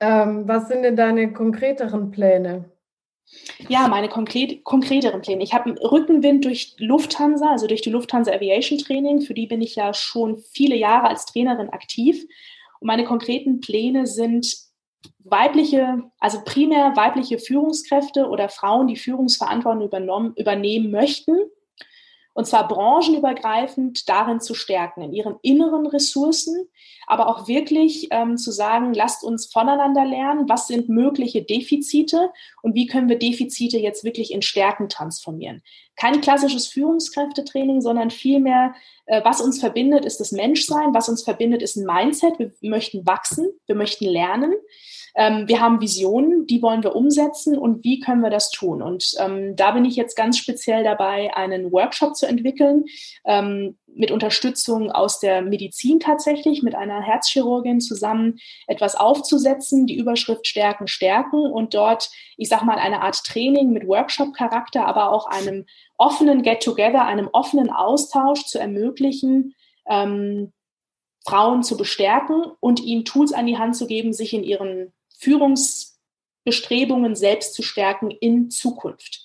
Ähm, 0.00 0.48
was 0.48 0.66
sind 0.66 0.82
denn 0.82 0.96
deine 0.96 1.32
konkreteren 1.32 2.10
Pläne? 2.10 2.64
Ja, 3.68 3.88
meine 3.88 4.08
konkret, 4.08 4.64
konkreteren 4.64 5.22
Pläne. 5.22 5.42
Ich 5.42 5.54
habe 5.54 5.66
einen 5.66 5.78
Rückenwind 5.78 6.44
durch 6.44 6.74
Lufthansa, 6.78 7.50
also 7.50 7.66
durch 7.66 7.82
die 7.82 7.90
Lufthansa 7.90 8.32
Aviation 8.32 8.78
Training. 8.78 9.20
Für 9.20 9.34
die 9.34 9.46
bin 9.46 9.62
ich 9.62 9.76
ja 9.76 9.94
schon 9.94 10.36
viele 10.52 10.76
Jahre 10.76 11.08
als 11.08 11.26
Trainerin 11.26 11.70
aktiv. 11.70 12.24
Und 12.80 12.86
meine 12.86 13.04
konkreten 13.04 13.60
Pläne 13.60 14.06
sind 14.06 14.54
weibliche, 15.18 16.02
also 16.18 16.40
primär 16.44 16.96
weibliche 16.96 17.38
Führungskräfte 17.38 18.28
oder 18.28 18.48
Frauen, 18.48 18.86
die 18.86 18.96
Führungsverantwortung 18.96 20.34
übernehmen 20.36 20.90
möchten, 20.90 21.36
und 22.34 22.46
zwar 22.46 22.68
branchenübergreifend 22.68 24.08
darin 24.08 24.40
zu 24.40 24.54
stärken, 24.54 25.02
in 25.02 25.12
ihren 25.12 25.36
inneren 25.42 25.86
Ressourcen, 25.86 26.68
aber 27.06 27.28
auch 27.28 27.46
wirklich 27.46 28.08
ähm, 28.10 28.36
zu 28.36 28.50
sagen, 28.50 28.92
lasst 28.92 29.22
uns 29.22 29.46
voneinander 29.46 30.04
lernen, 30.04 30.48
was 30.48 30.66
sind 30.66 30.88
mögliche 30.88 31.42
Defizite 31.42 32.30
und 32.62 32.74
wie 32.74 32.86
können 32.86 33.08
wir 33.08 33.18
Defizite 33.18 33.78
jetzt 33.78 34.04
wirklich 34.04 34.32
in 34.32 34.42
Stärken 34.42 34.88
transformieren. 34.88 35.62
Kein 35.96 36.20
klassisches 36.20 36.66
Führungskräftetraining, 36.66 37.80
sondern 37.80 38.10
vielmehr, 38.10 38.74
äh, 39.06 39.22
was 39.24 39.40
uns 39.40 39.60
verbindet, 39.60 40.04
ist 40.04 40.18
das 40.18 40.32
Menschsein, 40.32 40.92
was 40.92 41.08
uns 41.08 41.22
verbindet, 41.22 41.62
ist 41.62 41.76
ein 41.76 41.86
Mindset. 41.86 42.38
Wir 42.38 42.50
möchten 42.62 43.06
wachsen, 43.06 43.48
wir 43.66 43.76
möchten 43.76 44.06
lernen. 44.06 44.52
Ähm, 45.16 45.46
wir 45.46 45.60
haben 45.60 45.80
Visionen, 45.80 46.46
die 46.46 46.60
wollen 46.60 46.82
wir 46.82 46.96
umsetzen 46.96 47.56
und 47.56 47.84
wie 47.84 48.00
können 48.00 48.22
wir 48.22 48.30
das 48.30 48.50
tun? 48.50 48.82
Und 48.82 49.14
ähm, 49.20 49.54
da 49.54 49.70
bin 49.70 49.84
ich 49.84 49.94
jetzt 49.94 50.16
ganz 50.16 50.38
speziell 50.38 50.82
dabei, 50.82 51.34
einen 51.36 51.70
Workshop 51.70 52.16
zu 52.16 52.26
entwickeln, 52.26 52.84
ähm, 53.24 53.78
mit 53.86 54.10
Unterstützung 54.10 54.90
aus 54.90 55.20
der 55.20 55.42
Medizin 55.42 56.00
tatsächlich, 56.00 56.64
mit 56.64 56.74
einer 56.74 57.00
Herzchirurgin 57.00 57.80
zusammen 57.80 58.38
etwas 58.66 58.96
aufzusetzen, 58.96 59.86
die 59.86 59.96
Überschrift 59.96 60.48
Stärken, 60.48 60.88
Stärken 60.88 61.46
und 61.46 61.74
dort, 61.74 62.10
ich 62.36 62.48
sag 62.48 62.64
mal, 62.64 62.78
eine 62.78 63.02
Art 63.02 63.22
Training 63.24 63.70
mit 63.70 63.86
Workshop-Charakter, 63.86 64.84
aber 64.84 65.12
auch 65.12 65.26
einem 65.26 65.64
offenen 65.96 66.42
Get-Together, 66.42 67.04
einem 67.04 67.28
offenen 67.32 67.70
Austausch 67.70 68.46
zu 68.46 68.58
ermöglichen, 68.58 69.54
ähm, 69.88 70.52
Frauen 71.24 71.62
zu 71.62 71.76
bestärken 71.76 72.44
und 72.60 72.80
ihnen 72.82 73.04
Tools 73.04 73.32
an 73.32 73.46
die 73.46 73.58
Hand 73.58 73.76
zu 73.76 73.86
geben, 73.86 74.12
sich 74.12 74.34
in 74.34 74.42
ihren 74.42 74.92
Führungsbestrebungen 75.24 77.16
selbst 77.16 77.54
zu 77.54 77.62
stärken 77.62 78.10
in 78.10 78.50
Zukunft. 78.50 79.22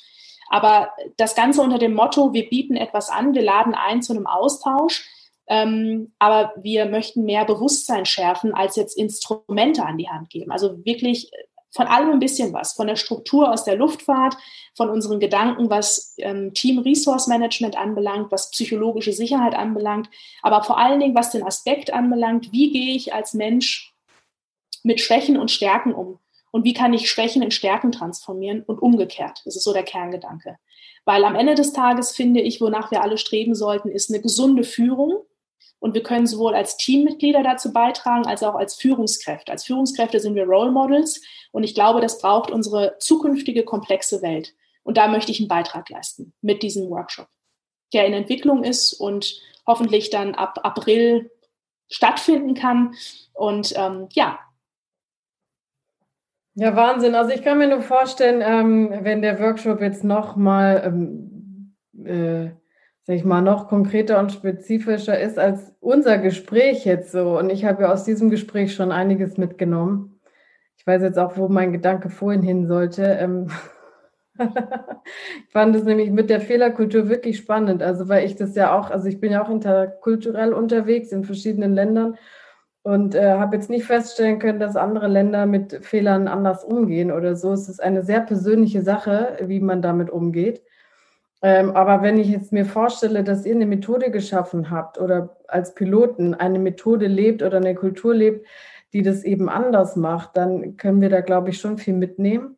Aber 0.49 0.89
das 1.17 1.35
Ganze 1.35 1.61
unter 1.61 1.77
dem 1.77 1.93
Motto, 1.93 2.33
wir 2.33 2.49
bieten 2.49 2.75
etwas 2.75 3.09
an, 3.09 3.35
wir 3.35 3.43
laden 3.43 3.75
ein 3.75 4.01
zu 4.01 4.13
einem 4.13 4.25
Austausch, 4.25 5.07
ähm, 5.47 6.13
aber 6.19 6.53
wir 6.57 6.85
möchten 6.85 7.23
mehr 7.23 7.45
Bewusstsein 7.45 8.05
schärfen, 8.05 8.53
als 8.53 8.75
jetzt 8.75 8.97
Instrumente 8.97 9.85
an 9.85 9.97
die 9.97 10.09
Hand 10.09 10.29
geben. 10.29 10.51
Also 10.51 10.83
wirklich 10.85 11.31
von 11.71 11.87
allem 11.87 12.11
ein 12.11 12.19
bisschen 12.19 12.51
was, 12.53 12.73
von 12.73 12.87
der 12.87 12.95
Struktur 12.95 13.51
aus 13.51 13.63
der 13.63 13.75
Luftfahrt, 13.75 14.35
von 14.75 14.89
unseren 14.89 15.19
Gedanken, 15.19 15.69
was 15.69 16.15
ähm, 16.17 16.53
Team 16.53 16.79
Resource 16.79 17.27
Management 17.27 17.77
anbelangt, 17.77 18.31
was 18.31 18.51
psychologische 18.51 19.13
Sicherheit 19.13 19.53
anbelangt, 19.53 20.09
aber 20.41 20.63
vor 20.63 20.79
allen 20.79 20.99
Dingen, 20.99 21.15
was 21.15 21.31
den 21.31 21.43
Aspekt 21.43 21.93
anbelangt, 21.93 22.51
wie 22.51 22.71
gehe 22.71 22.95
ich 22.95 23.13
als 23.13 23.33
Mensch 23.33 23.93
mit 24.89 24.99
Schwächen 24.99 25.37
und 25.37 25.51
Stärken 25.51 25.93
um? 25.93 26.17
Und 26.49 26.63
wie 26.63 26.73
kann 26.73 26.93
ich 26.93 27.11
Schwächen 27.11 27.43
in 27.43 27.51
Stärken 27.51 27.91
transformieren 27.91 28.63
und 28.63 28.81
umgekehrt? 28.81 29.43
Das 29.45 29.55
ist 29.55 29.63
so 29.63 29.71
der 29.71 29.83
Kerngedanke. 29.83 30.57
Weil 31.05 31.23
am 31.25 31.35
Ende 31.35 31.53
des 31.53 31.73
Tages 31.73 32.11
finde 32.11 32.41
ich, 32.41 32.59
wonach 32.59 32.89
wir 32.89 33.03
alle 33.03 33.19
streben 33.19 33.53
sollten, 33.53 33.89
ist 33.89 34.09
eine 34.09 34.19
gesunde 34.19 34.63
Führung. 34.63 35.21
Und 35.77 35.93
wir 35.93 36.01
können 36.01 36.25
sowohl 36.25 36.55
als 36.55 36.75
Teammitglieder 36.75 37.43
dazu 37.43 37.71
beitragen, 37.71 38.25
als 38.25 38.41
auch 38.41 38.55
als 38.55 38.73
Führungskräfte. 38.73 39.51
Als 39.51 39.63
Führungskräfte 39.63 40.19
sind 40.19 40.33
wir 40.33 40.45
Role 40.45 40.71
Models. 40.71 41.21
Und 41.51 41.63
ich 41.63 41.75
glaube, 41.75 42.01
das 42.01 42.17
braucht 42.19 42.49
unsere 42.49 42.95
zukünftige 42.97 43.63
komplexe 43.63 44.23
Welt. 44.23 44.55
Und 44.81 44.97
da 44.97 45.07
möchte 45.07 45.31
ich 45.31 45.39
einen 45.39 45.47
Beitrag 45.47 45.87
leisten 45.89 46.33
mit 46.41 46.63
diesem 46.63 46.89
Workshop, 46.89 47.27
der 47.93 48.07
in 48.07 48.13
Entwicklung 48.13 48.63
ist 48.63 48.93
und 48.93 49.39
hoffentlich 49.67 50.09
dann 50.09 50.33
ab 50.33 50.59
April 50.63 51.29
stattfinden 51.91 52.55
kann. 52.55 52.95
Und 53.33 53.73
ähm, 53.77 54.07
ja, 54.13 54.39
ja, 56.59 56.75
Wahnsinn. 56.75 57.15
Also 57.15 57.31
ich 57.31 57.41
kann 57.41 57.57
mir 57.57 57.69
nur 57.69 57.81
vorstellen, 57.81 58.41
ähm, 58.45 59.05
wenn 59.05 59.21
der 59.21 59.39
Workshop 59.39 59.79
jetzt 59.79 60.03
noch 60.03 60.35
mal, 60.35 60.81
ähm, 60.85 61.73
äh, 62.03 62.49
sag 63.03 63.15
ich 63.15 63.23
mal, 63.23 63.41
noch 63.41 63.69
konkreter 63.69 64.19
und 64.19 64.33
spezifischer 64.33 65.17
ist 65.17 65.39
als 65.39 65.73
unser 65.79 66.17
Gespräch 66.17 66.83
jetzt 66.83 67.13
so. 67.13 67.39
Und 67.39 67.49
ich 67.49 67.63
habe 67.63 67.83
ja 67.83 67.93
aus 67.93 68.03
diesem 68.03 68.29
Gespräch 68.29 68.75
schon 68.75 68.91
einiges 68.91 69.37
mitgenommen. 69.37 70.19
Ich 70.75 70.85
weiß 70.85 71.01
jetzt 71.01 71.17
auch, 71.17 71.37
wo 71.37 71.47
mein 71.47 71.71
Gedanke 71.71 72.09
vorhin 72.09 72.41
hin 72.41 72.67
sollte. 72.67 73.03
Ähm, 73.03 73.47
ich 74.37 75.51
fand 75.53 75.77
es 75.77 75.85
nämlich 75.85 76.11
mit 76.11 76.29
der 76.29 76.41
Fehlerkultur 76.41 77.07
wirklich 77.07 77.37
spannend. 77.37 77.81
Also 77.81 78.09
weil 78.09 78.25
ich 78.25 78.35
das 78.35 78.53
ja 78.55 78.77
auch, 78.77 78.89
also 78.89 79.07
ich 79.07 79.21
bin 79.21 79.31
ja 79.31 79.41
auch 79.45 79.49
interkulturell 79.49 80.51
unterwegs 80.51 81.13
in 81.13 81.23
verschiedenen 81.23 81.73
Ländern 81.73 82.17
und 82.83 83.15
äh, 83.15 83.33
habe 83.33 83.55
jetzt 83.55 83.69
nicht 83.69 83.85
feststellen 83.85 84.39
können, 84.39 84.59
dass 84.59 84.75
andere 84.75 85.07
Länder 85.07 85.45
mit 85.45 85.85
Fehlern 85.85 86.27
anders 86.27 86.63
umgehen 86.63 87.11
oder 87.11 87.35
so. 87.35 87.51
Es 87.51 87.67
ist 87.67 87.81
eine 87.81 88.03
sehr 88.03 88.21
persönliche 88.21 88.81
Sache, 88.81 89.37
wie 89.41 89.59
man 89.59 89.81
damit 89.81 90.09
umgeht. 90.09 90.61
Ähm, 91.41 91.71
aber 91.71 92.01
wenn 92.01 92.17
ich 92.17 92.27
jetzt 92.27 92.51
mir 92.51 92.65
vorstelle, 92.65 93.23
dass 93.23 93.45
ihr 93.45 93.55
eine 93.55 93.65
Methode 93.65 94.11
geschaffen 94.11 94.69
habt 94.69 94.99
oder 94.99 95.37
als 95.47 95.73
Piloten 95.73 96.33
eine 96.33 96.59
Methode 96.59 97.07
lebt 97.07 97.43
oder 97.43 97.57
eine 97.57 97.75
Kultur 97.75 98.13
lebt, 98.13 98.45
die 98.93 99.03
das 99.03 99.23
eben 99.23 99.49
anders 99.49 99.95
macht, 99.95 100.35
dann 100.35 100.77
können 100.77 101.01
wir 101.01 101.09
da, 101.09 101.21
glaube 101.21 101.51
ich, 101.51 101.59
schon 101.59 101.77
viel 101.77 101.93
mitnehmen. 101.93 102.57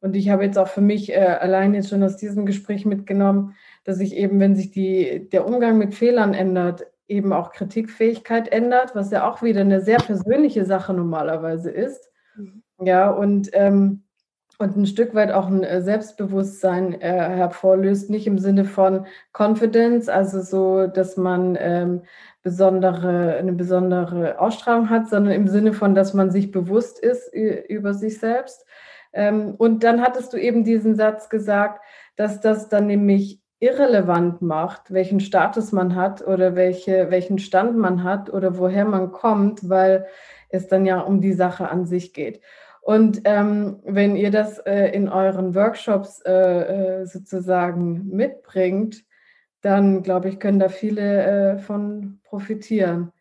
Und 0.00 0.16
ich 0.16 0.30
habe 0.30 0.44
jetzt 0.44 0.58
auch 0.58 0.68
für 0.68 0.80
mich 0.80 1.12
äh, 1.12 1.18
allein 1.40 1.74
jetzt 1.74 1.90
schon 1.90 2.02
aus 2.02 2.16
diesem 2.16 2.46
Gespräch 2.46 2.86
mitgenommen, 2.86 3.54
dass 3.84 4.00
ich 4.00 4.16
eben, 4.16 4.40
wenn 4.40 4.56
sich 4.56 4.70
die, 4.70 5.28
der 5.30 5.46
Umgang 5.46 5.78
mit 5.78 5.94
Fehlern 5.94 6.34
ändert, 6.34 6.86
eben 7.12 7.32
auch 7.32 7.52
Kritikfähigkeit 7.52 8.48
ändert, 8.48 8.94
was 8.94 9.10
ja 9.10 9.30
auch 9.30 9.42
wieder 9.42 9.60
eine 9.60 9.80
sehr 9.80 9.98
persönliche 9.98 10.64
Sache 10.64 10.94
normalerweise 10.94 11.70
ist. 11.70 12.10
Mhm. 12.36 12.62
Ja, 12.80 13.10
und, 13.10 13.50
ähm, 13.52 14.04
und 14.58 14.76
ein 14.76 14.86
Stück 14.86 15.14
weit 15.14 15.30
auch 15.30 15.46
ein 15.46 15.62
äh, 15.62 15.82
Selbstbewusstsein 15.82 17.00
äh, 17.00 17.12
hervorlöst, 17.12 18.10
nicht 18.10 18.26
im 18.26 18.38
Sinne 18.38 18.64
von 18.64 19.06
Confidence, 19.32 20.08
also 20.08 20.40
so, 20.40 20.86
dass 20.86 21.16
man 21.16 21.56
ähm, 21.60 22.02
besondere, 22.42 23.36
eine 23.36 23.52
besondere 23.52 24.40
Ausstrahlung 24.40 24.90
hat, 24.90 25.08
sondern 25.08 25.34
im 25.34 25.48
Sinne 25.48 25.72
von, 25.72 25.94
dass 25.94 26.14
man 26.14 26.30
sich 26.30 26.50
bewusst 26.50 26.98
ist 26.98 27.32
über 27.32 27.94
sich 27.94 28.18
selbst. 28.18 28.66
Ähm, 29.12 29.54
und 29.58 29.84
dann 29.84 30.00
hattest 30.00 30.32
du 30.32 30.38
eben 30.38 30.64
diesen 30.64 30.96
Satz 30.96 31.28
gesagt, 31.28 31.80
dass 32.16 32.40
das 32.40 32.68
dann 32.68 32.86
nämlich 32.86 33.41
irrelevant 33.62 34.42
macht, 34.42 34.92
welchen 34.92 35.20
Status 35.20 35.70
man 35.70 35.94
hat 35.94 36.26
oder 36.26 36.56
welche, 36.56 37.10
welchen 37.10 37.38
Stand 37.38 37.76
man 37.76 38.02
hat 38.02 38.28
oder 38.28 38.58
woher 38.58 38.84
man 38.84 39.12
kommt, 39.12 39.68
weil 39.68 40.06
es 40.48 40.66
dann 40.66 40.84
ja 40.84 40.98
um 40.98 41.20
die 41.20 41.32
Sache 41.32 41.68
an 41.68 41.86
sich 41.86 42.12
geht. 42.12 42.40
Und 42.80 43.20
ähm, 43.24 43.78
wenn 43.84 44.16
ihr 44.16 44.32
das 44.32 44.58
äh, 44.58 44.88
in 44.88 45.08
euren 45.08 45.54
Workshops 45.54 46.20
äh, 46.22 47.02
äh 47.02 47.06
sozusagen 47.06 48.08
mitbringt, 48.08 49.04
dann 49.60 50.02
glaube 50.02 50.28
ich, 50.28 50.40
können 50.40 50.58
da 50.58 50.68
viele 50.68 51.22
äh, 51.22 51.58
von 51.58 52.18
profitieren. 52.24 53.12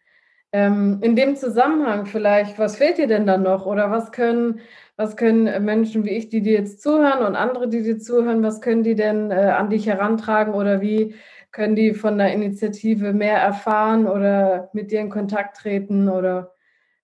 Ähm, 0.52 0.98
in 1.02 1.16
dem 1.16 1.36
Zusammenhang 1.36 2.08
vielleicht, 2.08 2.58
was 2.58 2.78
fehlt 2.78 2.98
dir 2.98 3.08
denn 3.08 3.28
da 3.28 3.38
noch 3.38 3.68
oder 3.68 3.92
was 3.92 4.12
können 4.12 4.60
was 5.02 5.18
können 5.18 5.66
Menschen 5.66 6.06
wie 6.06 6.12
ich, 6.12 6.30
die 6.30 6.42
dir 6.42 6.54
jetzt 6.54 6.82
zuhören 6.82 7.26
und 7.26 7.36
andere, 7.36 7.68
die 7.68 7.82
dir 7.82 7.98
zuhören, 7.98 8.44
was 8.44 8.62
können 8.62 8.84
die 8.84 8.96
denn 8.96 9.32
äh, 9.32 9.54
an 9.58 9.70
dich 9.70 9.88
herantragen 9.88 10.54
oder 10.54 10.82
wie 10.82 11.16
können 11.52 11.76
die 11.76 11.94
von 11.94 12.18
der 12.18 12.34
Initiative 12.34 13.12
mehr 13.12 13.38
erfahren 13.38 14.08
oder 14.08 14.70
mit 14.74 14.92
dir 14.92 15.02
in 15.02 15.10
Kontakt 15.10 15.58
treten 15.58 16.08
oder 16.08 16.54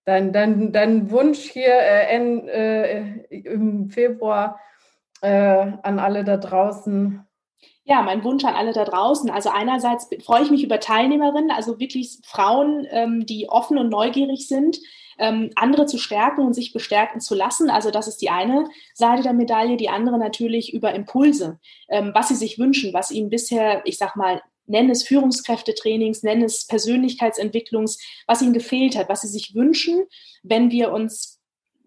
dein, 0.05 0.31
dein, 0.31 0.71
dein 0.71 1.11
Wunsch 1.11 1.39
hier 1.39 1.73
äh, 1.73 2.15
in, 2.15 2.47
äh, 2.47 3.01
im 3.29 3.89
Februar 3.89 4.59
äh, 5.21 5.71
an 5.81 5.99
alle 5.99 6.23
da 6.23 6.37
draußen? 6.37 7.25
Ja, 7.83 8.01
mein 8.03 8.23
Wunsch 8.23 8.45
an 8.45 8.53
alle 8.53 8.73
da 8.73 8.85
draußen. 8.85 9.29
Also 9.29 9.49
einerseits 9.49 10.09
freue 10.23 10.43
ich 10.43 10.51
mich 10.51 10.63
über 10.63 10.79
Teilnehmerinnen, 10.79 11.51
also 11.51 11.79
wirklich 11.79 12.19
Frauen, 12.25 12.85
ähm, 12.91 13.25
die 13.25 13.49
offen 13.49 13.77
und 13.77 13.89
neugierig 13.89 14.47
sind, 14.47 14.77
ähm, 15.17 15.51
andere 15.55 15.85
zu 15.85 15.97
stärken 15.97 16.41
und 16.41 16.53
sich 16.53 16.73
bestärken 16.73 17.21
zu 17.21 17.35
lassen. 17.35 17.69
Also 17.69 17.91
das 17.91 18.07
ist 18.07 18.21
die 18.21 18.29
eine 18.29 18.69
Seite 18.93 19.23
der 19.23 19.33
Medaille. 19.33 19.77
Die 19.77 19.89
andere 19.89 20.17
natürlich 20.17 20.73
über 20.73 20.93
Impulse, 20.93 21.59
ähm, 21.89 22.11
was 22.13 22.29
sie 22.29 22.35
sich 22.35 22.59
wünschen, 22.59 22.93
was 22.93 23.11
ihnen 23.11 23.29
bisher, 23.29 23.81
ich 23.85 23.97
sag 23.97 24.15
mal, 24.15 24.41
nenn 24.67 24.89
es 24.89 25.03
Führungskräftetrainings, 25.03 26.23
nenn 26.23 26.43
es 26.43 26.67
Persönlichkeitsentwicklungs, 26.67 27.99
was 28.27 28.41
ihnen 28.41 28.53
gefehlt 28.53 28.97
hat, 28.97 29.09
was 29.09 29.21
sie 29.21 29.29
sich 29.29 29.55
wünschen, 29.55 30.03
wenn 30.43 30.71
wir 30.71 30.91
uns 30.91 31.39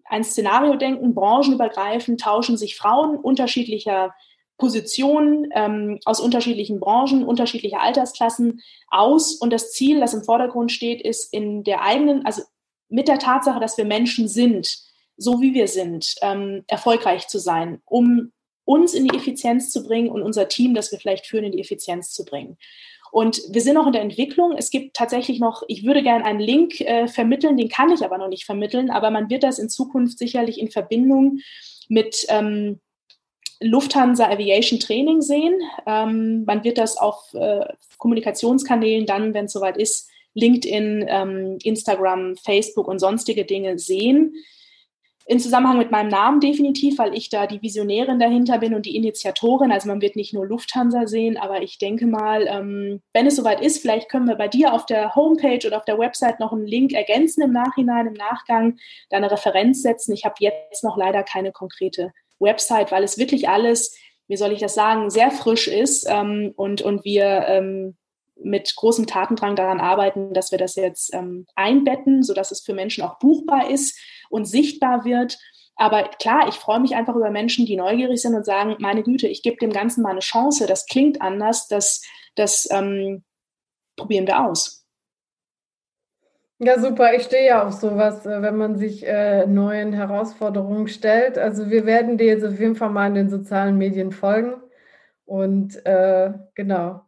ein 0.05 0.23
Szenario 0.23 0.75
denken, 0.75 1.15
branchenübergreifend 1.15 2.19
tauschen 2.19 2.57
sich 2.57 2.75
Frauen 2.75 3.17
unterschiedlicher 3.17 4.13
Positionen 4.57 5.49
ähm, 5.55 5.99
aus 6.05 6.19
unterschiedlichen 6.19 6.79
Branchen, 6.79 7.23
unterschiedlicher 7.23 7.81
Altersklassen 7.81 8.61
aus. 8.89 9.35
Und 9.35 9.51
das 9.53 9.71
Ziel, 9.71 9.99
das 9.99 10.13
im 10.13 10.23
Vordergrund 10.23 10.71
steht, 10.71 11.01
ist 11.01 11.33
in 11.33 11.63
der 11.63 11.81
eigenen, 11.81 12.25
also 12.25 12.43
mit 12.91 13.07
der 13.07 13.19
Tatsache, 13.19 13.59
dass 13.59 13.77
wir 13.77 13.85
Menschen 13.85 14.27
sind, 14.27 14.77
so 15.17 15.41
wie 15.41 15.53
wir 15.53 15.67
sind, 15.67 16.15
ähm, 16.21 16.63
erfolgreich 16.67 17.27
zu 17.27 17.39
sein, 17.39 17.81
um 17.85 18.31
uns 18.65 18.93
in 18.93 19.07
die 19.07 19.15
Effizienz 19.15 19.71
zu 19.71 19.83
bringen 19.83 20.09
und 20.09 20.21
unser 20.21 20.47
Team, 20.47 20.73
das 20.73 20.91
wir 20.91 20.99
vielleicht 20.99 21.25
führen, 21.25 21.45
in 21.45 21.51
die 21.51 21.61
Effizienz 21.61 22.11
zu 22.11 22.25
bringen. 22.25 22.57
Und 23.11 23.41
wir 23.49 23.61
sind 23.61 23.73
noch 23.73 23.87
in 23.87 23.93
der 23.93 24.01
Entwicklung. 24.01 24.55
Es 24.57 24.69
gibt 24.69 24.95
tatsächlich 24.95 25.39
noch, 25.39 25.63
ich 25.67 25.85
würde 25.85 26.01
gerne 26.01 26.23
einen 26.23 26.39
Link 26.39 26.79
äh, 26.79 27.07
vermitteln, 27.07 27.57
den 27.57 27.67
kann 27.67 27.91
ich 27.91 28.05
aber 28.05 28.17
noch 28.17 28.29
nicht 28.29 28.45
vermitteln, 28.45 28.89
aber 28.89 29.11
man 29.11 29.29
wird 29.29 29.43
das 29.43 29.59
in 29.59 29.69
Zukunft 29.69 30.17
sicherlich 30.17 30.59
in 30.59 30.71
Verbindung 30.71 31.39
mit 31.89 32.25
ähm, 32.29 32.79
Lufthansa 33.61 34.29
Aviation 34.29 34.79
Training 34.79 35.21
sehen. 35.21 35.59
Ähm, 35.85 36.45
man 36.45 36.63
wird 36.63 36.77
das 36.77 36.97
auf 36.97 37.33
äh, 37.33 37.65
Kommunikationskanälen 37.97 39.05
dann, 39.05 39.33
wenn 39.33 39.45
es 39.45 39.53
soweit 39.53 39.77
ist, 39.77 40.09
LinkedIn, 40.33 41.05
ähm, 41.07 41.57
Instagram, 41.63 42.35
Facebook 42.37 42.87
und 42.87 42.99
sonstige 42.99 43.45
Dinge 43.45 43.77
sehen. 43.77 44.33
In 45.27 45.39
Zusammenhang 45.39 45.77
mit 45.77 45.91
meinem 45.91 46.09
Namen 46.09 46.39
definitiv, 46.39 46.97
weil 46.97 47.15
ich 47.15 47.29
da 47.29 47.45
die 47.45 47.61
Visionärin 47.61 48.19
dahinter 48.19 48.57
bin 48.57 48.73
und 48.73 48.85
die 48.85 48.95
Initiatorin. 48.95 49.71
Also 49.71 49.87
man 49.87 50.01
wird 50.01 50.15
nicht 50.15 50.33
nur 50.33 50.47
Lufthansa 50.47 51.05
sehen, 51.05 51.37
aber 51.37 51.61
ich 51.61 51.77
denke 51.77 52.07
mal, 52.07 52.47
ähm, 52.47 53.01
wenn 53.13 53.27
es 53.27 53.35
soweit 53.35 53.61
ist, 53.61 53.81
vielleicht 53.81 54.09
können 54.09 54.27
wir 54.27 54.35
bei 54.35 54.47
dir 54.47 54.73
auf 54.73 54.85
der 54.85 55.15
Homepage 55.15 55.65
oder 55.65 55.77
auf 55.77 55.85
der 55.85 55.99
Website 55.99 56.39
noch 56.39 56.51
einen 56.51 56.65
Link 56.65 56.93
ergänzen 56.93 57.43
im 57.43 57.53
Nachhinein, 57.53 58.07
im 58.07 58.13
Nachgang, 58.13 58.77
da 59.09 59.17
eine 59.17 59.31
Referenz 59.31 59.83
setzen. 59.83 60.11
Ich 60.13 60.25
habe 60.25 60.35
jetzt 60.39 60.83
noch 60.83 60.97
leider 60.97 61.23
keine 61.23 61.51
konkrete 61.51 62.11
Website, 62.39 62.91
weil 62.91 63.03
es 63.03 63.19
wirklich 63.19 63.47
alles, 63.47 63.95
wie 64.27 64.37
soll 64.37 64.51
ich 64.51 64.59
das 64.59 64.73
sagen, 64.73 65.11
sehr 65.11 65.29
frisch 65.29 65.67
ist 65.67 66.07
ähm, 66.09 66.51
und, 66.55 66.81
und 66.81 67.05
wir 67.05 67.45
ähm, 67.47 67.95
mit 68.43 68.75
großem 68.75 69.07
Tatendrang 69.07 69.55
daran 69.55 69.79
arbeiten, 69.79 70.33
dass 70.33 70.51
wir 70.51 70.57
das 70.57 70.75
jetzt 70.75 71.13
ähm, 71.13 71.45
einbetten, 71.55 72.23
sodass 72.23 72.51
es 72.51 72.61
für 72.61 72.73
Menschen 72.73 73.03
auch 73.03 73.19
buchbar 73.19 73.69
ist 73.69 73.97
und 74.29 74.45
sichtbar 74.45 75.05
wird. 75.05 75.37
Aber 75.75 76.03
klar, 76.19 76.47
ich 76.47 76.55
freue 76.55 76.79
mich 76.79 76.95
einfach 76.95 77.15
über 77.15 77.31
Menschen, 77.31 77.65
die 77.65 77.75
neugierig 77.75 78.21
sind 78.21 78.35
und 78.35 78.45
sagen, 78.45 78.75
meine 78.79 79.03
Güte, 79.03 79.27
ich 79.27 79.41
gebe 79.41 79.57
dem 79.57 79.71
Ganzen 79.71 80.03
mal 80.03 80.11
eine 80.11 80.19
Chance, 80.19 80.67
das 80.67 80.85
klingt 80.85 81.21
anders, 81.21 81.67
das, 81.67 82.03
das 82.35 82.67
ähm, 82.71 83.23
probieren 83.95 84.27
wir 84.27 84.45
aus. 84.45 84.81
Ja, 86.63 86.79
super. 86.79 87.15
Ich 87.15 87.23
stehe 87.23 87.47
ja 87.47 87.67
auf 87.67 87.73
sowas, 87.73 88.23
äh, 88.27 88.41
wenn 88.43 88.55
man 88.55 88.77
sich 88.77 89.03
äh, 89.07 89.47
neuen 89.47 89.93
Herausforderungen 89.93 90.87
stellt. 90.87 91.39
Also 91.39 91.71
wir 91.71 91.87
werden 91.87 92.19
dir 92.19 92.27
jetzt 92.27 92.45
auf 92.45 92.59
jeden 92.59 92.75
Fall 92.75 92.91
mal 92.91 93.07
in 93.07 93.15
den 93.15 93.29
sozialen 93.31 93.79
Medien 93.79 94.11
folgen. 94.11 94.61
Und 95.25 95.83
äh, 95.87 96.33
genau. 96.53 97.01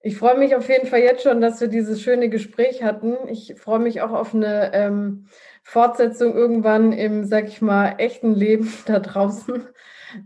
Ich 0.00 0.16
freue 0.16 0.38
mich 0.38 0.54
auf 0.54 0.68
jeden 0.68 0.86
Fall 0.86 1.00
jetzt 1.00 1.24
schon, 1.24 1.40
dass 1.40 1.60
wir 1.60 1.68
dieses 1.68 2.00
schöne 2.00 2.28
Gespräch 2.28 2.82
hatten. 2.84 3.16
Ich 3.28 3.54
freue 3.56 3.80
mich 3.80 4.00
auch 4.00 4.12
auf 4.12 4.34
eine 4.34 4.72
ähm, 4.72 5.26
Fortsetzung 5.64 6.34
irgendwann 6.34 6.92
im, 6.92 7.24
sag 7.24 7.48
ich 7.48 7.60
mal, 7.60 7.96
echten 7.98 8.34
Leben 8.34 8.72
da 8.86 9.00
draußen. 9.00 9.66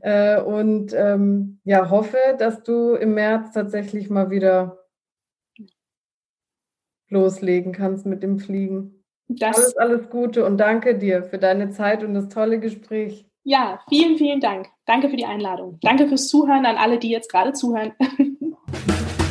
Äh, 0.00 0.40
und 0.40 0.92
ähm, 0.92 1.60
ja, 1.64 1.90
hoffe, 1.90 2.18
dass 2.38 2.62
du 2.62 2.94
im 2.94 3.14
März 3.14 3.52
tatsächlich 3.52 4.10
mal 4.10 4.30
wieder 4.30 4.84
loslegen 7.08 7.72
kannst 7.72 8.06
mit 8.06 8.22
dem 8.22 8.38
Fliegen. 8.38 9.04
Das 9.28 9.56
alles, 9.56 9.76
alles 9.76 10.10
Gute 10.10 10.44
und 10.44 10.58
danke 10.58 10.96
dir 10.96 11.24
für 11.24 11.38
deine 11.38 11.70
Zeit 11.70 12.04
und 12.04 12.14
das 12.14 12.28
tolle 12.28 12.60
Gespräch. 12.60 13.26
Ja, 13.44 13.80
vielen, 13.88 14.18
vielen 14.18 14.40
Dank. 14.40 14.68
Danke 14.86 15.08
für 15.08 15.16
die 15.16 15.24
Einladung. 15.24 15.78
Danke 15.82 16.06
fürs 16.06 16.28
Zuhören 16.28 16.66
an 16.66 16.76
alle, 16.76 16.98
die 16.98 17.10
jetzt 17.10 17.30
gerade 17.30 17.52
zuhören. 17.52 17.92